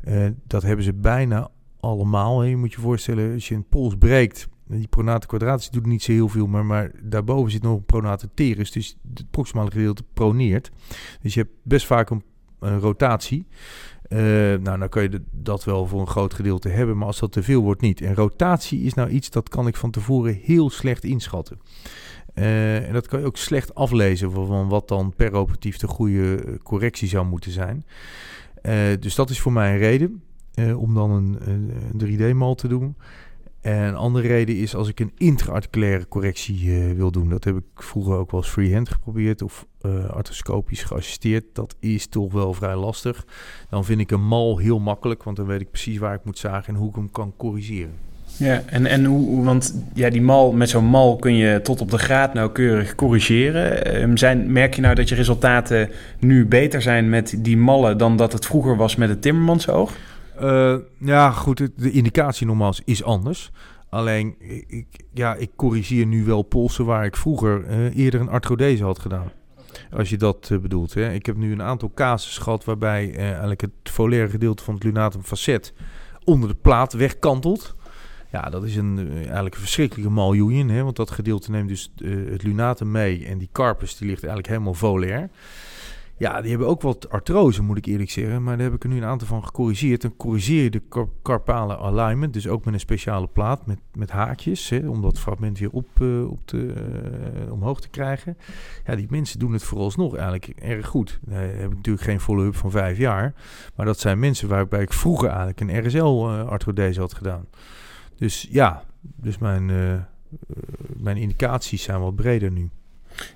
Eh, 0.00 0.26
dat 0.46 0.62
hebben 0.62 0.84
ze 0.84 0.92
bijna 0.92 1.48
allemaal. 1.80 2.44
Je 2.44 2.56
moet 2.56 2.72
je 2.72 2.80
voorstellen, 2.80 3.32
als 3.32 3.48
je 3.48 3.54
een 3.54 3.68
pols 3.68 3.96
breekt, 3.98 4.48
die 4.66 4.88
pronate 4.88 5.26
kwadratus 5.26 5.70
doet 5.70 5.86
niet 5.86 6.02
zo 6.02 6.12
heel 6.12 6.28
veel, 6.28 6.46
maar, 6.46 6.64
maar 6.64 6.90
daarboven 7.02 7.50
zit 7.50 7.62
nog 7.62 7.76
een 7.76 7.84
pronate 7.84 8.28
teres, 8.34 8.70
dus 8.70 8.98
het 9.14 9.30
proximale 9.30 9.70
gedeelte 9.70 10.02
proneert. 10.12 10.70
Dus 11.20 11.34
je 11.34 11.40
hebt 11.40 11.52
best 11.62 11.86
vaak 11.86 12.10
een 12.10 12.22
rotatie. 12.80 13.46
Eh, 14.08 14.18
nou, 14.62 14.78
dan 14.78 14.88
kan 14.88 15.02
je 15.02 15.22
dat 15.30 15.64
wel 15.64 15.86
voor 15.86 16.00
een 16.00 16.06
groot 16.06 16.34
gedeelte 16.34 16.68
hebben, 16.68 16.96
maar 16.96 17.06
als 17.06 17.18
dat 17.18 17.32
te 17.32 17.42
veel 17.42 17.62
wordt, 17.62 17.80
niet. 17.80 18.00
En 18.00 18.14
rotatie 18.14 18.82
is 18.82 18.94
nou 18.94 19.08
iets 19.08 19.30
dat 19.30 19.48
kan 19.48 19.66
ik 19.66 19.76
van 19.76 19.90
tevoren 19.90 20.40
heel 20.42 20.70
slecht 20.70 21.04
inschatten. 21.04 21.60
Eh, 22.34 22.86
en 22.86 22.92
dat 22.92 23.06
kan 23.06 23.20
je 23.20 23.26
ook 23.26 23.36
slecht 23.36 23.74
aflezen 23.74 24.32
van, 24.32 24.68
wat 24.68 24.88
dan 24.88 25.14
per 25.16 25.32
operatief 25.32 25.76
de 25.76 25.86
goede 25.86 26.34
eh, 26.36 26.54
correctie 26.62 27.08
zou 27.08 27.26
moeten 27.26 27.50
zijn. 27.50 27.84
Dus 29.00 29.14
dat 29.14 29.30
is 29.30 29.40
voor 29.40 29.52
mij 29.52 29.72
een 29.72 29.78
reden 29.78 30.22
om 30.76 30.94
dan 30.94 31.10
een, 31.10 31.38
een 31.48 32.34
3D-mal 32.34 32.54
te 32.54 32.68
doen. 32.68 32.96
En 33.66 33.82
een 33.82 33.96
andere 33.96 34.26
reden 34.26 34.56
is 34.56 34.74
als 34.74 34.88
ik 34.88 35.00
een 35.00 35.12
intraarticulaire 35.16 36.08
correctie 36.08 36.70
eh, 36.70 36.92
wil 36.96 37.10
doen. 37.10 37.28
Dat 37.28 37.44
heb 37.44 37.56
ik 37.56 37.82
vroeger 37.82 38.16
ook 38.16 38.30
wel 38.30 38.40
eens 38.40 38.50
freehand 38.50 38.88
geprobeerd 38.88 39.42
of 39.42 39.66
eh 39.80 40.10
arthroscopisch 40.10 40.82
geassisteerd. 40.82 41.44
Dat 41.52 41.76
is 41.80 42.06
toch 42.06 42.32
wel 42.32 42.52
vrij 42.52 42.76
lastig. 42.76 43.24
Dan 43.70 43.84
vind 43.84 44.00
ik 44.00 44.10
een 44.10 44.26
mal 44.26 44.58
heel 44.58 44.78
makkelijk, 44.78 45.22
want 45.22 45.36
dan 45.36 45.46
weet 45.46 45.60
ik 45.60 45.70
precies 45.70 45.98
waar 45.98 46.14
ik 46.14 46.24
moet 46.24 46.38
zagen 46.38 46.74
en 46.74 46.80
hoe 46.80 46.88
ik 46.88 46.94
hem 46.94 47.10
kan 47.10 47.32
corrigeren. 47.36 47.94
Ja, 48.36 48.62
en, 48.66 48.86
en 48.86 49.04
hoe, 49.04 49.44
want 49.44 49.74
ja, 49.94 50.10
die 50.10 50.22
mal, 50.22 50.52
met 50.52 50.68
zo'n 50.68 50.84
mal 50.84 51.16
kun 51.16 51.34
je 51.34 51.60
tot 51.62 51.80
op 51.80 51.90
de 51.90 51.98
graad 51.98 52.34
nauwkeurig 52.34 52.94
corrigeren. 52.94 53.84
Ehm, 53.84 54.52
merk 54.52 54.74
je 54.74 54.80
nou 54.80 54.94
dat 54.94 55.08
je 55.08 55.14
resultaten 55.14 55.90
nu 56.18 56.46
beter 56.46 56.82
zijn 56.82 57.08
met 57.08 57.34
die 57.38 57.56
mallen 57.56 57.98
dan 57.98 58.16
dat 58.16 58.32
het 58.32 58.46
vroeger 58.46 58.76
was 58.76 58.96
met 58.96 59.08
het 59.08 59.22
timmermansoog? 59.22 59.92
Uh, 60.40 60.76
ja, 60.98 61.30
goed, 61.30 61.70
de 61.76 61.90
indicatie 61.90 62.46
nogmaals 62.46 62.82
is 62.84 63.02
anders. 63.02 63.50
Alleen, 63.88 64.34
ik, 64.66 64.86
ja, 65.14 65.34
ik 65.34 65.50
corrigeer 65.56 66.06
nu 66.06 66.24
wel 66.24 66.42
polsen 66.42 66.84
waar 66.84 67.04
ik 67.04 67.16
vroeger 67.16 67.64
uh, 67.68 67.96
eerder 67.96 68.20
een 68.20 68.28
arthrodese 68.28 68.84
had 68.84 68.98
gedaan. 68.98 69.32
Als 69.90 70.10
je 70.10 70.16
dat 70.16 70.48
uh, 70.52 70.58
bedoelt. 70.58 70.94
Hè. 70.94 71.12
Ik 71.12 71.26
heb 71.26 71.36
nu 71.36 71.52
een 71.52 71.62
aantal 71.62 71.90
casus 71.94 72.38
gehad 72.38 72.64
waarbij 72.64 73.16
eigenlijk 73.16 73.60
het 73.60 73.70
foliaire 73.82 74.30
gedeelte 74.30 74.64
van 74.64 74.74
het 74.74 74.84
lunatum 74.84 75.22
facet 75.22 75.72
onder 76.24 76.48
de 76.48 76.54
plaat 76.54 76.92
wegkantelt. 76.92 77.74
Ja, 78.30 78.42
dat 78.42 78.64
is 78.64 78.76
een, 78.76 79.08
eigenlijk 79.16 79.54
een 79.54 79.60
verschrikkelijke 79.60 80.10
maljoeien. 80.10 80.68
Hè, 80.68 80.82
want 80.82 80.96
dat 80.96 81.10
gedeelte 81.10 81.50
neemt 81.50 81.68
dus 81.68 81.92
het 82.04 82.42
lunatum 82.42 82.90
mee. 82.90 83.26
En 83.26 83.38
die 83.38 83.48
carpus 83.52 83.96
die 83.96 84.08
ligt 84.08 84.22
eigenlijk 84.22 84.52
helemaal 84.52 84.74
foliair. 84.74 85.30
Ja, 86.18 86.40
die 86.40 86.50
hebben 86.50 86.68
ook 86.68 86.82
wat 86.82 87.10
artrose, 87.10 87.62
moet 87.62 87.76
ik 87.76 87.86
eerlijk 87.86 88.10
zeggen. 88.10 88.42
Maar 88.42 88.56
daar 88.56 88.66
heb 88.66 88.74
ik 88.74 88.82
er 88.82 88.88
nu 88.88 88.96
een 88.96 89.04
aantal 89.04 89.26
van 89.26 89.44
gecorrigeerd. 89.44 90.02
Dan 90.02 90.16
corrigeer 90.16 90.62
je 90.62 90.70
de 90.70 90.82
carpale 91.22 91.78
alignment. 91.78 92.32
Dus 92.32 92.48
ook 92.48 92.64
met 92.64 92.74
een 92.74 92.80
speciale 92.80 93.26
plaat 93.26 93.66
met, 93.66 93.78
met 93.94 94.10
haakjes. 94.10 94.68
Hè, 94.68 94.88
om 94.88 95.02
dat 95.02 95.18
fragment 95.18 95.58
weer 95.58 95.70
op, 95.70 95.88
uh, 96.02 96.30
op 96.30 96.40
te, 96.44 96.74
uh, 97.46 97.52
omhoog 97.52 97.80
te 97.80 97.88
krijgen. 97.88 98.36
Ja, 98.84 98.96
die 98.96 99.06
mensen 99.10 99.38
doen 99.38 99.52
het 99.52 99.62
vooralsnog 99.62 100.14
eigenlijk 100.14 100.46
erg 100.46 100.86
goed. 100.86 101.20
Uh, 101.28 101.36
heb 101.36 101.70
ik 101.70 101.76
natuurlijk 101.76 102.04
geen 102.04 102.20
follow-up 102.20 102.56
van 102.56 102.70
vijf 102.70 102.98
jaar. 102.98 103.34
Maar 103.74 103.86
dat 103.86 103.98
zijn 103.98 104.18
mensen 104.18 104.48
waarbij 104.48 104.82
ik 104.82 104.92
vroeger 104.92 105.28
eigenlijk 105.28 105.60
een 105.60 105.86
RSL-arthrodese 105.86 107.00
had 107.00 107.14
gedaan. 107.14 107.46
Dus 108.16 108.48
ja, 108.50 108.84
dus 109.00 109.38
mijn, 109.38 109.66
mijn 110.96 111.16
indicaties 111.16 111.82
zijn 111.82 112.00
wat 112.00 112.14
breder 112.14 112.50
nu. 112.50 112.70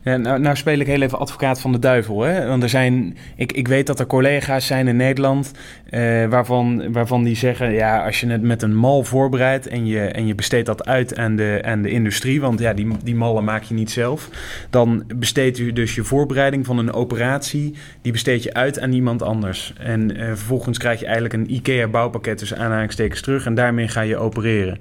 Ja, 0.03 0.17
nou, 0.17 0.41
nou, 0.41 0.57
speel 0.57 0.79
ik 0.79 0.87
heel 0.87 1.03
even 1.03 1.19
advocaat 1.19 1.61
van 1.61 1.73
de 1.73 1.79
duivel. 1.79 2.21
Hè? 2.21 2.47
Want 2.47 2.63
er 2.63 2.69
zijn, 2.69 3.17
ik, 3.37 3.53
ik 3.53 3.69
weet 3.69 3.87
dat 3.87 4.01
er 4.01 4.07
collega's 4.07 4.67
zijn 4.67 4.89
in 4.89 4.97
Nederland 4.97 5.53
eh, 5.91 6.27
waarvan, 6.27 6.93
waarvan 6.93 7.23
die 7.23 7.37
zeggen: 7.37 7.73
ja, 7.73 8.05
als 8.05 8.21
je 8.21 8.27
het 8.27 8.43
met 8.43 8.63
een 8.63 8.75
mal 8.75 9.05
voorbereidt 9.05 9.67
en 9.67 9.87
je, 9.87 10.01
en 10.01 10.27
je 10.27 10.35
besteedt 10.35 10.67
dat 10.67 10.87
uit 10.87 11.17
aan 11.17 11.37
de, 11.37 11.61
aan 11.65 11.83
de 11.83 11.91
industrie, 11.91 12.41
want 12.41 12.59
ja, 12.59 12.73
die, 12.73 12.89
die 13.05 13.15
mallen 13.15 13.45
maak 13.45 13.63
je 13.63 13.75
niet 13.75 13.91
zelf, 13.91 14.29
dan 14.71 15.05
besteedt 15.17 15.59
u 15.59 15.73
dus 15.73 15.95
je 15.95 16.05
voorbereiding 16.05 16.67
van 16.67 16.79
een 16.79 16.93
operatie, 16.93 17.75
die 18.03 18.13
besteed 18.13 18.43
je 18.43 18.55
uit 18.55 18.81
aan 18.81 18.93
iemand 18.93 19.23
anders. 19.23 19.75
En 19.79 20.17
eh, 20.17 20.27
vervolgens 20.27 20.79
krijg 20.79 20.99
je 21.01 21.05
eigenlijk 21.05 21.35
een 21.35 21.55
IKEA-bouwpakket 21.55 22.39
tussen 22.39 22.59
aanhalingstekens 22.59 23.21
terug 23.21 23.47
en 23.47 23.55
daarmee 23.55 23.89
ga 23.89 24.01
je 24.01 24.17
opereren 24.17 24.79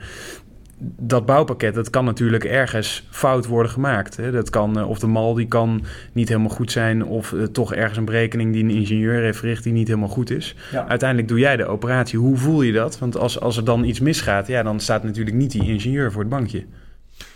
dat 0.82 1.26
bouwpakket, 1.26 1.74
dat 1.74 1.90
kan 1.90 2.06
natuurlijk 2.06 2.44
ergens 2.44 3.08
fout 3.10 3.46
worden 3.46 3.72
gemaakt. 3.72 4.18
Hè. 4.18 4.32
Dat 4.32 4.50
kan, 4.50 4.80
eh, 4.80 4.90
of 4.90 5.00
de 5.00 5.08
mal 5.08 5.34
die 5.34 5.48
kan 5.48 5.84
niet 6.14 6.28
helemaal 6.28 6.50
goed 6.50 6.72
zijn, 6.72 7.06
of 7.06 7.32
uh, 7.32 7.44
toch 7.44 7.74
ergens 7.74 7.98
een 7.98 8.06
berekening 8.06 8.54
die 8.54 8.64
een 8.64 8.70
ingenieur 8.70 9.22
heeft 9.22 9.38
verricht 9.38 9.64
die 9.64 9.74
niet 9.74 9.88
helemaal 9.88 10.10
goed 10.10 10.30
is. 10.30 10.56
Uiteindelijk 10.88 11.28
doe 11.28 11.40
jij 11.40 11.58
de 11.58 11.66
operatie. 11.66 12.20
Hoe 12.20 12.38
voel 12.38 12.62
je 12.62 12.72
dat? 12.72 13.00
Want 13.00 13.18
als, 13.18 13.40
als 13.40 13.58
er 13.58 13.66
dan 13.66 13.84
iets 13.84 14.00
misgaat, 14.00 14.48
ja, 14.48 14.64
dan 14.64 14.80
staat 14.80 15.04
natuurlijk 15.04 15.36
niet 15.36 15.52
die 15.52 15.68
ingenieur 15.68 16.12
voor 16.12 16.22
het 16.22 16.30
bankje. 16.30 16.66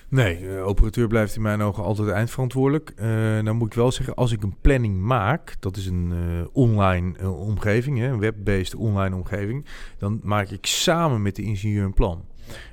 Nee, 0.10 0.40
de 0.40 0.58
operateur 0.58 1.08
blijft 1.08 1.36
in 1.36 1.42
mijn 1.42 1.62
ogen 1.62 1.84
altijd 1.84 2.10
eindverantwoordelijk. 2.10 2.94
Uh, 2.96 3.06
dan 3.44 3.56
moet 3.56 3.68
ik 3.68 3.74
wel 3.74 3.92
zeggen, 3.92 4.16
als 4.16 4.32
ik 4.32 4.44
een 4.44 4.56
planning 4.62 5.02
maak, 5.02 5.56
dat 5.60 5.78
is 5.78 5.86
een 5.86 6.14
online 6.52 7.30
omgeving, 7.30 7.98
hè, 7.98 8.08
een 8.08 8.20
web-based 8.20 8.76
online 8.76 9.16
omgeving, 9.16 9.66
dan 9.98 10.20
maak 10.24 10.50
ik 10.50 10.66
samen 10.66 11.22
met 11.22 11.36
de 11.36 11.42
ingenieur 11.42 11.84
een 11.84 11.94
plan. 11.94 12.24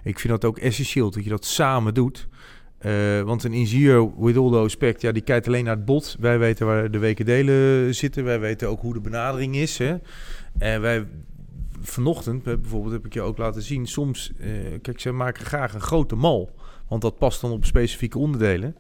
Ik 0.05 0.19
vind 0.19 0.33
dat 0.33 0.45
ook 0.45 0.59
essentieel 0.59 1.11
dat 1.11 1.25
je 1.25 1.31
dat 1.31 1.45
samen 1.45 1.95
doet. 1.95 2.29
Uh, 2.87 3.21
want 3.21 3.45
een 3.45 3.53
ingenieur, 3.53 4.11
with 4.19 4.37
all 4.37 4.51
the 4.51 4.63
respect, 4.63 5.01
ja, 5.01 5.13
die 5.13 5.23
kijkt 5.23 5.47
alleen 5.47 5.65
naar 5.65 5.77
het 5.77 5.85
bot. 5.85 6.17
Wij 6.21 6.39
weten 6.39 6.67
waar 6.67 6.91
de 6.91 6.99
weken 6.99 7.25
delen 7.25 7.95
zitten. 7.95 8.25
Wij 8.25 8.41
weten 8.41 8.69
ook 8.69 8.81
hoe 8.81 8.93
de 8.93 9.01
benadering 9.01 9.57
is. 9.57 9.79
Hè. 9.79 9.97
En 10.59 10.81
wij, 10.81 11.07
vanochtend 11.81 12.43
bijvoorbeeld, 12.43 12.93
heb 12.93 13.07
ik 13.07 13.15
je 13.15 13.21
ook 13.21 13.39
laten 13.39 13.63
zien. 13.63 13.87
Soms, 13.87 14.33
uh, 14.39 14.49
kijk, 14.83 15.01
ze 15.01 15.13
maken 15.13 15.45
graag 15.45 15.75
een 15.75 15.81
grote 15.81 16.15
mal. 16.15 16.51
Want 16.89 17.03
dat 17.03 17.19
past 17.19 17.41
dan 17.41 17.51
op 17.51 17.65
specifieke 17.65 18.19
onderdelen. 18.19 18.77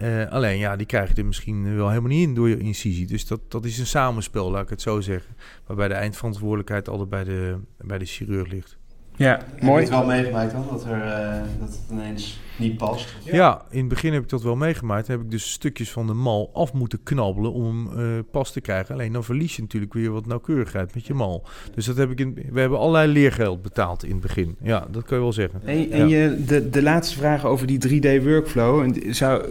Uh, 0.00 0.30
alleen, 0.30 0.58
ja, 0.58 0.76
die 0.76 0.86
krijg 0.86 1.08
je 1.08 1.14
er 1.14 1.26
misschien 1.26 1.76
wel 1.76 1.88
helemaal 1.88 2.10
niet 2.10 2.28
in 2.28 2.34
door 2.34 2.48
je 2.48 2.58
incisie. 2.58 3.06
Dus 3.06 3.26
dat, 3.26 3.40
dat 3.48 3.64
is 3.64 3.78
een 3.78 3.86
samenspel, 3.86 4.50
laat 4.50 4.62
ik 4.62 4.68
het 4.68 4.82
zo 4.82 5.00
zeggen. 5.00 5.34
Waarbij 5.66 5.88
de 5.88 5.94
eindverantwoordelijkheid 5.94 6.88
altijd 6.88 7.08
bij 7.08 7.24
de, 7.24 7.58
bij 7.78 7.98
de 7.98 8.04
chirurg 8.04 8.48
ligt. 8.48 8.77
Ja, 9.18 9.30
heb 9.30 9.62
mooi. 9.62 9.80
Heb 9.82 9.90
je 9.90 9.96
het 9.96 10.06
wel 10.06 10.16
meegemaakt 10.16 10.52
dan, 10.52 10.64
dat, 10.70 10.84
er, 10.84 11.06
uh, 11.06 11.42
dat 11.60 11.68
het 11.68 11.80
ineens 11.90 12.40
niet 12.56 12.76
past? 12.76 13.16
Ja. 13.24 13.34
ja. 13.34 13.62
in 13.70 13.78
het 13.78 13.88
begin 13.88 14.12
heb 14.12 14.22
ik 14.22 14.28
dat 14.28 14.42
wel 14.42 14.56
meegemaakt. 14.56 15.06
Dan 15.06 15.16
heb 15.16 15.24
ik 15.24 15.30
dus 15.30 15.50
stukjes 15.50 15.90
van 15.90 16.06
de 16.06 16.12
mal 16.12 16.50
af 16.54 16.72
moeten 16.72 17.02
knabbelen 17.02 17.52
om 17.52 17.90
uh, 17.96 18.18
pas 18.30 18.52
te 18.52 18.60
krijgen. 18.60 18.94
Alleen 18.94 19.12
dan 19.12 19.24
verlies 19.24 19.56
je 19.56 19.62
natuurlijk 19.62 19.92
weer 19.92 20.10
wat 20.10 20.26
nauwkeurigheid 20.26 20.94
met 20.94 21.06
je 21.06 21.14
mal. 21.14 21.46
Dus 21.74 21.86
dat 21.86 21.96
heb 21.96 22.10
ik 22.10 22.20
in, 22.20 22.34
we 22.50 22.60
hebben 22.60 22.78
allerlei 22.78 23.12
leergeld 23.12 23.62
betaald 23.62 24.04
in 24.04 24.10
het 24.10 24.20
begin. 24.20 24.56
Ja, 24.62 24.86
dat 24.90 25.04
kan 25.04 25.16
je 25.16 25.22
wel 25.22 25.32
zeggen. 25.32 25.60
En, 25.64 25.90
en 25.90 26.08
je, 26.08 26.44
de, 26.46 26.70
de 26.70 26.82
laatste 26.82 27.16
vraag 27.16 27.44
over 27.44 27.66
die 27.66 28.00
3D-workflow. 28.00 29.02
Zou, 29.10 29.44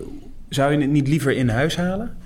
zou 0.50 0.72
je 0.72 0.80
het 0.80 0.90
niet 0.90 1.08
liever 1.08 1.32
in 1.32 1.50
huis 1.50 1.78
halen? 1.78 2.18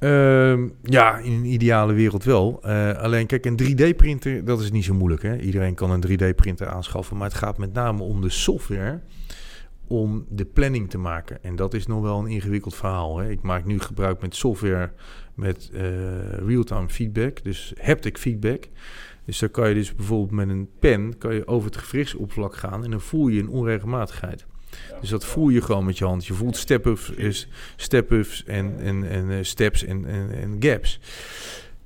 Uh, 0.00 0.68
ja, 0.82 1.18
in 1.18 1.32
een 1.32 1.44
ideale 1.44 1.92
wereld 1.92 2.24
wel. 2.24 2.60
Uh, 2.64 2.92
alleen 2.92 3.26
kijk, 3.26 3.46
een 3.46 3.60
3D-printer, 3.62 4.44
dat 4.44 4.60
is 4.60 4.70
niet 4.70 4.84
zo 4.84 4.94
moeilijk. 4.94 5.22
Hè? 5.22 5.38
Iedereen 5.38 5.74
kan 5.74 5.90
een 5.90 6.04
3D-printer 6.06 6.68
aanschaffen. 6.68 7.16
Maar 7.16 7.28
het 7.28 7.38
gaat 7.38 7.58
met 7.58 7.72
name 7.72 8.02
om 8.02 8.20
de 8.20 8.30
software 8.30 9.00
om 9.86 10.26
de 10.28 10.44
planning 10.44 10.90
te 10.90 10.98
maken. 10.98 11.42
En 11.42 11.56
dat 11.56 11.74
is 11.74 11.86
nog 11.86 12.02
wel 12.02 12.18
een 12.18 12.26
ingewikkeld 12.26 12.74
verhaal. 12.74 13.18
Hè? 13.18 13.30
Ik 13.30 13.42
maak 13.42 13.64
nu 13.64 13.78
gebruik 13.78 14.20
met 14.20 14.36
software 14.36 14.92
met 15.34 15.70
uh, 15.72 15.80
real-time 16.30 16.88
feedback, 16.88 17.42
dus 17.42 17.74
haptic 17.80 18.18
feedback. 18.18 18.68
Dus 19.24 19.38
dan 19.38 19.50
kan 19.50 19.68
je 19.68 19.74
dus 19.74 19.94
bijvoorbeeld 19.94 20.30
met 20.30 20.48
een 20.48 20.68
pen 20.78 21.18
kan 21.18 21.34
je 21.34 21.46
over 21.46 21.70
het 21.70 21.78
gewrichtsoppervlak 21.78 22.56
gaan 22.56 22.84
en 22.84 22.90
dan 22.90 23.00
voel 23.00 23.28
je 23.28 23.40
een 23.40 23.48
onregelmatigheid. 23.48 24.46
Dus 25.00 25.10
dat 25.10 25.24
voel 25.24 25.48
je 25.48 25.62
gewoon 25.62 25.84
met 25.84 25.98
je 25.98 26.04
hand. 26.04 26.26
Je 26.26 26.34
voelt 26.34 26.56
step-ups 26.56 27.48
step 27.76 28.12
en, 28.46 28.74
en, 28.80 29.10
en 29.10 29.30
uh, 29.30 29.38
steps 29.40 29.84
en, 29.84 30.04
en, 30.06 30.30
en 30.42 30.56
gaps. 30.60 31.00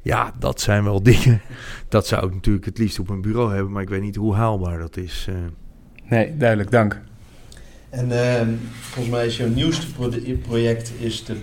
Ja, 0.03 0.35
dat 0.39 0.61
zijn 0.61 0.85
wel 0.85 1.03
dingen. 1.13 1.41
Dat 1.89 2.07
zou 2.07 2.27
ik 2.27 2.35
natuurlijk 2.35 2.65
het 2.65 2.79
liefst 2.79 2.99
op 2.99 3.09
een 3.09 3.21
bureau 3.23 3.55
hebben, 3.55 3.73
maar 3.73 3.83
ik 3.83 3.89
weet 3.89 4.03
niet 4.03 4.17
hoe 4.17 4.35
haalbaar 4.35 4.79
dat 4.79 4.97
is. 4.97 5.27
Uh. 5.31 5.37
Nee, 6.09 6.37
duidelijk, 6.37 6.71
dank. 6.71 7.01
En 7.91 8.09
uh, 8.09 8.41
volgens 8.81 9.15
mij 9.15 9.27
is 9.27 9.37
jouw 9.37 9.49
nieuwste 9.49 9.93
pro 9.93 10.11
project 10.43 10.93
is 10.99 11.25
de 11.25 11.37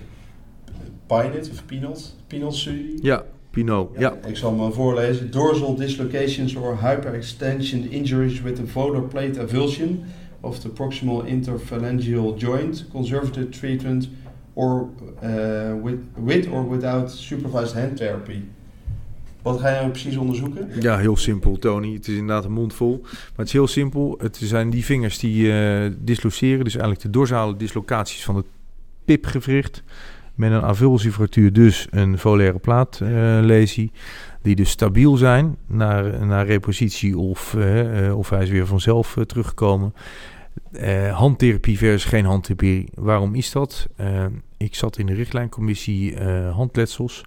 Pinot 1.08 1.50
of 1.52 1.66
Pinot, 1.66 2.16
Pinot 2.28 2.56
studie. 2.56 3.00
Ja, 3.02 3.24
Pinot. 3.50 3.92
Ja, 3.94 4.00
ja. 4.00 4.28
Ik 4.28 4.38
zal 4.38 4.60
hem 4.60 4.74
voorlezen. 4.74 5.32
Dorsal 5.32 5.76
dislocations 5.76 6.56
or 6.56 6.78
hyperextension 6.82 7.92
injuries 7.92 8.42
with 8.42 8.60
a 8.60 8.66
volar 8.66 9.02
plate 9.02 9.42
avulsion 9.42 10.04
of 10.42 10.60
the 10.60 10.70
proximal 10.70 11.26
interphalangeal 11.26 12.38
joint, 12.38 12.86
conservative 12.92 13.50
treatment, 13.50 14.10
or 14.54 14.90
uh, 15.24 15.84
with, 15.84 16.00
with 16.16 16.48
or 16.52 16.70
without 16.70 17.12
supervised 17.12 17.74
hand 17.74 17.98
therapy. 17.98 18.42
Wat 19.42 19.60
ga 19.60 19.70
je 19.70 19.76
nou 19.76 19.90
precies 19.90 20.18
onderzoeken? 20.18 20.70
Ja, 20.80 20.98
heel 20.98 21.18
simpel, 21.18 21.58
Tony. 21.58 21.94
Het 21.94 22.08
is 22.08 22.14
inderdaad 22.14 22.46
een 22.46 22.52
mond 22.52 22.74
vol. 22.74 23.00
Maar 23.02 23.32
het 23.36 23.48
is 23.48 23.54
heel 23.54 23.68
simpel. 23.68 24.16
Het 24.22 24.40
zijn 24.44 24.70
die 24.70 24.86
vingers 24.86 25.20
die 25.20 25.46
uh, 25.46 25.92
disloceren. 25.98 26.64
Dus 26.64 26.74
eigenlijk 26.74 27.02
de 27.02 27.10
dorsale 27.10 27.58
dislocaties 27.58 28.24
van 28.24 28.36
het 28.36 28.46
pipgewricht. 29.06 29.84
Met 30.38 30.52
een 30.52 30.62
avulsiefractuur, 30.62 31.54
dus 31.54 31.88
een 31.90 32.18
foliaire 32.18 32.60
plaatlesie. 32.60 33.92
Uh, 33.94 34.00
die 34.42 34.56
dus 34.56 34.70
stabiel 34.70 35.16
zijn 35.16 35.58
naar, 35.68 36.26
naar 36.26 36.46
repositie 36.46 37.18
of, 37.18 37.54
uh, 37.58 38.18
of 38.18 38.30
hij 38.30 38.44
is 38.44 38.50
weer 38.50 38.68
vanzelf 38.68 39.18
teruggekomen. 39.26 39.94
Handtherapie 41.12 41.78
versus 41.78 42.06
geen 42.06 42.26
handtherapie. 42.26 42.90
Waarom 42.94 43.36
is 43.36 43.52
dat? 43.52 43.88
Ik 44.58 44.76
zat 44.76 44.98
in 44.98 45.06
de 45.06 45.14
richtlijncommissie 45.14 46.22
handletsels. 46.52 47.26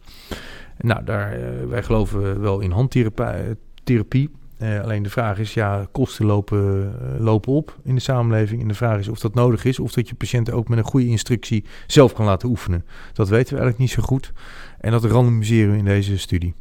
Nou, 0.79 1.05
daar, 1.05 1.39
wij 1.69 1.83
geloven 1.83 2.41
wel 2.41 2.61
in 2.61 2.71
handtherapie. 2.71 4.31
Alleen 4.61 5.03
de 5.03 5.11
vraag 5.11 5.39
is, 5.39 5.55
ja, 5.55 5.87
kosten 5.93 6.27
lopen, 6.27 6.95
lopen 7.19 7.53
op 7.53 7.79
in 7.85 7.95
de 7.95 8.01
samenleving. 8.01 8.63
En 8.63 8.69
de 8.69 8.75
vraag 8.75 8.99
is 8.99 9.09
of 9.09 9.19
dat 9.19 9.35
nodig 9.35 9.65
is, 9.65 9.79
of 9.79 9.93
dat 9.93 10.09
je 10.09 10.15
patiënten 10.15 10.55
ook 10.55 10.69
met 10.69 10.79
een 10.79 10.85
goede 10.85 11.07
instructie 11.07 11.65
zelf 11.87 12.13
kan 12.13 12.25
laten 12.25 12.49
oefenen. 12.49 12.85
Dat 13.13 13.29
weten 13.29 13.55
we 13.55 13.61
eigenlijk 13.61 13.79
niet 13.79 13.91
zo 13.91 14.03
goed. 14.03 14.33
En 14.81 14.91
dat 14.91 15.05
randomiseren 15.05 15.73
we 15.73 15.79
in 15.79 15.85
deze 15.85 16.19
studie. 16.19 16.55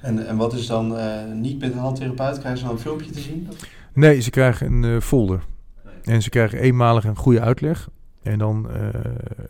En, 0.00 0.26
en 0.26 0.36
wat 0.36 0.52
is 0.52 0.66
dan 0.66 0.96
niet 1.40 1.60
met 1.60 1.72
een 1.72 1.78
handtherapeut? 1.78 2.38
Krijgen 2.38 2.58
ze 2.58 2.64
dan 2.64 2.74
een 2.74 2.80
filmpje 2.80 3.10
te 3.10 3.20
zien? 3.20 3.48
Nee, 3.92 4.20
ze 4.20 4.30
krijgen 4.30 4.82
een 4.82 5.02
folder. 5.02 5.44
En 6.02 6.22
ze 6.22 6.30
krijgen 6.30 6.58
eenmalig 6.58 7.04
een 7.04 7.16
goede 7.16 7.40
uitleg. 7.40 7.88
En 8.22 8.38
dan, 8.38 8.68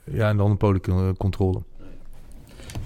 ja, 0.05 0.29
en 0.29 0.37
dan 0.37 0.51
een 0.51 0.57
polycontrole. 0.57 1.63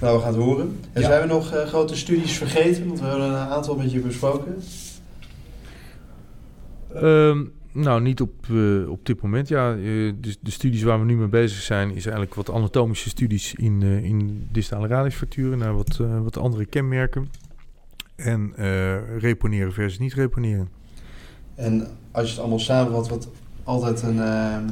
Nou, 0.01 0.17
we 0.17 0.23
gaan 0.23 0.35
het 0.35 0.43
horen. 0.43 0.81
En 0.93 1.03
zijn 1.03 1.21
we 1.21 1.27
nog 1.27 1.55
uh, 1.55 1.63
grote 1.67 1.97
studies 1.97 2.39
vergeten? 2.39 2.87
Want 2.87 3.01
we 3.01 3.07
hebben 3.07 3.27
een 3.27 3.35
aantal 3.35 3.77
met 3.77 3.93
je 3.93 4.01
besproken. 4.01 4.57
Ehm, 6.95 7.45
nou, 7.73 8.01
niet 8.01 8.21
op, 8.21 8.33
eh, 8.51 8.91
op 8.91 9.07
dit 9.07 9.23
moment. 9.23 9.49
Ja, 9.49 9.73
eh, 9.73 9.79
de, 10.21 10.37
de 10.41 10.51
studies 10.51 10.83
waar 10.83 10.99
we 10.99 11.05
nu 11.05 11.17
mee 11.17 11.29
bezig 11.29 11.63
zijn, 11.63 11.89
is 11.89 12.05
eigenlijk 12.05 12.35
wat 12.35 12.51
anatomische 12.51 13.09
studies 13.09 13.55
in, 13.55 13.83
in 13.83 14.49
distale 14.53 14.87
radiusfracturen 14.87 15.59
naar 15.59 15.75
wat, 15.75 15.97
wat 16.23 16.37
andere 16.37 16.65
kenmerken. 16.65 17.29
En 18.17 18.53
reponeren 19.19 19.73
versus 19.73 19.99
niet 19.99 20.15
reponeren. 20.15 20.69
En 21.55 21.87
als 22.11 22.25
je 22.25 22.31
het 22.31 22.41
allemaal 22.41 22.59
samenvat, 22.59 23.09
wat 23.09 23.29
altijd 23.65 24.03
een, 24.03 24.21
ehm, 24.21 24.65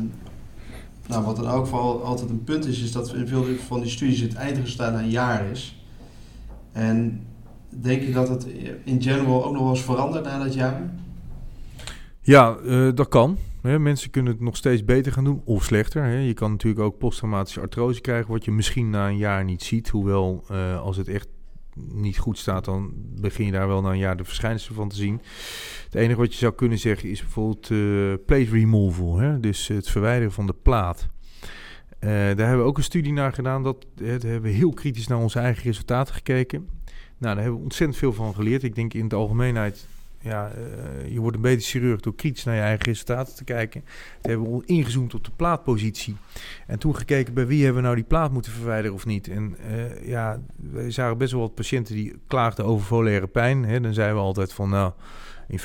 nou, 1.09 1.25
wat 1.25 1.37
dan 1.37 1.47
ook 1.47 1.67
vooral 1.67 2.03
altijd 2.03 2.31
een 2.31 2.45
punt 2.45 2.67
is, 2.67 2.83
is 2.83 2.93
dat 2.93 3.15
in 3.15 3.29
veel 3.29 3.45
van 3.67 3.81
die 3.81 3.91
studies 3.91 4.21
het 4.21 4.35
eindresultaat 4.35 4.93
na 4.93 4.99
een 4.99 5.11
jaar 5.11 5.51
is. 5.51 5.85
En 6.73 7.27
denk 7.69 8.03
je 8.03 8.13
dat 8.13 8.29
het 8.29 8.47
in 8.85 9.03
general 9.03 9.45
ook 9.45 9.53
nog 9.53 9.63
wel 9.63 9.71
eens 9.71 9.83
verandert 9.83 10.25
na 10.25 10.39
dat 10.39 10.55
jaar? 10.55 10.91
Ja, 12.21 12.57
uh, 12.65 12.91
dat 12.95 13.09
kan. 13.09 13.39
Mensen 13.63 14.11
kunnen 14.11 14.33
het 14.33 14.41
nog 14.41 14.57
steeds 14.57 14.85
beter 14.85 15.13
gaan 15.13 15.25
doen 15.25 15.43
of 15.45 15.65
slechter. 15.65 16.07
Je 16.07 16.35
kan 16.35 16.51
natuurlijk 16.51 16.85
ook 16.85 16.99
posttraumatische 16.99 17.61
artrose 17.61 18.01
krijgen, 18.01 18.31
wat 18.33 18.45
je 18.45 18.53
misschien 18.53 18.91
na 18.91 19.09
een 19.09 19.17
jaar 19.17 19.45
niet 19.45 19.63
ziet. 19.63 19.89
Hoewel, 19.89 20.45
uh, 20.51 20.81
als 20.81 20.97
het 20.97 21.09
echt 21.09 21.29
niet 21.77 22.19
goed 22.19 22.39
staat, 22.39 22.65
dan 22.65 22.93
begin 23.21 23.47
je 23.47 23.53
daar 23.53 23.69
wel 23.69 23.83
na 23.83 23.91
een 23.91 23.99
jaar 23.99 24.17
de 24.17 24.25
verschijnselen 24.25 24.77
van 24.77 24.89
te 24.89 24.97
zien. 24.97 25.21
Het 25.85 25.95
enige 25.95 26.21
wat 26.21 26.33
je 26.33 26.39
zou 26.39 26.55
kunnen 26.55 26.79
zeggen 26.79 27.09
is 27.09 27.21
bijvoorbeeld 27.21 27.71
uh, 27.71 28.15
plate 28.27 28.51
removal, 28.51 29.17
hè? 29.17 29.41
dus 29.41 29.69
het 29.69 29.91
verwijderen 29.91 30.33
van 30.33 30.47
de 30.47 30.55
plaat. 30.63 31.09
Uh, 32.01 32.11
daar 32.11 32.37
hebben 32.37 32.59
we 32.59 32.65
ook 32.65 32.77
een 32.77 32.83
studie 32.83 33.13
naar 33.13 33.33
gedaan. 33.33 33.63
Dat, 33.63 33.87
hebben 33.97 34.43
we 34.43 34.49
heel 34.49 34.73
kritisch 34.73 35.07
naar 35.07 35.19
onze 35.19 35.39
eigen 35.39 35.63
resultaten 35.63 36.15
gekeken. 36.15 36.69
Nou, 37.19 37.35
daar 37.35 37.43
hebben 37.43 37.55
we 37.55 37.65
ontzettend 37.65 37.99
veel 37.99 38.13
van 38.13 38.35
geleerd. 38.35 38.63
Ik 38.63 38.75
denk 38.75 38.95
in 38.95 39.09
de 39.09 39.17
algemeenheid 39.17 39.87
ja, 40.27 40.51
uh, 40.57 41.13
je 41.13 41.21
wordt 41.21 41.37
een 41.37 41.43
beter 41.43 41.63
chirurg 41.63 42.01
door 42.01 42.15
kritisch 42.15 42.45
naar 42.45 42.55
je 42.55 42.61
eigen 42.61 42.85
resultaten 42.85 43.35
te 43.35 43.45
kijken. 43.45 43.81
Toen 44.21 44.31
hebben 44.31 44.57
we 44.57 44.67
ingezoomd 44.67 45.15
op 45.15 45.25
de 45.25 45.31
plaatpositie. 45.37 46.17
En 46.67 46.79
toen 46.79 46.97
gekeken 46.97 47.35
bij 47.35 47.47
wie 47.47 47.59
hebben 47.65 47.77
we 47.77 47.83
nou 47.83 47.95
die 47.95 48.05
plaat 48.05 48.33
moeten 48.33 48.53
verwijderen 48.53 48.97
of 48.97 49.07
niet. 49.07 49.29
En 49.29 49.57
uh, 49.71 50.09
ja, 50.09 50.41
we 50.57 50.91
zagen 50.91 51.19
best 51.19 51.33
wel 51.33 51.41
wat 51.41 51.55
patiënten 51.55 51.95
die 51.95 52.19
klaagden 52.27 52.65
over 52.65 52.87
volaire 52.87 53.27
pijn. 53.27 53.65
Hè. 53.65 53.81
Dan 53.81 53.95
zeiden 53.95 54.17
we 54.17 54.23
altijd 54.23 54.53
van 54.53 54.69
nou, 54.69 54.93
in 55.49 55.59
50% 55.59 55.63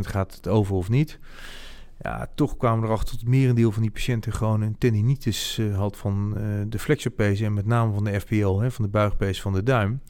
gaat 0.00 0.34
het 0.34 0.48
over 0.48 0.74
of 0.74 0.88
niet. 0.88 1.18
Ja, 2.00 2.28
toch 2.34 2.56
kwamen 2.56 2.80
we 2.80 2.86
erachter 2.86 3.10
dat 3.10 3.20
het 3.20 3.28
merendeel 3.28 3.72
van 3.72 3.82
die 3.82 3.90
patiënten 3.90 4.32
gewoon 4.32 4.60
een 4.60 4.78
tendinitis 4.78 5.58
uh, 5.58 5.76
had 5.76 5.96
van 5.96 6.36
de 6.68 6.78
flexorpees 6.78 7.40
en 7.40 7.54
met 7.54 7.66
name 7.66 7.92
van 7.94 8.04
de 8.04 8.20
FPL, 8.20 8.58
hè, 8.58 8.70
van 8.70 8.84
de 8.84 8.90
buigpees 8.90 9.40
van 9.40 9.52
de 9.52 9.62
duim. 9.62 10.00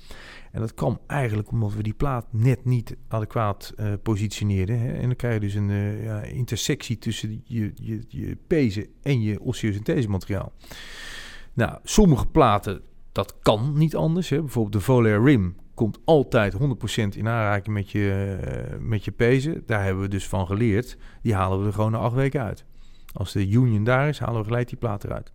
En 0.54 0.60
dat 0.60 0.74
kwam 0.74 0.98
eigenlijk 1.06 1.50
omdat 1.50 1.74
we 1.74 1.82
die 1.82 1.94
plaat 1.94 2.26
net 2.30 2.64
niet 2.64 2.96
adequaat 3.08 3.72
uh, 3.76 3.92
positioneerden. 4.02 4.78
Hè? 4.78 4.92
En 4.92 5.06
dan 5.06 5.16
krijg 5.16 5.34
je 5.34 5.40
dus 5.40 5.54
een 5.54 5.68
uh, 5.68 6.04
ja, 6.04 6.22
intersectie 6.22 6.98
tussen 6.98 7.42
je, 7.44 7.72
je, 7.74 8.04
je 8.08 8.36
pezen 8.46 8.86
en 9.02 9.22
je 9.22 9.40
osteosynthese 9.40 10.08
materiaal. 10.08 10.52
Nou, 11.52 11.78
sommige 11.82 12.26
platen, 12.26 12.82
dat 13.12 13.38
kan 13.42 13.72
niet 13.76 13.96
anders. 13.96 14.28
Hè? 14.28 14.40
Bijvoorbeeld 14.40 14.74
de 14.74 14.80
Volair 14.80 15.24
Rim 15.24 15.56
komt 15.74 15.98
altijd 16.04 16.54
100% 16.54 16.56
in 17.16 17.28
aanraking 17.28 17.74
met 17.74 17.90
je, 17.90 18.38
uh, 18.44 18.78
met 18.80 19.04
je 19.04 19.10
pezen. 19.10 19.62
Daar 19.66 19.84
hebben 19.84 20.02
we 20.02 20.08
dus 20.08 20.28
van 20.28 20.46
geleerd. 20.46 20.96
Die 21.22 21.34
halen 21.34 21.60
we 21.60 21.66
er 21.66 21.72
gewoon 21.72 21.92
na 21.92 21.98
acht 21.98 22.14
weken 22.14 22.42
uit. 22.42 22.64
Als 23.12 23.32
de 23.32 23.48
union 23.48 23.84
daar 23.84 24.08
is, 24.08 24.18
halen 24.18 24.40
we 24.40 24.46
gelijk 24.46 24.68
die 24.68 24.78
plaat 24.78 25.04
eruit. 25.04 25.32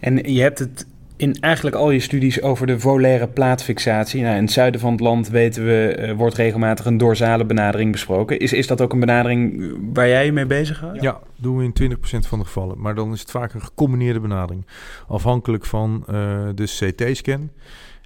En 0.00 0.32
je 0.32 0.40
hebt 0.40 0.58
het 0.58 0.86
in 1.20 1.36
eigenlijk 1.40 1.76
al 1.76 1.90
je 1.90 2.00
studies 2.00 2.42
over 2.42 2.66
de 2.66 2.80
volaire 2.80 3.28
plaatfixatie. 3.28 4.22
Nou, 4.22 4.36
in 4.36 4.42
het 4.42 4.52
zuiden 4.52 4.80
van 4.80 4.92
het 4.92 5.00
land 5.00 5.28
weten 5.28 5.64
we, 5.64 5.96
uh, 5.98 6.12
wordt 6.12 6.34
regelmatig 6.34 6.84
een 6.84 6.96
doorzale 6.96 7.44
benadering 7.44 7.92
besproken. 7.92 8.38
Is, 8.38 8.52
is 8.52 8.66
dat 8.66 8.80
ook 8.80 8.92
een 8.92 9.00
benadering 9.00 9.72
waar 9.92 10.08
jij 10.08 10.24
je 10.24 10.32
mee 10.32 10.46
bezig 10.46 10.78
gaat? 10.78 11.00
Ja, 11.00 11.20
doen 11.36 11.56
we 11.56 11.64
in 11.64 11.96
20% 11.96 11.98
van 12.00 12.38
de 12.38 12.44
gevallen. 12.44 12.80
Maar 12.80 12.94
dan 12.94 13.12
is 13.12 13.20
het 13.20 13.30
vaak 13.30 13.54
een 13.54 13.62
gecombineerde 13.62 14.20
benadering. 14.20 14.66
Afhankelijk 15.08 15.64
van 15.64 16.04
uh, 16.10 16.48
de 16.54 16.64
CT-scan. 16.64 17.50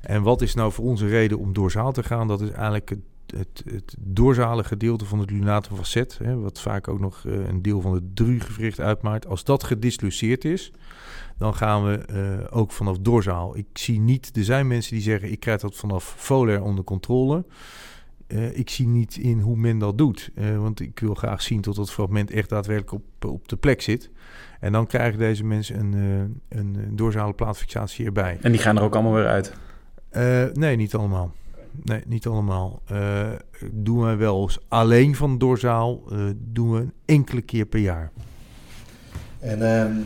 En 0.01 0.23
wat 0.23 0.43
is 0.43 0.55
nou 0.55 0.73
voor 0.73 0.85
onze 0.85 1.09
reden 1.09 1.39
om 1.39 1.53
doorzaal 1.53 1.93
te 1.93 2.03
gaan? 2.03 2.29
Dat 2.29 2.41
is 2.41 2.51
eigenlijk 2.51 2.89
het 2.89 2.99
het, 3.37 3.63
het 3.71 3.95
doorzale 3.99 4.65
gedeelte 4.65 5.05
van 5.05 5.19
het 5.19 5.31
lunatum 5.31 5.77
facet, 5.77 6.19
hè, 6.23 6.37
wat 6.37 6.61
vaak 6.61 6.89
ook 6.89 7.01
nog 7.01 7.25
een 7.25 7.63
deel 7.63 7.81
van 7.81 7.95
het 7.95 8.17
drugewricht 8.17 8.81
uitmaakt, 8.81 9.27
als 9.27 9.45
dat 9.45 9.65
gedisloceerd 9.65 10.45
is, 10.45 10.73
dan 11.39 11.55
gaan 11.55 11.85
we 11.85 12.01
uh, 12.11 12.59
ook 12.59 12.73
vanaf 12.73 12.99
doorzaal. 12.99 13.57
Ik 13.57 13.67
zie 13.73 14.01
niet, 14.01 14.37
er 14.37 14.45
zijn 14.45 14.67
mensen 14.67 14.95
die 14.95 15.03
zeggen 15.03 15.31
ik 15.31 15.41
krijg 15.41 15.61
dat 15.61 15.77
vanaf 15.77 16.15
folair 16.19 16.63
onder 16.63 16.85
controle. 16.85 17.45
Uh, 18.29 18.59
ik 18.59 18.71
zie 18.71 18.87
niet 18.87 19.17
in 19.17 19.41
hoe 19.41 19.57
men 19.57 19.79
dat 19.79 19.99
doet. 19.99 20.31
Uh, 20.35 20.59
want 20.59 20.81
ik 20.81 21.01
wil 21.01 21.15
graag 21.15 21.43
zien 21.43 21.61
tot 21.61 21.77
dat 21.77 21.93
fragment 21.93 22.31
echt 22.31 22.49
daadwerkelijk 22.49 22.93
op, 22.93 23.31
op 23.31 23.49
de 23.49 23.57
plek 23.57 23.83
zit. 23.83 24.11
En 24.61 24.73
dan 24.73 24.87
krijgen 24.87 25.19
deze 25.19 25.45
mensen 25.45 25.81
een, 25.81 25.93
een, 25.93 26.77
een 26.79 26.97
doorzale 26.97 27.33
plaatfixatie 27.33 28.07
erbij. 28.07 28.39
En 28.41 28.53
die 28.53 28.61
gaan 28.61 28.77
er 28.77 28.83
ook 28.83 28.95
allemaal 28.95 29.15
weer 29.15 29.27
uit? 29.27 29.53
nee, 30.57 30.77
niet 30.77 30.95
allemaal. 30.95 31.33
Nee, 31.83 32.03
niet 32.07 32.27
allemaal. 32.27 32.83
doen 33.73 34.07
we 34.07 34.15
wel 34.15 34.43
eens 34.43 34.59
alleen 34.69 35.15
van 35.15 35.39
doorzaal. 35.39 36.03
doen 36.37 36.73
we 36.73 36.79
een 36.79 36.93
enkele 37.05 37.43
keer 37.43 37.67
per 37.67 37.81
jaar. 37.81 38.11
En 39.39 39.63
um, 39.63 39.99
uh, 39.99 40.05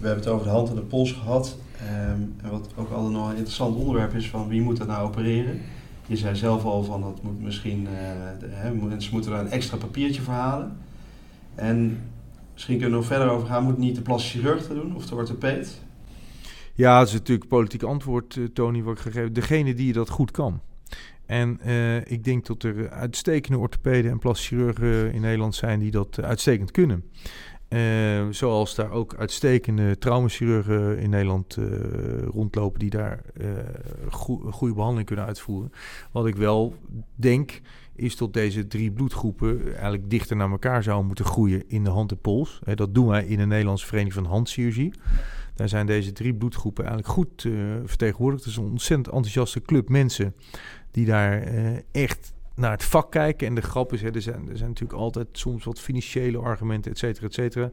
we 0.00 0.06
hebben 0.06 0.24
het 0.24 0.26
over 0.26 0.46
de 0.46 0.52
hand 0.52 0.68
en 0.68 0.74
de 0.74 0.80
pols 0.80 1.12
gehad. 1.12 1.58
Um, 1.82 2.34
en 2.42 2.50
wat 2.50 2.72
ook 2.76 2.90
nog 2.90 3.28
een 3.28 3.36
interessant 3.36 3.76
onderwerp 3.76 4.14
is 4.14 4.28
van 4.28 4.48
wie 4.48 4.60
moet 4.60 4.76
dat 4.76 4.86
nou 4.86 5.06
opereren. 5.08 5.60
Je 6.06 6.16
zei 6.16 6.36
zelf 6.36 6.64
al 6.64 6.82
van 6.84 7.00
dat 7.00 7.22
moet 7.22 7.42
misschien, 7.42 7.82
uh, 7.82 7.88
hè, 8.48 8.74
mensen 8.74 9.12
moeten 9.12 9.30
daar 9.30 9.40
een 9.40 9.50
extra 9.50 9.76
papiertje 9.76 10.22
voor 10.22 10.34
halen. 10.34 10.76
En 11.54 12.00
misschien 12.52 12.78
kunnen 12.78 12.94
we 12.94 13.04
nog 13.04 13.12
verder 13.12 13.28
over 13.28 13.46
gaan, 13.46 13.64
moet 13.64 13.78
niet 13.78 13.94
de 13.94 14.02
plastisch 14.02 14.30
chirurg 14.30 14.66
te 14.66 14.74
doen 14.74 14.96
of 14.96 15.06
de 15.06 15.14
orthopeed? 15.14 15.80
Ja, 16.74 16.98
dat 16.98 17.06
is 17.06 17.12
natuurlijk 17.12 17.48
politiek 17.48 17.82
antwoord, 17.82 18.36
uh, 18.36 18.48
Tony, 18.48 18.82
wat 18.82 18.96
ik 18.96 19.02
gegeven. 19.02 19.32
Degene 19.32 19.74
die 19.74 19.92
dat 19.92 20.08
goed 20.08 20.30
kan. 20.30 20.60
En 21.26 21.60
ik 22.04 22.24
denk 22.24 22.46
dat 22.46 22.62
er 22.62 22.90
uitstekende 22.90 23.58
orthopeden 23.58 24.10
en 24.10 24.18
plastisch 24.18 24.46
chirurgen 24.46 25.12
in 25.12 25.20
Nederland 25.20 25.54
zijn 25.54 25.78
die 25.78 25.90
dat 25.90 26.22
uitstekend 26.22 26.70
kunnen. 26.70 27.04
Uh, 27.68 28.26
zoals 28.30 28.74
daar 28.74 28.90
ook 28.90 29.14
uitstekende 29.14 29.98
traumachirurgen 29.98 30.98
in 30.98 31.10
Nederland 31.10 31.56
uh, 31.56 31.66
rondlopen 32.22 32.78
die 32.78 32.90
daar 32.90 33.22
go 34.10 34.36
goede 34.50 34.74
behandeling 34.74 35.06
kunnen 35.06 35.24
uitvoeren. 35.24 35.72
Wat 36.12 36.26
ik 36.26 36.36
wel 36.36 36.74
denk 37.14 37.60
is 37.94 38.16
dat 38.16 38.32
deze 38.32 38.66
drie 38.66 38.92
bloedgroepen 38.92 39.72
eigenlijk 39.72 40.10
dichter 40.10 40.36
naar 40.36 40.50
elkaar 40.50 40.82
zouden 40.82 41.06
moeten 41.06 41.24
groeien 41.24 41.68
in 41.68 41.84
de 41.84 41.90
hand 41.90 42.10
en 42.10 42.18
pols. 42.18 42.60
dat 42.74 42.94
doen 42.94 43.06
wij 43.06 43.24
in 43.24 43.38
de 43.38 43.46
Nederlandse 43.46 43.86
Vereniging 43.86 44.24
van 44.24 44.32
Handchirurgie. 44.32 44.92
Daar 45.54 45.68
zijn 45.68 45.86
deze 45.86 46.12
drie 46.12 46.34
bloedgroepen 46.34 46.84
eigenlijk 46.84 47.14
goed 47.14 47.46
vertegenwoordigd. 47.84 48.44
Het 48.44 48.52
is 48.52 48.58
een 48.58 48.70
ontzettend 48.70 49.06
enthousiaste 49.14 49.62
club 49.62 49.88
mensen 49.88 50.34
die 50.90 51.06
daar 51.06 51.42
echt 51.92 52.34
naar 52.56 52.70
het 52.70 52.84
vak 52.84 53.10
kijken. 53.10 53.46
En 53.46 53.54
de 53.54 53.60
grap 53.60 53.92
is, 53.92 54.02
hè, 54.02 54.10
er, 54.10 54.22
zijn, 54.22 54.48
er 54.48 54.56
zijn 54.56 54.68
natuurlijk 54.68 55.00
altijd 55.00 55.26
soms 55.32 55.64
wat 55.64 55.80
financiële 55.80 56.38
argumenten, 56.38 56.90
et 56.90 56.98
cetera, 56.98 57.26
et 57.26 57.34
cetera. 57.34 57.70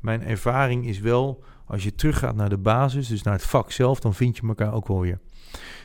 Mijn 0.00 0.22
ervaring 0.22 0.86
is 0.86 1.00
wel, 1.00 1.44
als 1.66 1.84
je 1.84 1.94
teruggaat 1.94 2.36
naar 2.36 2.48
de 2.48 2.58
basis, 2.58 3.08
dus 3.08 3.22
naar 3.22 3.34
het 3.34 3.46
vak 3.46 3.72
zelf, 3.72 4.00
dan 4.00 4.14
vind 4.14 4.36
je 4.36 4.46
elkaar 4.46 4.72
ook 4.72 4.88
wel 4.88 5.00
weer. 5.00 5.18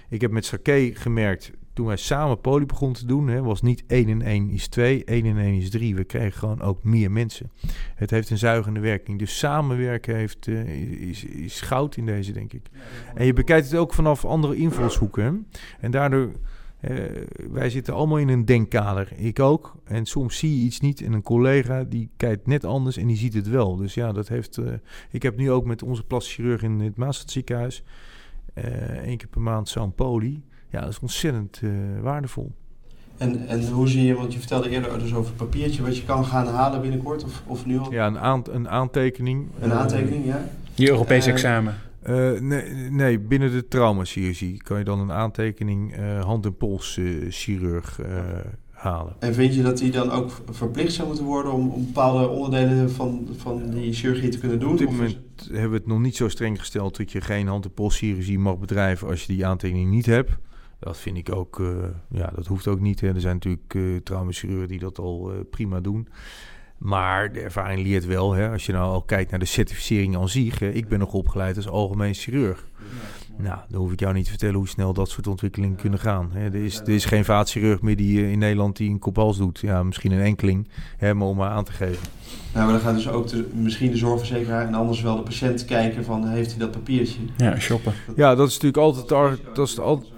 Ik 0.10 0.22
heb 0.22 0.32
met 0.32 0.46
Sake 0.46 0.92
gemerkt, 0.94 1.52
toen 1.74 1.86
wij 1.86 1.96
samen 1.98 2.42
poli 2.42 2.66
begonnen 2.66 2.98
te 2.98 3.06
doen, 3.06 3.28
hè, 3.28 3.42
was 3.42 3.62
niet 3.62 3.84
1 3.88 4.10
en 4.10 4.22
1 4.22 4.50
is 4.50 4.68
2, 4.68 5.04
1 5.04 5.26
en 5.26 5.38
1 5.38 5.54
is 5.54 5.70
3. 5.70 5.96
We 5.96 6.04
kregen 6.04 6.40
gewoon 6.40 6.62
ook 6.62 6.84
meer 6.84 7.12
mensen. 7.12 7.52
Het 7.96 8.10
heeft 8.10 8.30
een 8.30 8.38
zuigende 8.38 8.80
werking. 8.80 9.20
Dus 9.20 9.38
samenwerken 9.38 10.16
heeft, 10.16 10.48
is, 10.48 11.24
is 11.24 11.62
goud 11.62 11.98
in 11.98 12.06
deze, 12.06 12.32
denk 12.32 12.54
ik. 12.54 12.66
En 13.16 13.26
je 13.26 13.34
bekijkt 13.34 13.70
het 13.70 13.80
ook 13.80 13.94
vanaf 13.94 14.26
andere 14.26 14.56
invalshoeken. 14.56 15.48
En 15.80 15.92
daardoor 15.92 16.32
uh, 16.82 17.00
wij 17.52 17.70
zitten 17.70 17.94
allemaal 17.94 18.18
in 18.18 18.30
een 18.30 18.46
denkkader. 18.46 19.12
Ik 19.16 19.40
ook. 19.40 19.76
En 19.84 20.06
soms 20.06 20.38
zie 20.38 20.58
je 20.58 20.66
iets 20.66 20.80
niet. 20.80 21.02
En 21.02 21.14
een 21.14 21.22
collega 21.22 21.84
die 21.84 22.10
kijkt 22.18 22.48
net 22.48 22.66
anders 22.66 22.98
en 22.98 23.08
die 23.08 23.18
ziet 23.18 23.34
het 23.34 23.50
wel. 23.50 23.76
Dus 23.76 23.94
ja, 23.94 24.12
dat 24.12 24.28
heeft. 24.28 24.58
Uh, 24.58 24.66
ik 25.12 25.24
heb 25.24 25.38
nu 25.38 25.52
ook 25.52 25.66
met 25.66 25.84
onze 25.84 26.04
plastic 26.04 26.62
in 26.62 26.80
het 26.80 26.96
Maastadziekenhuis. 26.96 27.84
Uh, 28.56 28.66
één 28.98 29.18
keer 29.18 29.28
per 29.28 29.42
maand 29.42 29.70
zo'n 29.70 29.96
poli. 29.96 30.44
Ja, 30.70 30.80
dat 30.80 30.90
is 30.90 31.00
ontzettend 31.00 31.62
waardevol. 32.02 32.52
En, 33.18 33.48
en 33.48 33.70
hoe 33.70 33.88
zie 33.88 34.06
je, 34.06 34.16
want 34.16 34.34
je 34.34 34.40
vertelde 34.40 34.70
eerder 34.70 35.00
dus 35.00 35.14
over 35.14 35.30
het 35.30 35.36
papiertje 35.36 35.84
wat 35.84 35.98
je 35.98 36.04
kan 36.04 36.26
gaan 36.26 36.48
halen 36.48 36.82
binnenkort, 36.82 37.24
of, 37.24 37.44
of 37.46 37.66
nu 37.66 37.78
al? 37.78 37.92
Ja, 37.92 38.08
een, 38.08 38.20
aant 38.20 38.48
een 38.48 38.70
aantekening. 38.70 39.48
Een 39.60 39.74
aantekening, 39.74 40.26
ja. 40.26 40.50
Je 40.76 40.90
Europees 40.90 41.26
examen. 41.26 41.76
Uh, 42.10 42.40
nee, 42.40 42.70
nee, 42.90 43.20
binnen 43.20 43.52
de 43.52 43.68
traumachirurgie 43.68 44.64
kan 44.64 44.78
je 44.78 44.84
dan 44.84 45.00
een 45.00 45.12
aantekening 45.12 46.00
uh, 46.00 46.24
hand- 46.24 46.46
en 46.46 46.58
polschirurg 46.58 48.00
uh, 48.02 48.08
halen. 48.72 49.16
En 49.20 49.34
vind 49.34 49.56
je 49.56 49.62
dat 49.62 49.78
die 49.78 49.92
dan 49.92 50.12
ook 50.12 50.32
verplicht 50.50 50.94
zou 50.94 51.08
moeten 51.08 51.26
worden 51.26 51.54
om, 51.54 51.70
om 51.70 51.86
bepaalde 51.86 52.28
onderdelen 52.28 52.92
van, 52.92 53.28
van 53.38 53.70
die 53.70 53.94
chirurgie 53.94 54.30
te 54.30 54.38
kunnen 54.38 54.60
doen? 54.60 54.72
Op 54.72 54.78
dit 54.78 54.90
moment 54.90 55.18
hebben 55.52 55.70
we 55.70 55.78
het 55.78 55.88
nog 55.88 56.00
niet 56.00 56.16
zo 56.16 56.30
streng 56.30 56.60
gesteld 56.60 56.98
dat 56.98 57.12
je 57.12 57.22
geen 57.22 57.48
hand- 57.48 57.66
en 57.66 57.74
polschirurgie 57.74 58.40
mag 58.40 58.58
bedrijven 58.58 59.08
als 59.08 59.26
je 59.26 59.34
die 59.34 59.46
aantekening 59.46 59.90
niet 59.90 60.06
hebt. 60.06 60.32
Dat 60.80 60.98
vind 60.98 61.18
ik 61.18 61.36
ook, 61.36 61.60
eh, 61.60 61.68
ja, 62.10 62.32
dat 62.36 62.48
hoeft 62.48 62.68
ook 62.68 62.80
niet. 62.80 63.02
Hè. 63.02 63.14
Er 63.14 63.22
zijn 63.22 63.40
natuurlijk 63.44 64.04
traumachirurgen 64.06 64.68
die 64.68 64.80
dat 64.80 65.00
al 65.00 65.32
prima 65.50 65.80
doen. 65.80 66.08
Maar 66.82 67.34
de 67.34 67.40
ervaring 67.40 67.84
leert 67.84 68.06
wel, 68.06 68.34
hè, 68.34 68.50
als 68.50 68.66
je 68.66 68.72
nou 68.72 68.92
al 68.92 69.02
kijkt 69.02 69.30
naar 69.30 69.40
de 69.40 69.46
certificering 69.46 70.18
aan 70.18 70.30
zich. 70.30 70.62
ik 70.62 70.88
ben 70.88 71.00
nog 71.00 71.14
opgeleid 71.14 71.56
als 71.56 71.68
algemeen 71.68 72.14
chirurg. 72.14 72.66
Nou, 73.38 73.60
dan 73.70 73.82
hoef 73.82 73.92
ik 73.92 74.00
jou 74.00 74.14
niet 74.14 74.24
te 74.24 74.30
vertellen 74.30 74.56
hoe 74.56 74.68
snel 74.68 74.94
dat 74.94 75.10
soort 75.10 75.28
ontwikkelingen 75.28 75.76
kunnen 75.76 76.00
gaan. 76.00 76.30
Hè, 76.34 76.46
er, 76.46 76.64
is, 76.64 76.80
er 76.80 76.90
is 76.90 77.06
geen 77.06 77.26
vaatchirurg 77.26 77.82
meer 77.82 77.96
die 77.96 78.32
in 78.32 78.40
Nederland 78.40 78.78
die 78.78 78.90
een 78.90 79.00
kopals 79.00 79.38
doet. 79.38 79.60
Ja, 79.60 79.84
misschien 79.84 80.12
een 80.12 80.22
enkeling, 80.22 80.68
hè, 80.98 81.14
maar 81.14 81.28
om 81.28 81.38
maar 81.38 81.50
aan 81.50 81.64
te 81.64 81.72
geven. 81.72 82.08
Nou, 82.54 82.66
maar 82.66 82.74
dan 82.74 82.84
gaat 82.84 82.96
dus 82.96 83.10
ook 83.10 83.28
de, 83.28 83.50
misschien 83.54 83.92
de 83.92 83.98
zorgverzekeraar 83.98 84.68
en 84.68 84.74
anders 84.74 85.02
wel 85.02 85.16
de 85.16 85.22
patiënt 85.22 85.66
kijken 85.66 86.04
van 86.04 86.28
heeft 86.28 86.50
hij 86.50 86.60
dat 86.60 86.72
papiertje. 86.72 87.20
Ja, 87.38 87.60
shoppen. 87.60 87.94
Ja, 88.16 88.36
dat 88.36 88.48
is 88.48 88.54
natuurlijk 88.54 88.84
altijd, 88.84 89.08
dat 89.56 89.68
is, 89.68 89.76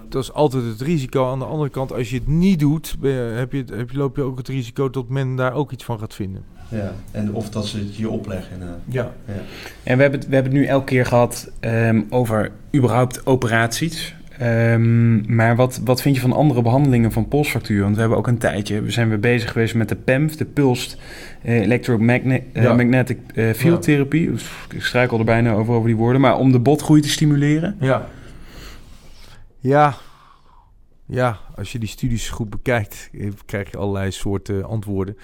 dat 0.08 0.22
is 0.22 0.32
altijd 0.32 0.64
het 0.64 0.80
risico. 0.80 1.30
Aan 1.30 1.38
de 1.38 1.44
andere 1.44 1.70
kant, 1.70 1.92
als 1.92 2.10
je 2.10 2.16
het 2.16 2.26
niet 2.26 2.58
doet, 2.58 2.96
heb 3.34 3.52
je, 3.52 3.64
heb 3.72 3.90
je, 3.90 3.98
loop 3.98 4.16
je 4.16 4.22
ook 4.22 4.38
het 4.38 4.48
risico 4.48 4.90
dat 4.90 5.08
men 5.08 5.36
daar 5.36 5.52
ook 5.52 5.72
iets 5.72 5.84
van 5.84 5.98
gaat 5.98 6.14
vinden. 6.14 6.44
Ja, 6.68 6.92
en 7.10 7.34
of 7.34 7.50
dat 7.50 7.66
ze 7.66 7.78
het 7.78 7.96
je 7.96 8.08
opleggen. 8.08 8.58
Ja. 8.84 9.12
ja. 9.26 9.32
En 9.82 9.96
we 9.96 10.02
hebben, 10.02 10.20
het, 10.20 10.28
we 10.28 10.34
hebben 10.34 10.52
het 10.52 10.60
nu 10.62 10.66
elke 10.66 10.84
keer 10.84 11.06
gehad 11.06 11.50
um, 11.60 12.06
over 12.10 12.50
überhaupt 12.74 13.26
operaties. 13.26 14.14
Um, 14.42 15.34
maar 15.34 15.56
wat, 15.56 15.80
wat 15.84 16.02
vind 16.02 16.14
je 16.14 16.20
van 16.20 16.32
andere 16.32 16.62
behandelingen 16.62 17.12
van 17.12 17.28
polsfractuur? 17.28 17.82
Want 17.82 17.94
we 17.94 18.00
hebben 18.00 18.18
ook 18.18 18.26
een 18.26 18.38
tijdje, 18.38 18.82
we 18.82 18.90
zijn 18.90 19.10
we 19.10 19.18
bezig 19.18 19.52
geweest 19.52 19.74
met 19.74 19.88
de 19.88 19.96
PEMF, 19.96 20.36
de 20.36 20.44
Pulsed 20.44 20.98
uh, 21.44 21.60
Electromagnetic 21.60 23.18
uh, 23.34 23.52
Field 23.52 23.82
Therapy. 23.82 24.30
Ik 24.74 24.82
struikel 24.82 25.18
er 25.18 25.24
bijna 25.24 25.52
over, 25.52 25.74
over 25.74 25.86
die 25.86 25.96
woorden. 25.96 26.20
Maar 26.20 26.38
om 26.38 26.52
de 26.52 26.58
botgroei 26.58 27.00
te 27.00 27.08
stimuleren. 27.08 27.76
Ja. 27.80 28.08
Ja, 29.58 29.94
ja, 31.06 31.38
als 31.56 31.72
je 31.72 31.78
die 31.78 31.88
studies 31.88 32.28
goed 32.28 32.50
bekijkt, 32.50 33.10
eh, 33.12 33.28
krijg 33.46 33.70
je 33.70 33.76
allerlei 33.76 34.10
soorten 34.10 34.64
antwoorden. 34.64 35.16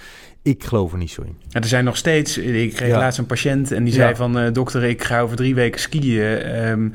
Ik 0.43 0.64
geloof 0.64 0.93
er 0.93 0.99
niet 0.99 1.11
zo 1.11 1.22
in. 1.22 1.36
Ja, 1.49 1.61
er 1.61 1.66
zijn 1.66 1.84
nog 1.84 1.97
steeds. 1.97 2.38
Ik 2.38 2.72
kreeg 2.74 2.97
laatst 2.97 3.18
een 3.18 3.26
patiënt 3.26 3.72
en 3.72 3.84
die 3.84 3.93
zei 3.93 4.14
van 4.14 4.38
uh, 4.38 4.53
dokter, 4.53 4.84
ik 4.84 5.05
ga 5.05 5.20
over 5.20 5.36
drie 5.36 5.55
weken 5.55 5.80
skiën. 5.80 6.66
Um, 6.68 6.93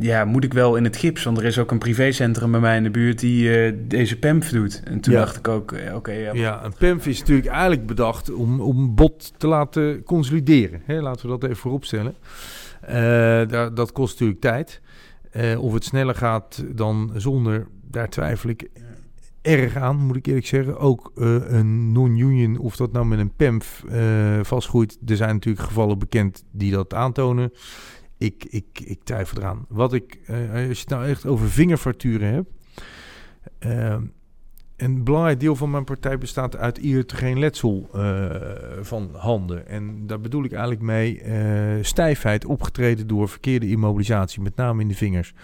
ja, 0.00 0.24
moet 0.24 0.44
ik 0.44 0.52
wel 0.52 0.76
in 0.76 0.84
het 0.84 0.96
gips? 0.96 1.24
Want 1.24 1.38
er 1.38 1.44
is 1.44 1.58
ook 1.58 1.70
een 1.70 1.78
privécentrum 1.78 2.50
bij 2.50 2.60
mij 2.60 2.76
in 2.76 2.82
de 2.82 2.90
buurt 2.90 3.18
die 3.18 3.68
uh, 3.68 3.78
deze 3.88 4.18
PEMF 4.18 4.48
doet. 4.48 4.82
En 4.84 5.00
toen 5.00 5.14
dacht 5.14 5.36
ik 5.36 5.48
ook, 5.48 5.74
oké. 5.94 6.12
ja. 6.12 6.32
ja, 6.34 6.64
een 6.64 6.74
PEMF 6.78 7.06
is 7.06 7.18
natuurlijk 7.18 7.48
eigenlijk 7.48 7.86
bedacht 7.86 8.32
om, 8.32 8.60
om 8.60 8.94
bot 8.94 9.32
te 9.36 9.46
laten 9.46 10.02
consolideren. 10.02 10.82
Hè, 10.84 11.00
laten 11.00 11.22
we 11.22 11.38
dat 11.38 11.44
even 11.44 11.56
vooropstellen. 11.56 12.14
Uh, 12.90 13.74
dat 13.74 13.92
kost 13.92 14.12
natuurlijk 14.12 14.40
tijd. 14.40 14.80
of 15.58 15.72
het 15.72 15.84
sneller 15.84 16.14
gaat 16.14 16.64
dan 16.74 17.12
zonder 17.16 17.66
daar 17.90 18.08
twijfel 18.08 18.50
ik 18.50 18.68
erg 19.46 19.76
aan, 19.76 19.96
moet 19.96 20.16
ik 20.16 20.26
eerlijk 20.26 20.46
zeggen. 20.46 20.78
Ook 20.78 21.12
uh, 21.16 21.36
een 21.46 21.92
non-union, 21.92 22.58
of 22.58 22.76
dat 22.76 22.92
nou 22.92 23.06
met 23.06 23.18
een 23.18 23.34
PEMF 23.36 23.84
uh, 23.88 24.38
vastgroeit. 24.42 24.98
Er 25.06 25.16
zijn 25.16 25.34
natuurlijk 25.34 25.66
gevallen 25.66 25.98
bekend 25.98 26.44
die 26.50 26.72
dat 26.72 26.94
aantonen. 26.94 27.52
Ik, 28.18 28.44
ik, 28.44 28.80
ik 28.84 29.04
twijfel 29.04 29.38
eraan. 29.38 29.66
Wat 29.68 29.92
ik, 29.92 30.18
uh, 30.30 30.52
als 30.52 30.60
je 30.60 30.80
het 30.80 30.88
nou 30.88 31.06
echt 31.06 31.26
over 31.26 31.48
vingerfracturen 31.48 32.32
hebt. 32.32 32.50
een 34.76 35.04
belangrijk 35.04 35.40
deel 35.40 35.56
van 35.56 35.70
mijn 35.70 35.84
partij 35.84 36.18
bestaat 36.18 36.56
uit 36.56 36.80
geen 37.06 37.38
letsel 37.38 37.88
van 38.80 39.10
handen. 39.12 39.68
En 39.68 40.06
daar 40.06 40.20
bedoel 40.20 40.44
ik 40.44 40.52
eigenlijk 40.52 40.82
mee 40.82 41.22
stijfheid 41.84 42.44
opgetreden 42.44 43.06
door 43.06 43.28
verkeerde 43.28 43.68
immobilisatie, 43.68 44.42
met 44.42 44.56
name 44.56 44.82
in 44.82 44.88
de 44.88 44.94
vingers 44.94 45.34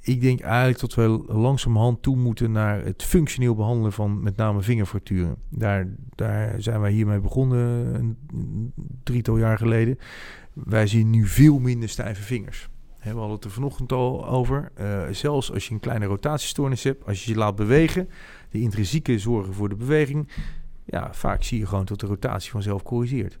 ik 0.00 0.20
denk 0.20 0.40
eigenlijk 0.40 0.80
dat 0.80 0.94
we 0.94 1.24
langzamerhand 1.26 2.02
toe 2.02 2.16
moeten 2.16 2.52
naar 2.52 2.84
het 2.84 3.02
functioneel 3.02 3.54
behandelen 3.54 3.92
van 3.92 4.22
met 4.22 4.36
name 4.36 4.62
vingerfracturen. 4.62 5.36
Daar, 5.48 5.86
daar 6.14 6.54
zijn 6.62 6.80
wij 6.80 6.90
hiermee 6.90 7.20
begonnen 7.20 7.94
een 7.94 8.72
drietal 9.02 9.36
jaar 9.38 9.58
geleden. 9.58 9.98
Wij 10.52 10.86
zien 10.86 11.10
nu 11.10 11.26
veel 11.26 11.58
minder 11.58 11.88
stijve 11.88 12.22
vingers. 12.22 12.68
we 13.02 13.08
hadden 13.08 13.30
het 13.30 13.44
er 13.44 13.50
vanochtend 13.50 13.92
al 13.92 14.28
over. 14.28 14.72
Uh, 14.80 15.02
zelfs 15.10 15.52
als 15.52 15.68
je 15.68 15.74
een 15.74 15.80
kleine 15.80 16.06
rotatiestoornis 16.06 16.82
hebt, 16.82 17.06
als 17.06 17.24
je 17.24 17.32
je 17.32 17.38
laat 17.38 17.56
bewegen, 17.56 18.08
de 18.50 18.60
intrinsieke 18.60 19.18
zorgen 19.18 19.54
voor 19.54 19.68
de 19.68 19.76
beweging, 19.76 20.28
ja, 20.90 21.08
vaak 21.12 21.42
zie 21.42 21.58
je 21.58 21.66
gewoon 21.66 21.84
dat 21.84 22.00
de 22.00 22.06
rotatie 22.06 22.50
vanzelf 22.50 22.82
corrigeert. 22.82 23.38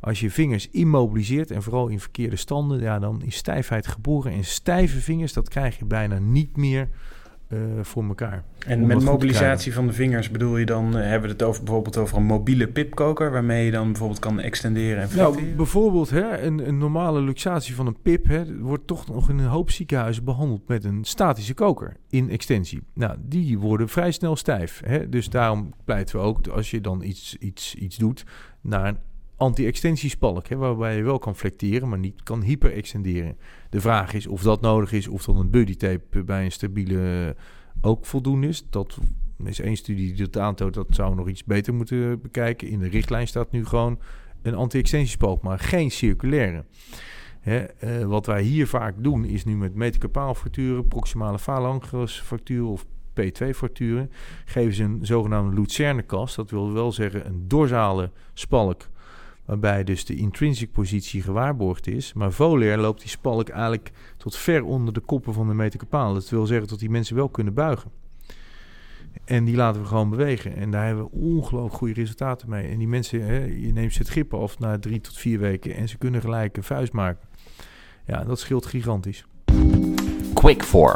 Als 0.00 0.20
je 0.20 0.30
vingers 0.30 0.70
immobiliseert 0.70 1.50
en 1.50 1.62
vooral 1.62 1.88
in 1.88 2.00
verkeerde 2.00 2.36
standen, 2.36 2.80
ja, 2.80 2.98
dan 2.98 3.22
is 3.22 3.36
stijfheid 3.36 3.86
geboren. 3.86 4.32
En 4.32 4.44
stijve 4.44 5.00
vingers, 5.00 5.32
dat 5.32 5.48
krijg 5.48 5.78
je 5.78 5.84
bijna 5.84 6.18
niet 6.18 6.56
meer 6.56 6.88
uh, 7.52 7.58
voor 7.82 8.04
elkaar. 8.04 8.44
En 8.66 8.86
met 8.86 9.02
mobilisatie 9.02 9.74
van 9.74 9.86
de 9.86 9.92
vingers 9.92 10.30
bedoel 10.30 10.56
je 10.56 10.66
dan, 10.66 10.96
uh, 10.96 11.02
hebben 11.02 11.28
we 11.28 11.34
het 11.34 11.42
over, 11.42 11.64
bijvoorbeeld 11.64 11.96
over 11.96 12.16
een 12.16 12.24
mobiele 12.24 12.68
pipkoker, 12.68 13.30
waarmee 13.30 13.64
je 13.64 13.70
dan 13.70 13.86
bijvoorbeeld 13.86 14.18
kan 14.18 14.40
extenderen 14.40 15.02
en 15.02 15.08
Nou, 15.16 15.54
bijvoorbeeld 15.56 16.10
hè, 16.10 16.42
een, 16.42 16.68
een 16.68 16.78
normale 16.78 17.20
luxatie 17.20 17.74
van 17.74 17.86
een 17.86 18.00
pip 18.02 18.26
hè, 18.26 18.58
wordt 18.58 18.86
toch 18.86 19.08
nog 19.08 19.30
in 19.30 19.38
een 19.38 19.46
hoop 19.46 19.70
ziekenhuizen 19.70 20.24
behandeld 20.24 20.68
met 20.68 20.84
een 20.84 21.04
statische 21.04 21.54
koker 21.54 21.96
in 22.08 22.30
extensie. 22.30 22.82
Nou, 22.94 23.16
die 23.20 23.58
worden 23.58 23.88
vrij 23.88 24.10
snel 24.12 24.36
stijf. 24.36 24.80
Hè, 24.84 25.08
dus 25.08 25.28
daarom 25.28 25.74
pleiten 25.84 26.16
we 26.16 26.22
ook, 26.22 26.46
als 26.46 26.70
je 26.70 26.80
dan 26.80 27.02
iets, 27.02 27.36
iets, 27.36 27.74
iets 27.74 27.96
doet, 27.96 28.24
naar 28.60 28.88
een 28.88 28.98
anti-extensiespalk, 29.36 30.48
waarbij 30.48 30.96
je 30.96 31.02
wel 31.02 31.18
kan 31.18 31.36
flecteren, 31.36 31.88
maar 31.88 31.98
niet 31.98 32.22
kan 32.22 32.42
hyperextenderen. 32.42 33.36
De 33.70 33.80
vraag 33.80 34.12
is 34.12 34.26
of 34.26 34.42
dat 34.42 34.60
nodig 34.60 34.92
is, 34.92 35.08
of 35.08 35.24
dan 35.24 35.36
een 35.36 35.50
buddy 35.50 35.76
tape 35.76 36.24
bij 36.24 36.44
een 36.44 36.52
stabiele 36.52 37.36
ook 37.80 38.06
voldoende 38.06 38.46
is. 38.46 38.64
Dat 38.70 38.98
is 39.44 39.60
één 39.60 39.76
studie 39.76 40.14
die 40.14 40.28
dat 40.28 40.42
aantoont, 40.42 40.74
dat 40.74 40.86
zou 40.90 41.14
nog 41.14 41.28
iets 41.28 41.44
beter 41.44 41.74
moeten 41.74 42.20
bekijken. 42.20 42.68
In 42.68 42.78
de 42.78 42.88
richtlijn 42.88 43.28
staat 43.28 43.50
nu 43.50 43.66
gewoon 43.66 43.98
een 44.42 44.54
anti-extensiespalk, 44.54 45.42
maar 45.42 45.58
geen 45.58 45.90
circulaire. 45.90 46.64
Hè, 47.40 47.64
uh, 47.84 48.06
wat 48.06 48.26
wij 48.26 48.42
hier 48.42 48.66
vaak 48.66 48.94
doen 48.98 49.24
is 49.24 49.44
nu 49.44 49.56
met 49.56 49.74
metacarpaalfracturen, 49.74 50.88
proximale 50.88 51.38
phalanges 51.38 52.32
of 52.62 52.86
P2-fracturen, 53.20 54.10
geven 54.44 54.74
ze 54.74 54.82
een 54.82 54.98
zogenaamde 55.02 55.60
Lucerne-kast. 55.60 56.36
Dat 56.36 56.50
wil 56.50 56.72
wel 56.72 56.92
zeggen 56.92 57.26
een 57.26 57.48
dorsale 57.48 58.10
spalk 58.34 58.88
waarbij 59.50 59.84
dus 59.84 60.04
de 60.04 60.16
intrinsic 60.16 60.72
positie 60.72 61.22
gewaarborgd 61.22 61.86
is. 61.86 62.12
Maar 62.12 62.32
volair 62.32 62.78
loopt 62.78 63.00
die 63.00 63.08
spalk 63.08 63.48
eigenlijk 63.48 63.90
tot 64.16 64.36
ver 64.36 64.64
onder 64.64 64.94
de 64.94 65.00
koppen 65.00 65.32
van 65.32 65.48
de 65.48 65.54
metacarpaal. 65.54 66.14
Dat 66.14 66.28
wil 66.28 66.46
zeggen 66.46 66.68
dat 66.68 66.78
die 66.78 66.90
mensen 66.90 67.16
wel 67.16 67.28
kunnen 67.28 67.54
buigen. 67.54 67.90
En 69.24 69.44
die 69.44 69.56
laten 69.56 69.80
we 69.80 69.86
gewoon 69.86 70.10
bewegen. 70.10 70.56
En 70.56 70.70
daar 70.70 70.86
hebben 70.86 71.04
we 71.04 71.10
ongelooflijk 71.10 71.74
goede 71.74 71.94
resultaten 71.94 72.50
mee. 72.50 72.68
En 72.68 72.78
die 72.78 72.88
mensen, 72.88 73.22
hè, 73.22 73.44
je 73.44 73.72
neemt 73.72 73.92
ze 73.92 73.98
het 73.98 74.08
grip 74.08 74.34
af 74.34 74.58
na 74.58 74.78
drie 74.78 75.00
tot 75.00 75.18
vier 75.18 75.38
weken 75.38 75.74
en 75.74 75.88
ze 75.88 75.98
kunnen 75.98 76.20
gelijk 76.20 76.56
een 76.56 76.62
vuist 76.62 76.92
maken. 76.92 77.28
Ja, 78.06 78.24
dat 78.24 78.40
scheelt 78.40 78.66
gigantisch. 78.66 79.24
Quick 80.34 80.62
4. 80.62 80.94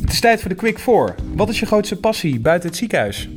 Het 0.00 0.12
is 0.12 0.20
tijd 0.20 0.40
voor 0.40 0.48
de 0.48 0.56
Quick 0.56 0.78
4. 0.78 1.14
Wat 1.34 1.48
is 1.48 1.60
je 1.60 1.66
grootste 1.66 1.96
passie 1.96 2.40
buiten 2.40 2.68
het 2.68 2.78
ziekenhuis? 2.78 3.28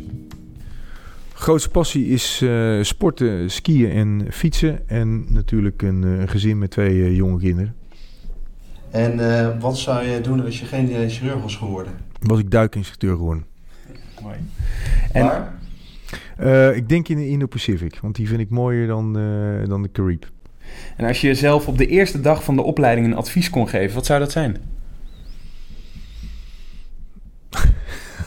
Grootste 1.44 1.70
passie 1.70 2.08
is 2.08 2.42
uh, 2.44 2.84
sporten, 2.84 3.52
skiën 3.52 3.92
en 3.92 4.28
fietsen. 4.32 4.90
En 4.90 5.26
natuurlijk 5.30 5.82
een, 5.82 6.04
uh, 6.04 6.24
gezin 6.26 6.58
met 6.58 6.72
twee 6.72 6.96
uh, 6.96 7.16
jonge 7.16 7.40
kinderen. 7.40 7.76
En 8.92 9.60
wat 9.60 9.78
zou 9.78 10.06
je 10.06 10.22
doen 10.22 10.46
als 10.46 10.60
je 10.60 10.66
geen 10.66 11.10
chirurg 11.10 11.42
was 11.42 11.56
geworden? 11.56 11.94
Was 12.20 12.40
ik 12.40 12.52
duikinstructeur 12.52 13.16
geworden. 13.16 13.46
Mooi. 14.22 14.36
En, 15.12 15.24
Waar? 15.24 16.76
ik 16.76 16.90
denk 16.90 17.08
in 17.08 17.18
de 17.18 17.28
Indo-Pacific, 17.28 18.00
want 18.02 18.16
die 18.16 18.28
vind 18.28 18.40
ik 18.40 18.50
mooier 18.50 18.88
dan, 18.88 19.14
dan 19.68 19.82
de 19.82 19.92
Carib. 19.92 20.26
En 20.98 21.08
als 21.08 21.22
je 21.22 21.28
jezelf 21.28 21.68
op 21.68 21.78
de 21.78 21.88
eerste 21.88 22.22
dag 22.22 22.44
van 22.44 22.56
de 22.56 22.62
opleiding 22.62 23.08
een 23.08 23.16
advies 23.16 23.50
kon 23.50 23.70
geven, 23.70 23.96
wat 23.96 24.06
zou 24.06 24.20
dat 24.20 24.32
zijn? 24.32 24.58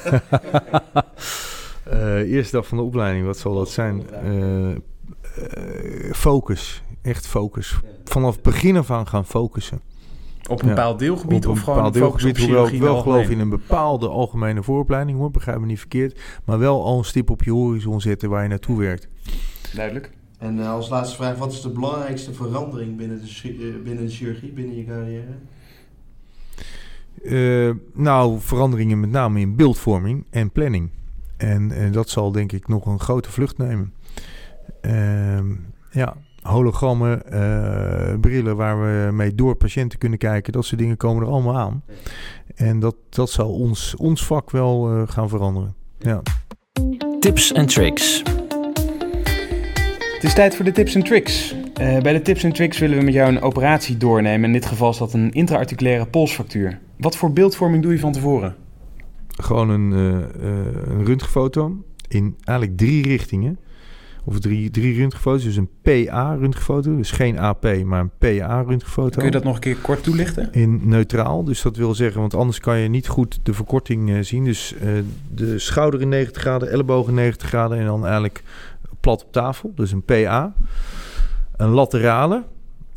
Uh, 1.92 2.32
eerste 2.32 2.56
dag 2.56 2.66
van 2.66 2.78
de 2.78 2.84
opleiding, 2.84 3.26
wat 3.26 3.38
zal 3.38 3.54
dat 3.54 3.70
zijn? 3.70 4.02
Uh, 4.24 4.68
uh, 4.68 4.76
focus, 6.12 6.82
echt 7.02 7.26
focus. 7.26 7.80
Vanaf 8.04 8.40
begin 8.40 8.76
af 8.76 8.90
aan 8.90 9.06
gaan 9.06 9.26
focussen. 9.26 9.80
Op 10.48 10.62
een 10.62 10.68
bepaald 10.68 10.98
deelgebied 10.98 11.46
op 11.46 11.52
of 11.52 11.60
gewoon 11.60 11.74
bepaald 11.74 11.94
deelgebied, 11.94 12.38
hoewel 12.38 12.68
ik 12.68 12.80
wel 12.80 13.00
geloof 13.00 13.30
in 13.30 13.40
een 13.40 13.48
bepaalde 13.48 14.08
algemene 14.08 14.62
vooropleiding, 14.62 15.18
hoor, 15.18 15.30
begrijp 15.30 15.58
me 15.60 15.66
niet 15.66 15.78
verkeerd. 15.78 16.20
Maar 16.44 16.58
wel 16.58 16.84
al 16.84 16.98
een 16.98 17.04
stip 17.04 17.30
op 17.30 17.42
je 17.42 17.50
horizon 17.50 18.00
zetten 18.00 18.30
waar 18.30 18.42
je 18.42 18.48
naartoe 18.48 18.78
werkt. 18.78 19.08
Duidelijk. 19.74 20.10
En 20.38 20.60
als 20.60 20.88
laatste 20.88 21.16
vraag, 21.16 21.36
wat 21.36 21.52
is 21.52 21.60
de 21.60 21.70
belangrijkste 21.70 22.32
verandering 22.32 22.96
binnen 22.96 23.20
de, 23.20 23.80
binnen 23.84 24.04
de 24.04 24.10
chirurgie, 24.10 24.52
binnen 24.52 24.76
je 24.76 24.84
carrière? 24.84 25.34
nou, 27.92 28.40
veranderingen 28.40 29.00
met 29.00 29.10
name 29.10 29.40
in 29.40 29.56
beeldvorming 29.56 30.24
en 30.30 30.50
planning. 30.50 30.90
En, 31.36 31.72
en, 31.72 31.92
dat 31.92 32.08
zal 32.08 32.32
denk 32.32 32.52
ik 32.52 32.68
nog 32.68 32.86
een 32.86 33.00
grote 33.00 33.30
vlucht 33.30 33.58
nemen. 33.58 33.94
Uh, 34.82 35.40
ja, 35.90 36.16
hologrammen, 36.46 37.32
eh, 37.32 38.14
brillen 38.20 38.56
waar 38.56 38.80
we 38.80 39.12
mee 39.12 39.34
door 39.34 39.54
patiënten 39.54 39.98
kunnen 39.98 40.18
kijken. 40.18 40.52
Dat 40.52 40.64
soort 40.64 40.80
dingen 40.80 40.96
komen 40.96 41.22
er 41.22 41.30
allemaal 41.30 41.58
aan. 41.58 41.82
En 42.54 42.80
dat, 42.80 42.96
dat 43.08 43.30
zal 43.30 43.52
ons, 43.52 43.94
ons 43.96 44.24
vak 44.24 44.50
wel 44.50 44.90
eh, 44.90 45.02
gaan 45.08 45.28
veranderen. 45.28 45.74
Ja. 45.98 46.22
Tips 47.20 47.52
en 47.52 47.66
tricks. 47.66 48.22
Het 50.14 50.24
is 50.24 50.34
tijd 50.34 50.56
voor 50.56 50.64
de 50.64 50.72
tips 50.72 50.94
en 50.94 51.02
tricks. 51.02 51.54
Eh, 51.74 51.98
bij 51.98 52.12
de 52.12 52.22
tips 52.22 52.44
en 52.44 52.52
tricks 52.52 52.78
willen 52.78 52.98
we 52.98 53.04
met 53.04 53.14
jou 53.14 53.28
een 53.28 53.40
operatie 53.40 53.96
doornemen. 53.96 54.44
In 54.44 54.52
dit 54.52 54.66
geval 54.66 54.90
is 54.90 54.98
dat 54.98 55.12
een 55.12 55.32
intraarticulaire 55.32 56.06
polsfractuur. 56.06 56.80
Wat 56.98 57.16
voor 57.16 57.32
beeldvorming 57.32 57.82
doe 57.82 57.92
je 57.92 57.98
van 57.98 58.12
tevoren? 58.12 58.56
Gewoon 59.36 59.68
een, 59.68 59.92
eh, 59.92 60.18
eh, 60.18 60.88
een 60.88 61.04
röntgenfoto 61.04 61.84
in 62.08 62.36
eigenlijk 62.44 62.78
drie 62.78 63.06
richtingen. 63.06 63.58
Of 64.24 64.40
drie, 64.40 64.70
drie 64.70 64.98
röntgenfoto's. 64.98 65.44
Dus 65.44 65.56
een 65.56 65.70
PA-röntgenfoto. 65.82 66.96
Dus 66.96 67.10
geen 67.10 67.38
AP, 67.38 67.84
maar 67.84 68.00
een 68.00 68.10
PA-röntgenfoto. 68.18 69.16
Kun 69.16 69.24
je 69.24 69.30
dat 69.30 69.44
nog 69.44 69.54
een 69.54 69.60
keer 69.60 69.76
kort 69.76 70.02
toelichten? 70.02 70.52
In 70.52 70.80
neutraal, 70.88 71.44
dus 71.44 71.62
dat 71.62 71.76
wil 71.76 71.94
zeggen, 71.94 72.20
want 72.20 72.34
anders 72.34 72.60
kan 72.60 72.78
je 72.78 72.88
niet 72.88 73.08
goed 73.08 73.38
de 73.42 73.54
verkorting 73.54 74.10
eh, 74.10 74.20
zien. 74.20 74.44
Dus 74.44 74.74
de 75.34 75.58
schouder 75.58 76.00
in 76.00 76.08
90 76.08 76.42
graden, 76.42 76.70
elleboog 76.70 77.08
in 77.08 77.14
90 77.14 77.48
graden 77.48 77.78
en 77.78 77.84
dan 77.84 78.04
eigenlijk 78.04 78.42
plat 79.00 79.24
op 79.24 79.32
tafel. 79.32 79.72
Dus 79.74 79.92
een 79.92 80.04
PA. 80.04 80.54
Een 81.56 81.70
laterale, 81.70 82.44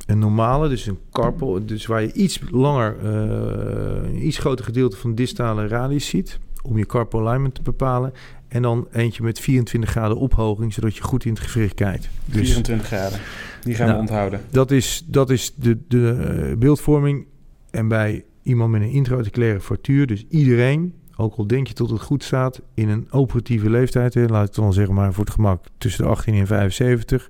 een 0.10 0.20
normale, 0.20 0.70
dus 0.70 0.86
een 0.86 1.00
carpal. 1.12 1.66
Dus 1.66 1.86
waar 1.86 2.02
je 2.02 2.14
iets 2.14 2.40
langer, 2.52 2.98
eh, 3.04 4.10
een 4.10 4.26
iets 4.26 4.38
groter 4.38 4.66
gedeelte 4.66 4.98
van 4.98 5.10
de 5.10 5.16
distale 5.16 5.68
radius 5.68 6.08
ziet. 6.08 6.40
Om 6.62 6.78
je 6.78 6.86
carpal 6.86 7.28
alignment 7.28 7.56
te 7.56 7.62
bepalen. 7.62 8.14
En 8.48 8.62
dan 8.62 8.88
eentje 8.92 9.24
met 9.24 9.40
24 9.40 9.90
graden 9.90 10.18
ophoging, 10.18 10.74
zodat 10.74 10.96
je 10.96 11.04
goed 11.04 11.26
in 11.26 11.34
het 11.34 11.40
gewricht 11.42 11.74
kijkt. 11.74 12.10
Dus 12.26 12.42
24 12.42 12.88
graden. 12.88 13.20
Die 13.64 13.76
gaan 13.76 13.86
we 13.86 13.92
Nou, 13.92 14.04
onthouden. 14.04 14.42
dat 14.52 14.72
is, 14.72 15.04
dat 15.08 15.30
is 15.30 15.54
de, 15.56 15.78
de 15.88 16.10
eh, 16.50 16.58
beeldvorming. 16.58 17.26
En 17.72 17.88
bij 17.88 18.24
iemand 18.44 18.72
met 18.72 18.82
een 18.82 18.90
intraarticulaire 18.92 19.60
fractuur, 19.62 20.08
dus 20.08 20.26
iedereen, 20.30 20.94
ook 21.16 21.36
al 21.36 21.48
denk 21.48 21.68
je 21.68 21.74
tot 21.74 21.90
het 21.90 22.02
goed 22.02 22.24
staat, 22.24 22.62
in 22.74 22.90
een 22.90 23.08
operatieve 23.12 23.70
leeftijd, 23.70 24.14
hè, 24.14 24.26
laat 24.26 24.42
ik 24.48 24.56
het 24.56 24.56
dan 24.64 24.74
zeggen 24.74 24.94
maar 24.94 25.14
voor 25.14 25.24
het 25.26 25.34
gemak 25.34 25.64
tussen 25.78 26.04
de 26.04 26.10
18 26.10 26.34
en 26.34 26.48
75, 26.48 27.30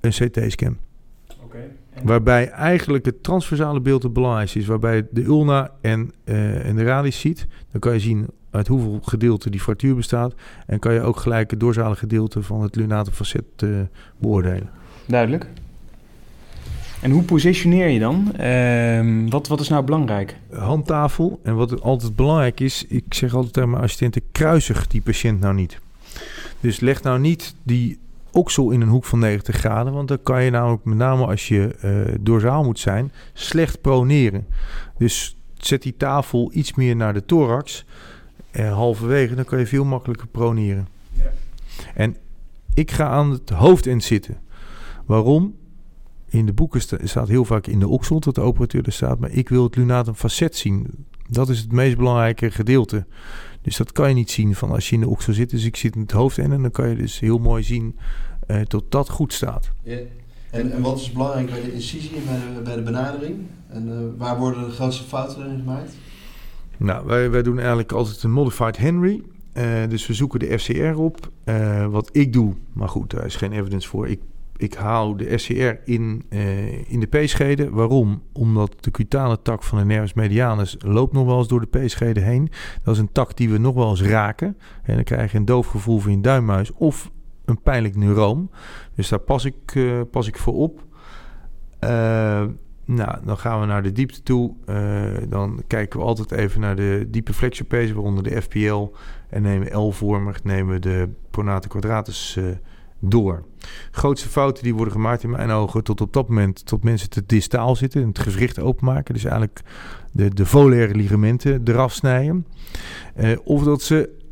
een 0.00 0.10
CT-scan. 0.10 0.76
Waarbij 2.02 2.48
eigenlijk 2.48 3.04
het 3.04 3.22
transversale 3.22 3.80
beeld 3.80 4.02
het 4.02 4.12
belangrijkste 4.12 4.58
is. 4.58 4.66
Waarbij 4.66 5.06
de 5.10 5.24
ulna 5.24 5.70
en, 5.80 6.12
eh, 6.24 6.66
en 6.66 6.76
de 6.76 6.84
radius 6.84 7.20
ziet. 7.20 7.46
Dan 7.70 7.80
kan 7.80 7.92
je 7.92 8.00
zien 8.00 8.26
uit 8.50 8.66
hoeveel 8.66 8.98
gedeelte 9.02 9.50
die 9.50 9.60
fractuur 9.60 9.94
bestaat. 9.94 10.34
En 10.66 10.78
kan 10.78 10.94
je 10.94 11.00
ook 11.00 11.16
gelijk 11.16 11.50
het 11.50 11.60
dorsale 11.60 11.96
gedeelte 11.96 12.42
van 12.42 12.62
het 12.62 12.76
lunate 12.76 13.12
facet 13.12 13.44
eh, 13.56 13.68
beoordelen. 14.18 14.70
Duidelijk. 15.06 15.46
En 17.00 17.10
hoe 17.10 17.22
positioneer 17.22 17.88
je 17.88 17.98
dan? 17.98 18.32
Ehm, 18.36 19.28
wat, 19.28 19.48
wat 19.48 19.60
is 19.60 19.68
nou 19.68 19.84
belangrijk? 19.84 20.36
handtafel. 20.52 21.40
En 21.42 21.56
wat 21.56 21.82
altijd 21.82 22.16
belangrijk 22.16 22.60
is, 22.60 22.84
ik 22.88 23.14
zeg 23.14 23.34
altijd 23.34 23.52
tegen 23.52 23.70
mijn 23.70 23.82
assistenten, 23.82 24.22
kruisig 24.32 24.86
die 24.86 25.00
patiënt 25.00 25.40
nou 25.40 25.54
niet. 25.54 25.78
Dus 26.60 26.80
leg 26.80 27.02
nou 27.02 27.18
niet 27.18 27.54
die 27.62 27.98
oksel 28.36 28.70
in 28.70 28.80
een 28.80 28.88
hoek 28.88 29.04
van 29.04 29.18
90 29.18 29.56
graden, 29.56 29.92
want 29.92 30.08
dan 30.08 30.22
kan 30.22 30.44
je 30.44 30.50
namelijk 30.50 30.84
met 30.84 30.96
name 30.96 31.26
als 31.26 31.48
je 31.48 31.74
eh 31.80 32.14
dorsaal 32.20 32.64
moet 32.64 32.78
zijn, 32.78 33.12
slecht 33.32 33.80
proneren. 33.80 34.46
Dus 34.98 35.36
zet 35.54 35.82
die 35.82 35.94
tafel 35.96 36.50
iets 36.54 36.74
meer 36.74 36.96
naar 36.96 37.12
de 37.14 37.24
thorax, 37.24 37.84
eh, 38.50 38.72
halverwege, 38.72 39.34
dan 39.34 39.44
kan 39.44 39.58
je 39.58 39.66
veel 39.66 39.84
makkelijker 39.84 40.26
proneren. 40.26 40.88
En 41.94 42.16
ik 42.74 42.90
ga 42.90 43.06
aan 43.08 43.30
het 43.30 43.50
hoofdend 43.50 44.04
zitten. 44.04 44.36
Waarom? 45.06 45.54
In 46.28 46.46
de 46.46 46.52
boeken 46.52 46.80
sta- 46.80 46.98
staat 47.06 47.28
heel 47.28 47.44
vaak 47.44 47.66
in 47.66 47.78
de 47.78 47.88
oksel 47.88 48.20
dat 48.20 48.34
de 48.34 48.40
operateur 48.40 48.84
er 48.86 48.92
staat, 48.92 49.18
maar 49.18 49.30
ik 49.30 49.48
wil 49.48 49.62
het 49.64 49.76
lunatum 49.76 50.14
facet 50.14 50.56
zien. 50.56 50.86
Dat 51.28 51.48
is 51.48 51.58
het 51.58 51.72
meest 51.72 51.96
belangrijke 51.96 52.50
gedeelte. 52.50 53.06
Dus 53.62 53.76
dat 53.76 53.92
kan 53.92 54.08
je 54.08 54.14
niet 54.14 54.30
zien 54.30 54.54
van 54.54 54.70
als 54.70 54.88
je 54.88 54.94
in 54.94 55.00
de 55.00 55.08
oksel 55.08 55.32
zit. 55.32 55.50
Dus 55.50 55.64
ik 55.64 55.76
zit 55.76 55.94
in 55.94 56.00
het 56.00 56.10
hoofdend 56.10 56.52
en 56.52 56.62
dan 56.62 56.70
kan 56.70 56.88
je 56.88 56.96
dus 56.96 57.20
heel 57.20 57.38
mooi 57.38 57.62
zien 57.62 57.96
eh 58.46 58.60
tot 58.60 58.84
dat 58.88 59.08
goed 59.08 59.32
staat. 59.32 59.70
Ja. 59.82 59.98
En, 60.50 60.72
en 60.72 60.82
wat 60.82 60.98
is 60.98 61.12
belangrijk 61.12 61.50
bij 61.50 61.62
de 61.62 61.72
incisie 61.72 62.16
en 62.16 62.24
bij 62.24 62.54
de, 62.54 62.62
bij 62.62 62.74
de 62.74 62.82
benadering? 62.82 63.36
En 63.68 63.88
eh, 63.88 64.18
waar 64.18 64.38
worden 64.38 64.64
de 64.64 64.70
grootste 64.70 65.04
fouten 65.04 65.46
in 65.46 65.58
gemaakt? 65.58 65.96
Nou, 66.76 67.06
wij, 67.06 67.30
wij 67.30 67.42
doen 67.42 67.58
eigenlijk 67.58 67.92
altijd 67.92 68.22
een 68.22 68.32
modified 68.32 68.76
Henry. 68.76 69.22
Eh, 69.52 69.64
dus 69.88 70.06
we 70.06 70.14
zoeken 70.14 70.38
de 70.38 70.58
FCR 70.58 70.98
op. 70.98 71.30
Wat 71.90 72.08
ik 72.12 72.32
doe, 72.32 72.54
maar 72.72 72.88
goed, 72.88 73.10
daar 73.10 73.24
is 73.24 73.36
geen 73.36 73.52
evidence 73.52 73.88
voor. 73.88 74.08
Ik, 74.08 74.20
ik 74.56 74.74
haal 74.74 75.16
de 75.16 75.38
FCR 75.38 75.90
in, 75.90 76.24
eh, 76.28 76.90
in 76.90 77.00
de 77.00 77.06
peeschede. 77.06 77.70
Waarom? 77.70 78.22
Omdat 78.32 78.74
de 78.80 78.90
cutane 78.90 79.42
tak 79.42 79.62
van 79.62 79.78
de 79.78 79.84
nervus 79.84 80.14
medianus 80.14 80.76
loopt 80.78 81.12
nog 81.12 81.26
wel 81.26 81.38
eens 81.38 81.48
door 81.48 81.60
de 81.60 81.66
peeschede 81.66 82.20
heen. 82.20 82.50
Dat 82.82 82.94
is 82.94 83.00
een 83.00 83.12
tak 83.12 83.36
die 83.36 83.50
we 83.50 83.58
nog 83.58 83.74
wel 83.74 83.90
eens 83.90 84.02
raken. 84.02 84.56
En 84.82 84.94
dan 84.94 85.04
krijg 85.04 85.32
je 85.32 85.38
een 85.38 85.44
doof 85.44 85.66
gevoel 85.66 85.98
van 85.98 86.10
je 86.10 86.20
duimmuis 86.20 86.72
of 86.72 87.10
een 87.46 87.62
pijnlijk 87.62 87.96
neuroom. 87.96 88.50
Dus 88.94 89.08
daar 89.08 89.18
pas 89.18 89.44
ik, 89.44 89.74
eh, 89.74 90.00
pas 90.10 90.26
ik 90.26 90.38
voor 90.38 90.54
op. 90.54 90.84
Eh, 91.78 92.44
nou, 92.84 93.18
dan 93.24 93.38
gaan 93.38 93.60
we 93.60 93.66
naar 93.66 93.82
de 93.82 93.92
diepte 93.92 94.22
toe. 94.22 94.54
Eh, 94.64 95.04
dan 95.28 95.62
kijken 95.66 95.98
we 95.98 96.06
altijd 96.06 96.32
even 96.32 96.60
naar 96.60 96.76
de 96.76 97.06
diepe 97.10 97.32
flexiopees, 97.32 97.92
waaronder 97.92 98.22
de 98.22 98.42
FPL. 98.42 98.92
En 99.28 99.42
nemen 99.42 99.78
L-vormig, 99.78 100.44
nemen 100.44 100.74
we 100.74 100.80
de 100.80 101.08
pronate 101.30 101.68
quadratus 101.68 102.38
door. 102.98 103.44
Grootste 103.90 104.28
fouten 104.28 104.62
die 104.62 104.74
worden 104.74 104.92
gemaakt 104.92 105.22
in 105.22 105.30
mijn 105.30 105.50
ogen 105.50 105.84
tot 105.84 106.00
op 106.00 106.12
dat 106.12 106.28
moment... 106.28 106.66
tot 106.66 106.84
mensen 106.84 107.10
te 107.10 107.26
distaal 107.26 107.76
zitten 107.76 108.02
en 108.02 108.08
het 108.08 108.18
gewricht 108.18 108.60
openmaken. 108.60 109.14
Dus 109.14 109.24
eigenlijk 109.24 109.60
de, 110.12 110.28
de 110.28 110.46
volaire 110.46 110.94
ligamenten 110.94 111.60
eraf 111.64 111.92
snijden. 111.92 112.46
Of 113.44 113.62
dat 113.62 113.82
ze 113.82 114.25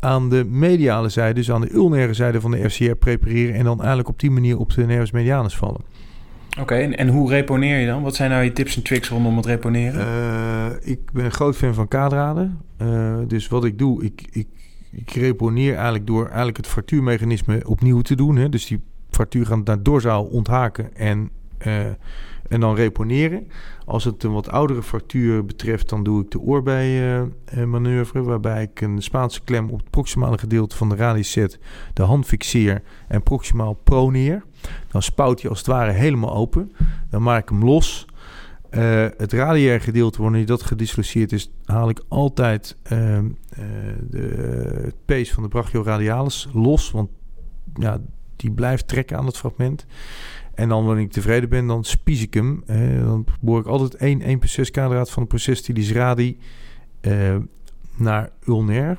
aan 0.00 0.28
de 0.28 0.44
mediale 0.44 1.08
zijde, 1.08 1.34
dus 1.34 1.50
aan 1.50 1.60
de 1.60 1.74
ulnaire 1.74 2.14
zijde 2.14 2.40
van 2.40 2.50
de 2.50 2.70
FCR 2.70 2.92
prepareren... 2.92 3.54
en 3.54 3.64
dan 3.64 3.78
eigenlijk 3.78 4.08
op 4.08 4.20
die 4.20 4.30
manier 4.30 4.58
op 4.58 4.72
de 4.72 4.86
nervus 4.86 5.10
medianus 5.10 5.56
vallen. 5.56 5.80
Oké, 6.60 6.74
en, 6.74 6.96
en 6.96 7.08
hoe 7.08 7.30
reponeer 7.30 7.78
je 7.78 7.86
dan? 7.86 8.02
Wat 8.02 8.14
zijn 8.14 8.30
nou 8.30 8.44
je 8.44 8.52
tips 8.52 8.76
en 8.76 8.82
tricks 8.82 9.08
rondom 9.08 9.36
het 9.36 9.46
reponeren? 9.46 10.00
Eh, 10.00 10.90
ik 10.90 11.12
ben 11.12 11.24
een 11.24 11.30
groot 11.30 11.56
fan 11.56 11.74
van 11.74 11.88
kaadraden. 11.88 12.60
Eh, 12.76 13.18
dus 13.26 13.48
wat 13.48 13.64
ik 13.64 13.78
doe, 13.78 14.04
ik, 14.04 14.22
ik, 14.30 14.48
ik 14.90 15.10
reponeer 15.10 15.74
eigenlijk 15.74 16.06
door 16.06 16.26
eigenlijk 16.26 16.56
het 16.56 16.66
fractuurmechanisme 16.66 17.60
opnieuw 17.66 18.00
te 18.00 18.14
doen. 18.14 18.36
Hè. 18.36 18.48
Dus 18.48 18.66
die 18.66 18.80
fractuur 19.10 19.46
gaat 19.46 19.64
naar 19.64 19.82
dorsaal 19.82 20.24
onthaken 20.24 20.96
en, 20.96 21.30
eh, 21.58 21.86
en 22.48 22.60
dan 22.60 22.74
reponeren. 22.74 23.48
Als 23.84 24.04
het 24.04 24.22
een 24.22 24.32
wat 24.32 24.50
oudere 24.50 24.82
fractuur 24.82 25.44
betreft, 25.44 25.88
dan 25.88 26.02
doe 26.02 26.22
ik 26.22 26.30
de 26.30 26.40
oorbij-manoeuvre. 26.40 28.22
waarbij 28.22 28.62
ik 28.62 28.80
een 28.80 29.02
Spaanse 29.02 29.40
klem 29.44 29.70
op 29.70 29.78
het 29.78 29.90
proximale 29.90 30.38
gedeelte 30.38 30.76
van 30.76 30.88
de 30.88 30.96
radius 30.96 31.32
zet. 31.32 31.58
De 31.94 32.02
hand 32.02 32.26
fixeer 32.26 32.82
en 33.08 33.22
proximaal 33.22 33.72
proneer. 33.72 34.44
Dan 34.90 35.02
spout 35.02 35.40
hij 35.40 35.50
als 35.50 35.58
het 35.58 35.68
ware 35.68 35.92
helemaal 35.92 36.34
open. 36.34 36.72
Dan 37.10 37.22
maak 37.22 37.42
ik 37.42 37.48
hem 37.48 37.64
los. 37.64 38.06
Eh, 38.70 39.06
het 39.16 39.32
radiair 39.32 39.80
gedeelte, 39.80 40.22
wanneer 40.22 40.46
dat 40.46 40.62
gedissocieerd 40.62 41.32
is, 41.32 41.50
haal 41.64 41.88
ik 41.88 42.02
altijd 42.08 42.76
ehm, 42.82 43.26
eh, 43.48 43.64
de, 44.10 44.18
het 44.84 44.94
pees 45.04 45.32
van 45.32 45.42
de 45.42 45.48
brachioradialis 45.48 46.48
los. 46.52 46.90
Want 46.90 47.10
ja, 47.74 48.00
die 48.36 48.50
blijft 48.50 48.88
trekken 48.88 49.16
aan 49.16 49.26
het 49.26 49.36
fragment. 49.36 49.86
En 50.58 50.68
dan 50.68 50.84
wanneer 50.84 51.04
ik 51.04 51.12
tevreden 51.12 51.48
ben, 51.48 51.66
dan 51.66 51.84
spies 51.84 52.22
ik 52.22 52.34
hem. 52.34 52.62
Dan 53.02 53.24
boor 53.40 53.60
ik 53.60 53.66
altijd 53.66 53.94
1, 53.94 54.22
1 54.22 54.38
per 54.38 54.48
6 54.48 54.70
kadraad 54.70 55.10
van 55.10 55.22
de 55.22 55.28
processtilis 55.28 55.92
radi 55.92 56.38
eh, 57.00 57.36
naar 57.96 58.30
ulnair 58.46 58.98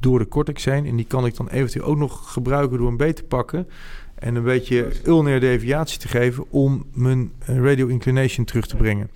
door 0.00 0.18
de 0.18 0.28
cortex 0.28 0.64
heen. 0.64 0.86
En 0.86 0.96
die 0.96 1.06
kan 1.06 1.26
ik 1.26 1.36
dan 1.36 1.48
eventueel 1.48 1.84
ook 1.84 1.96
nog 1.96 2.32
gebruiken 2.32 2.78
door 2.78 2.88
een 2.88 2.96
beet 2.96 3.16
te 3.16 3.24
pakken. 3.24 3.68
En 4.14 4.34
een 4.34 4.42
beetje 4.42 4.90
ulnair 5.04 5.40
deviatie 5.40 5.98
te 5.98 6.08
geven 6.08 6.44
om 6.50 6.84
mijn 6.92 7.32
eh, 7.38 7.58
radio 7.58 7.86
inclination 7.86 8.44
terug 8.44 8.66
te 8.66 8.76
brengen. 8.76 9.10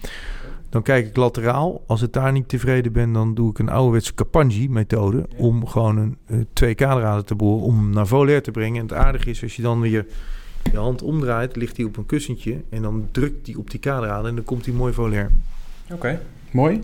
Dan 0.69 0.83
kijk 0.83 1.07
ik 1.07 1.17
lateraal. 1.17 1.83
Als 1.87 2.03
ik 2.03 2.13
daar 2.13 2.33
niet 2.33 2.49
tevreden 2.49 2.93
ben, 2.93 3.13
dan 3.13 3.35
doe 3.35 3.51
ik 3.51 3.59
een 3.59 3.69
ouderwetse 3.69 4.15
Kapanji 4.15 4.69
methode. 4.69 5.29
Om 5.37 5.67
gewoon 5.67 5.97
een, 5.97 6.17
eh, 6.27 6.37
twee 6.53 6.75
te 6.75 7.35
boren 7.37 7.65
om 7.65 7.91
naar 7.91 8.07
volair 8.07 8.43
te 8.43 8.51
brengen. 8.51 8.81
En 8.81 8.87
het 8.87 8.97
aardige 8.97 9.31
is, 9.31 9.43
als 9.43 9.57
je 9.57 9.63
dan 9.63 9.81
weer 9.81 10.07
je 10.71 10.77
hand 10.77 11.03
omdraait, 11.03 11.57
ligt 11.57 11.77
hij 11.77 11.87
op 11.87 11.97
een 11.97 12.07
kussentje. 12.07 12.63
En 12.69 12.83
dan 12.83 13.09
drukt 13.11 13.47
hij 13.47 13.57
op 13.57 13.71
die 13.71 13.81
kaderraden 13.81 14.29
en 14.29 14.35
dan 14.35 14.45
komt 14.45 14.67
hij 14.67 14.75
mooi 14.75 14.93
volair. 14.93 15.31
Oké, 15.93 16.21
mooi. 16.51 16.81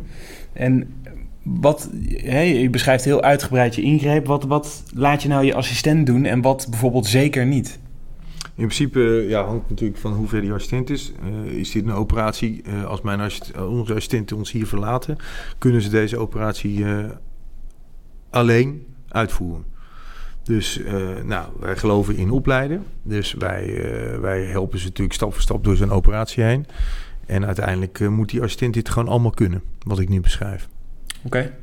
En 0.53 0.95
wat, 1.43 1.91
je 2.23 2.69
beschrijft 2.71 3.05
heel 3.05 3.23
uitgebreid 3.23 3.75
je 3.75 3.83
ingreep. 3.83 4.27
Wat, 4.27 4.45
wat 4.45 4.83
laat 4.95 5.23
je 5.23 5.29
nou 5.29 5.45
je 5.45 5.55
assistent 5.55 6.07
doen 6.07 6.25
en 6.25 6.41
wat 6.43 6.67
bijvoorbeeld 6.71 7.07
zeker 7.07 7.47
niet? 7.47 7.79
In 8.43 8.65
principe 8.65 9.25
ja, 9.29 9.45
hangt 9.45 9.69
natuurlijk 9.69 9.99
van 9.99 10.13
hoe 10.13 10.29
ver 10.29 10.41
die 10.41 10.53
assistent 10.53 10.91
is. 10.91 11.13
Eh, 11.23 11.53
is 11.53 11.71
dit 11.71 11.85
een 11.85 11.93
operatie, 11.93 12.63
eh, 12.63 12.85
als 12.85 13.01
mijn 13.01 13.21
assist- 13.21 13.49
eh, 13.49 13.71
onze 13.71 13.95
assistenten 13.95 14.37
ons 14.37 14.53
hier 14.53 14.67
verlaten, 14.67 15.17
kunnen 15.59 15.83
ze 15.83 15.89
deze 15.89 16.17
operatie 16.17 16.85
eh, 16.85 17.05
alleen 18.31 18.87
uitvoeren. 19.09 19.65
Dus 20.49 20.79
uh, 20.79 20.93
nou, 21.25 21.49
wij 21.61 21.77
geloven 21.77 22.17
in 22.17 22.31
opleiden. 22.31 22.85
Dus 23.03 23.33
wij, 23.33 23.67
uh, 23.67 24.19
wij 24.19 24.45
helpen 24.45 24.79
ze 24.79 24.85
natuurlijk 24.85 25.15
stap 25.15 25.33
voor 25.33 25.43
stap 25.43 25.65
door 25.65 25.77
zijn 25.77 25.91
operatie 25.91 26.43
heen. 26.43 26.67
En 27.27 27.47
uiteindelijk 27.47 27.99
uh, 27.99 28.09
moet 28.09 28.29
die 28.29 28.41
assistent 28.41 28.75
dit 28.75 28.89
gewoon 28.89 29.09
allemaal 29.09 29.31
kunnen, 29.31 29.63
wat 29.83 29.99
ik 29.99 30.09
nu 30.09 30.21
beschrijf. 30.21 30.69
Oké. 31.23 31.27
Okay. 31.27 31.55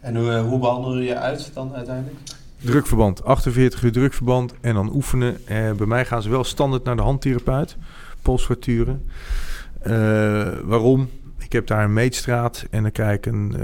En 0.00 0.16
hoe, 0.16 0.36
hoe 0.38 0.58
behandelen 0.58 1.04
je 1.04 1.16
uit 1.16 1.50
dan 1.54 1.74
uiteindelijk? 1.74 2.16
Drukverband, 2.60 3.24
48 3.24 3.82
uur 3.82 3.92
drukverband 3.92 4.54
en 4.60 4.74
dan 4.74 4.94
oefenen. 4.94 5.36
bij 5.76 5.86
mij 5.86 6.04
gaan 6.04 6.22
ze 6.22 6.28
wel 6.28 6.44
standaard 6.44 6.84
naar 6.84 6.96
de 6.96 7.02
handtherapeut, 7.02 7.76
polsfracturen. 8.22 9.04
waarom? 10.64 11.08
Ik 11.38 11.52
heb 11.52 11.66
daar 11.66 11.84
een 11.84 11.92
meetstraat 11.92 12.66
en 12.70 12.82
dan 12.82 12.92
krijg 12.92 13.16
ik 13.16 13.26
een, 13.26 13.54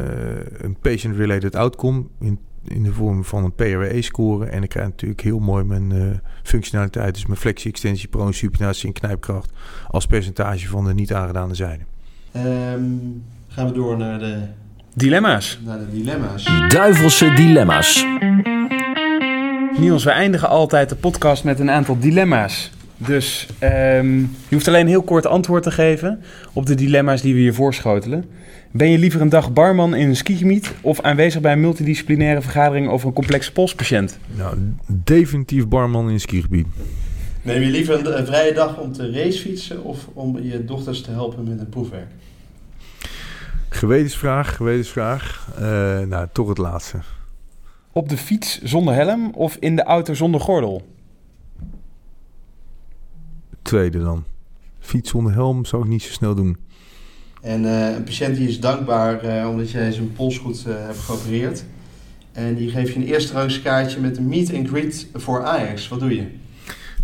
een 0.65 0.77
patient-related 0.81 1.57
outcome 1.57 2.05
in 2.21 2.39
in 2.69 2.83
de 2.83 2.93
vorm 2.93 3.25
van 3.25 3.45
een 3.45 3.55
PRE-score. 3.55 4.47
En 4.47 4.63
ik 4.63 4.69
krijg 4.69 4.87
natuurlijk 4.87 5.21
heel 5.21 5.39
mooi 5.39 5.65
mijn 5.65 5.91
uh, 5.95 6.03
functionaliteit, 6.43 7.15
dus 7.15 7.27
mijn 7.27 7.39
flexie, 7.39 7.71
extensie, 7.71 8.09
pro 8.09 8.33
supinatie 8.33 8.87
en 8.87 8.93
knijpkracht 8.93 9.53
als 9.89 10.07
percentage 10.07 10.69
van 10.69 10.85
de 10.85 10.95
niet 10.95 11.13
aangedane 11.13 11.55
zijde. 11.55 11.83
Um, 12.37 13.25
gaan 13.49 13.67
we 13.67 13.73
door 13.73 13.97
naar 13.97 14.19
de 14.19 14.39
dilemma's. 14.95 15.61
Naar 15.65 15.79
de 15.79 15.91
dilemma's. 15.91 16.45
Duivelse 16.69 17.33
dilemma's. 17.35 18.07
Niels, 19.79 20.05
we 20.05 20.11
eindigen 20.11 20.49
altijd 20.49 20.89
de 20.89 20.97
podcast 20.97 21.45
met 21.45 21.61
een 21.61 21.71
aantal 21.71 21.99
dilemma's. 21.99 22.71
Dus 22.97 23.49
um, 23.63 24.21
je 24.21 24.55
hoeft 24.55 24.69
alleen 24.69 24.87
heel 24.87 25.03
kort 25.03 25.27
antwoord 25.27 25.63
te 25.63 25.71
geven 25.71 26.23
op 26.53 26.67
de 26.67 26.75
dilemma's 26.75 27.23
die 27.23 27.35
we 27.35 27.41
hier 27.41 27.55
voorschotelen. 27.55 28.25
Ben 28.71 28.91
je 28.91 28.99
liever 28.99 29.21
een 29.21 29.29
dag 29.29 29.53
barman 29.53 29.95
in 29.95 30.09
een 30.09 30.17
skigebied 30.17 30.75
of 30.81 31.01
aanwezig 31.01 31.41
bij 31.41 31.53
een 31.53 31.61
multidisciplinaire 31.61 32.43
vergadering 32.43 32.89
over 32.89 33.07
een 33.07 33.15
complexe 33.15 33.53
polspatiënt? 33.53 34.19
Nou, 34.37 34.57
definitief 34.87 35.69
barman 35.69 36.07
in 36.07 36.13
een 36.13 36.21
skigebied. 36.21 36.67
Neem 37.43 37.63
je 37.63 37.71
liever 37.71 37.95
een, 37.99 38.19
een 38.19 38.27
vrije 38.27 38.55
dag 38.55 38.79
om 38.79 38.93
te 38.93 39.11
racefietsen 39.11 39.85
of 39.85 40.09
om 40.13 40.43
je 40.43 40.65
dochters 40.65 41.03
te 41.03 41.11
helpen 41.11 41.49
met 41.49 41.59
het 41.59 41.71
proefwerk? 41.71 42.11
Gewetensvraag, 43.69 44.57
gewetensvraag. 44.57 45.49
Uh, 45.55 45.61
nou, 46.01 46.29
toch 46.33 46.49
het 46.49 46.59
laatste. 46.59 46.99
Op 47.93 48.09
de 48.09 48.17
fiets 48.17 48.63
zonder 48.63 48.95
helm 48.95 49.31
of 49.35 49.57
in 49.57 49.77
de 49.77 49.83
auto 49.83 50.15
zonder 50.15 50.41
gordel? 50.41 50.87
Tweede 53.63 53.99
dan. 53.99 54.25
Fiets 54.79 55.11
zonder 55.11 55.33
helm 55.33 55.65
zou 55.65 55.83
ik 55.83 55.89
niet 55.89 56.03
zo 56.03 56.13
snel 56.13 56.35
doen. 56.35 56.57
En 57.49 57.65
uh, 57.65 57.95
een 57.95 58.05
patiënt 58.05 58.37
die 58.37 58.49
is 58.49 58.61
dankbaar 58.61 59.25
uh, 59.25 59.49
omdat 59.49 59.71
jij 59.71 59.93
zijn 59.93 60.13
pols 60.13 60.39
goed 60.39 60.65
uh, 60.69 60.75
hebt 60.77 60.99
geopereerd. 60.99 61.65
En 62.33 62.55
die 62.55 62.71
geeft 62.71 62.93
je 62.93 62.99
een 62.99 63.07
eerste 63.07 63.33
rangskaartje 63.33 64.01
met 64.01 64.17
een 64.17 64.29
meet 64.29 64.55
and 64.55 64.69
greet 64.69 65.07
voor 65.15 65.45
Ajax. 65.45 65.89
Wat 65.89 66.01
doe 66.01 66.15
je? 66.15 66.27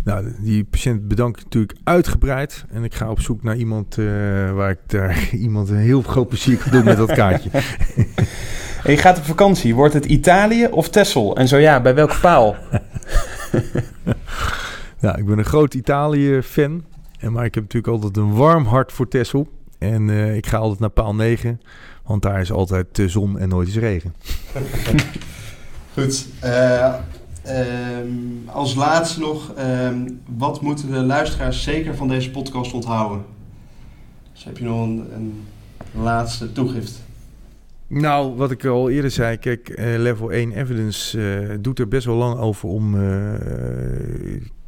Nou, 0.03 0.33
die 0.39 0.63
patiënt 0.63 1.07
bedank 1.07 1.37
ik 1.37 1.43
natuurlijk 1.43 1.79
uitgebreid. 1.83 2.65
En 2.69 2.83
ik 2.83 2.93
ga 2.93 3.09
op 3.09 3.19
zoek 3.19 3.43
naar 3.43 3.55
iemand 3.55 3.95
waar 4.53 4.69
ik 4.69 4.79
daar 4.87 5.29
iemand 5.47 5.69
een 5.69 5.77
heel 5.77 6.01
groot 6.01 6.27
plezier 6.27 6.57
kan 6.57 6.71
doen 6.71 6.83
met 6.83 6.97
dat 6.97 7.11
kaartje. 7.11 7.49
en 8.83 8.91
je 8.91 8.97
gaat 8.97 9.17
op 9.17 9.25
vakantie. 9.25 9.75
Wordt 9.75 9.93
het 9.93 10.05
Italië 10.05 10.67
of 10.67 10.89
Texel? 10.89 11.37
En 11.37 11.47
zo 11.47 11.57
ja, 11.57 11.81
bij 11.81 11.95
welke 11.95 12.19
paal? 12.19 12.55
ja, 14.99 15.15
ik 15.19 15.25
ben 15.25 15.37
een 15.37 15.45
groot 15.45 15.73
Italië-fan. 15.73 16.83
Maar 17.21 17.45
ik 17.45 17.55
heb 17.55 17.63
natuurlijk 17.63 17.93
altijd 17.93 18.17
een 18.17 18.33
warm 18.33 18.65
hart 18.65 18.91
voor 18.91 19.07
Texel. 19.07 19.47
En 19.91 20.07
uh, 20.07 20.35
ik 20.35 20.47
ga 20.47 20.57
altijd 20.57 20.79
naar 20.79 20.89
paal 20.89 21.15
9, 21.15 21.61
want 22.03 22.21
daar 22.21 22.41
is 22.41 22.51
altijd 22.51 22.99
uh, 22.99 23.07
zon 23.09 23.39
en 23.39 23.49
nooit 23.49 23.67
is 23.67 23.77
regen. 23.77 24.15
Goed. 25.93 26.27
Uh, 26.43 26.93
um, 27.47 28.43
als 28.45 28.75
laatste 28.75 29.19
nog, 29.19 29.53
um, 29.59 30.21
wat 30.37 30.61
moeten 30.61 30.91
de 30.91 31.03
luisteraars 31.03 31.63
zeker 31.63 31.95
van 31.95 32.07
deze 32.07 32.31
podcast 32.31 32.73
onthouden? 32.73 33.25
Dus 34.33 34.43
heb 34.43 34.57
je 34.57 34.63
nog 34.63 34.81
een, 34.81 35.05
een 35.13 35.43
laatste 35.91 36.51
toegift? 36.51 37.03
Nou, 37.87 38.35
wat 38.35 38.51
ik 38.51 38.65
al 38.65 38.89
eerder 38.89 39.11
zei, 39.11 39.37
kijk, 39.37 39.73
level 39.77 40.31
1 40.31 40.51
evidence 40.51 41.57
doet 41.61 41.79
er 41.79 41.87
best 41.87 42.05
wel 42.05 42.15
lang 42.15 42.39
over 42.39 42.69
om 42.69 42.95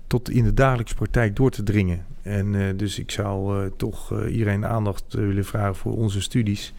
tot 0.08 0.30
in 0.30 0.43
de 0.43 0.53
dagelijkse 0.53 0.95
praktijk 0.95 1.36
door 1.36 1.51
te 1.51 1.64
dringen. 1.64 2.05
En 2.22 2.53
uh, 2.53 2.64
dus 2.76 2.99
ik 2.99 3.12
zou 3.12 3.64
uh, 3.64 3.72
toch 3.78 4.14
uh, 4.14 4.32
iedereen 4.32 4.66
aandacht 4.66 5.03
willen 5.14 5.45
vragen 5.45 5.76
voor 5.76 5.97
onze 5.97 6.22
studies. 6.22 6.74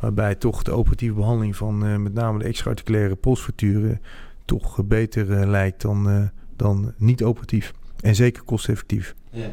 Waarbij 0.00 0.34
toch 0.34 0.62
de 0.62 0.70
operatieve 0.70 1.14
behandeling 1.14 1.56
van 1.56 2.02
met 2.02 2.14
name 2.14 2.38
de 2.38 2.44
extra-articulaire 2.44 3.14
polsfracturen 3.14 4.00
toch 4.44 4.84
beter 4.84 5.46
lijkt 5.46 5.82
dan, 5.82 6.30
dan 6.56 6.92
niet-operatief. 6.96 7.72
En 8.00 8.14
zeker 8.14 8.42
kosteffectief. 8.42 9.14
Ja. 9.30 9.46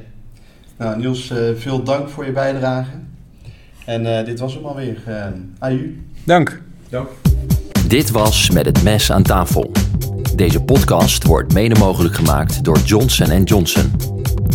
Nou, 0.77 0.97
Niels, 0.97 1.33
veel 1.55 1.83
dank 1.83 2.09
voor 2.09 2.25
je 2.25 2.31
bijdrage. 2.31 2.91
En 3.85 4.25
dit 4.25 4.39
was 4.39 4.53
hem 4.53 4.65
alweer. 4.65 5.03
aju. 5.59 6.03
Dank. 6.23 6.61
Dank. 6.89 7.09
Dit 7.87 8.11
was 8.11 8.49
Met 8.49 8.65
het 8.65 8.83
Mes 8.83 9.11
aan 9.11 9.23
tafel. 9.23 9.71
Deze 10.35 10.63
podcast 10.63 11.23
wordt 11.23 11.53
mede 11.53 11.79
mogelijk 11.79 12.15
gemaakt 12.15 12.63
door 12.63 12.77
Johnson 12.77 13.43
Johnson. 13.43 13.91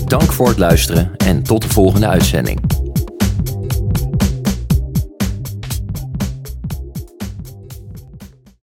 Dank 0.05 0.33
voor 0.33 0.49
het 0.49 0.59
luisteren 0.59 1.11
en 1.17 1.43
tot 1.43 1.63
de 1.63 1.69
volgende 1.69 2.07
uitzending. 2.07 2.90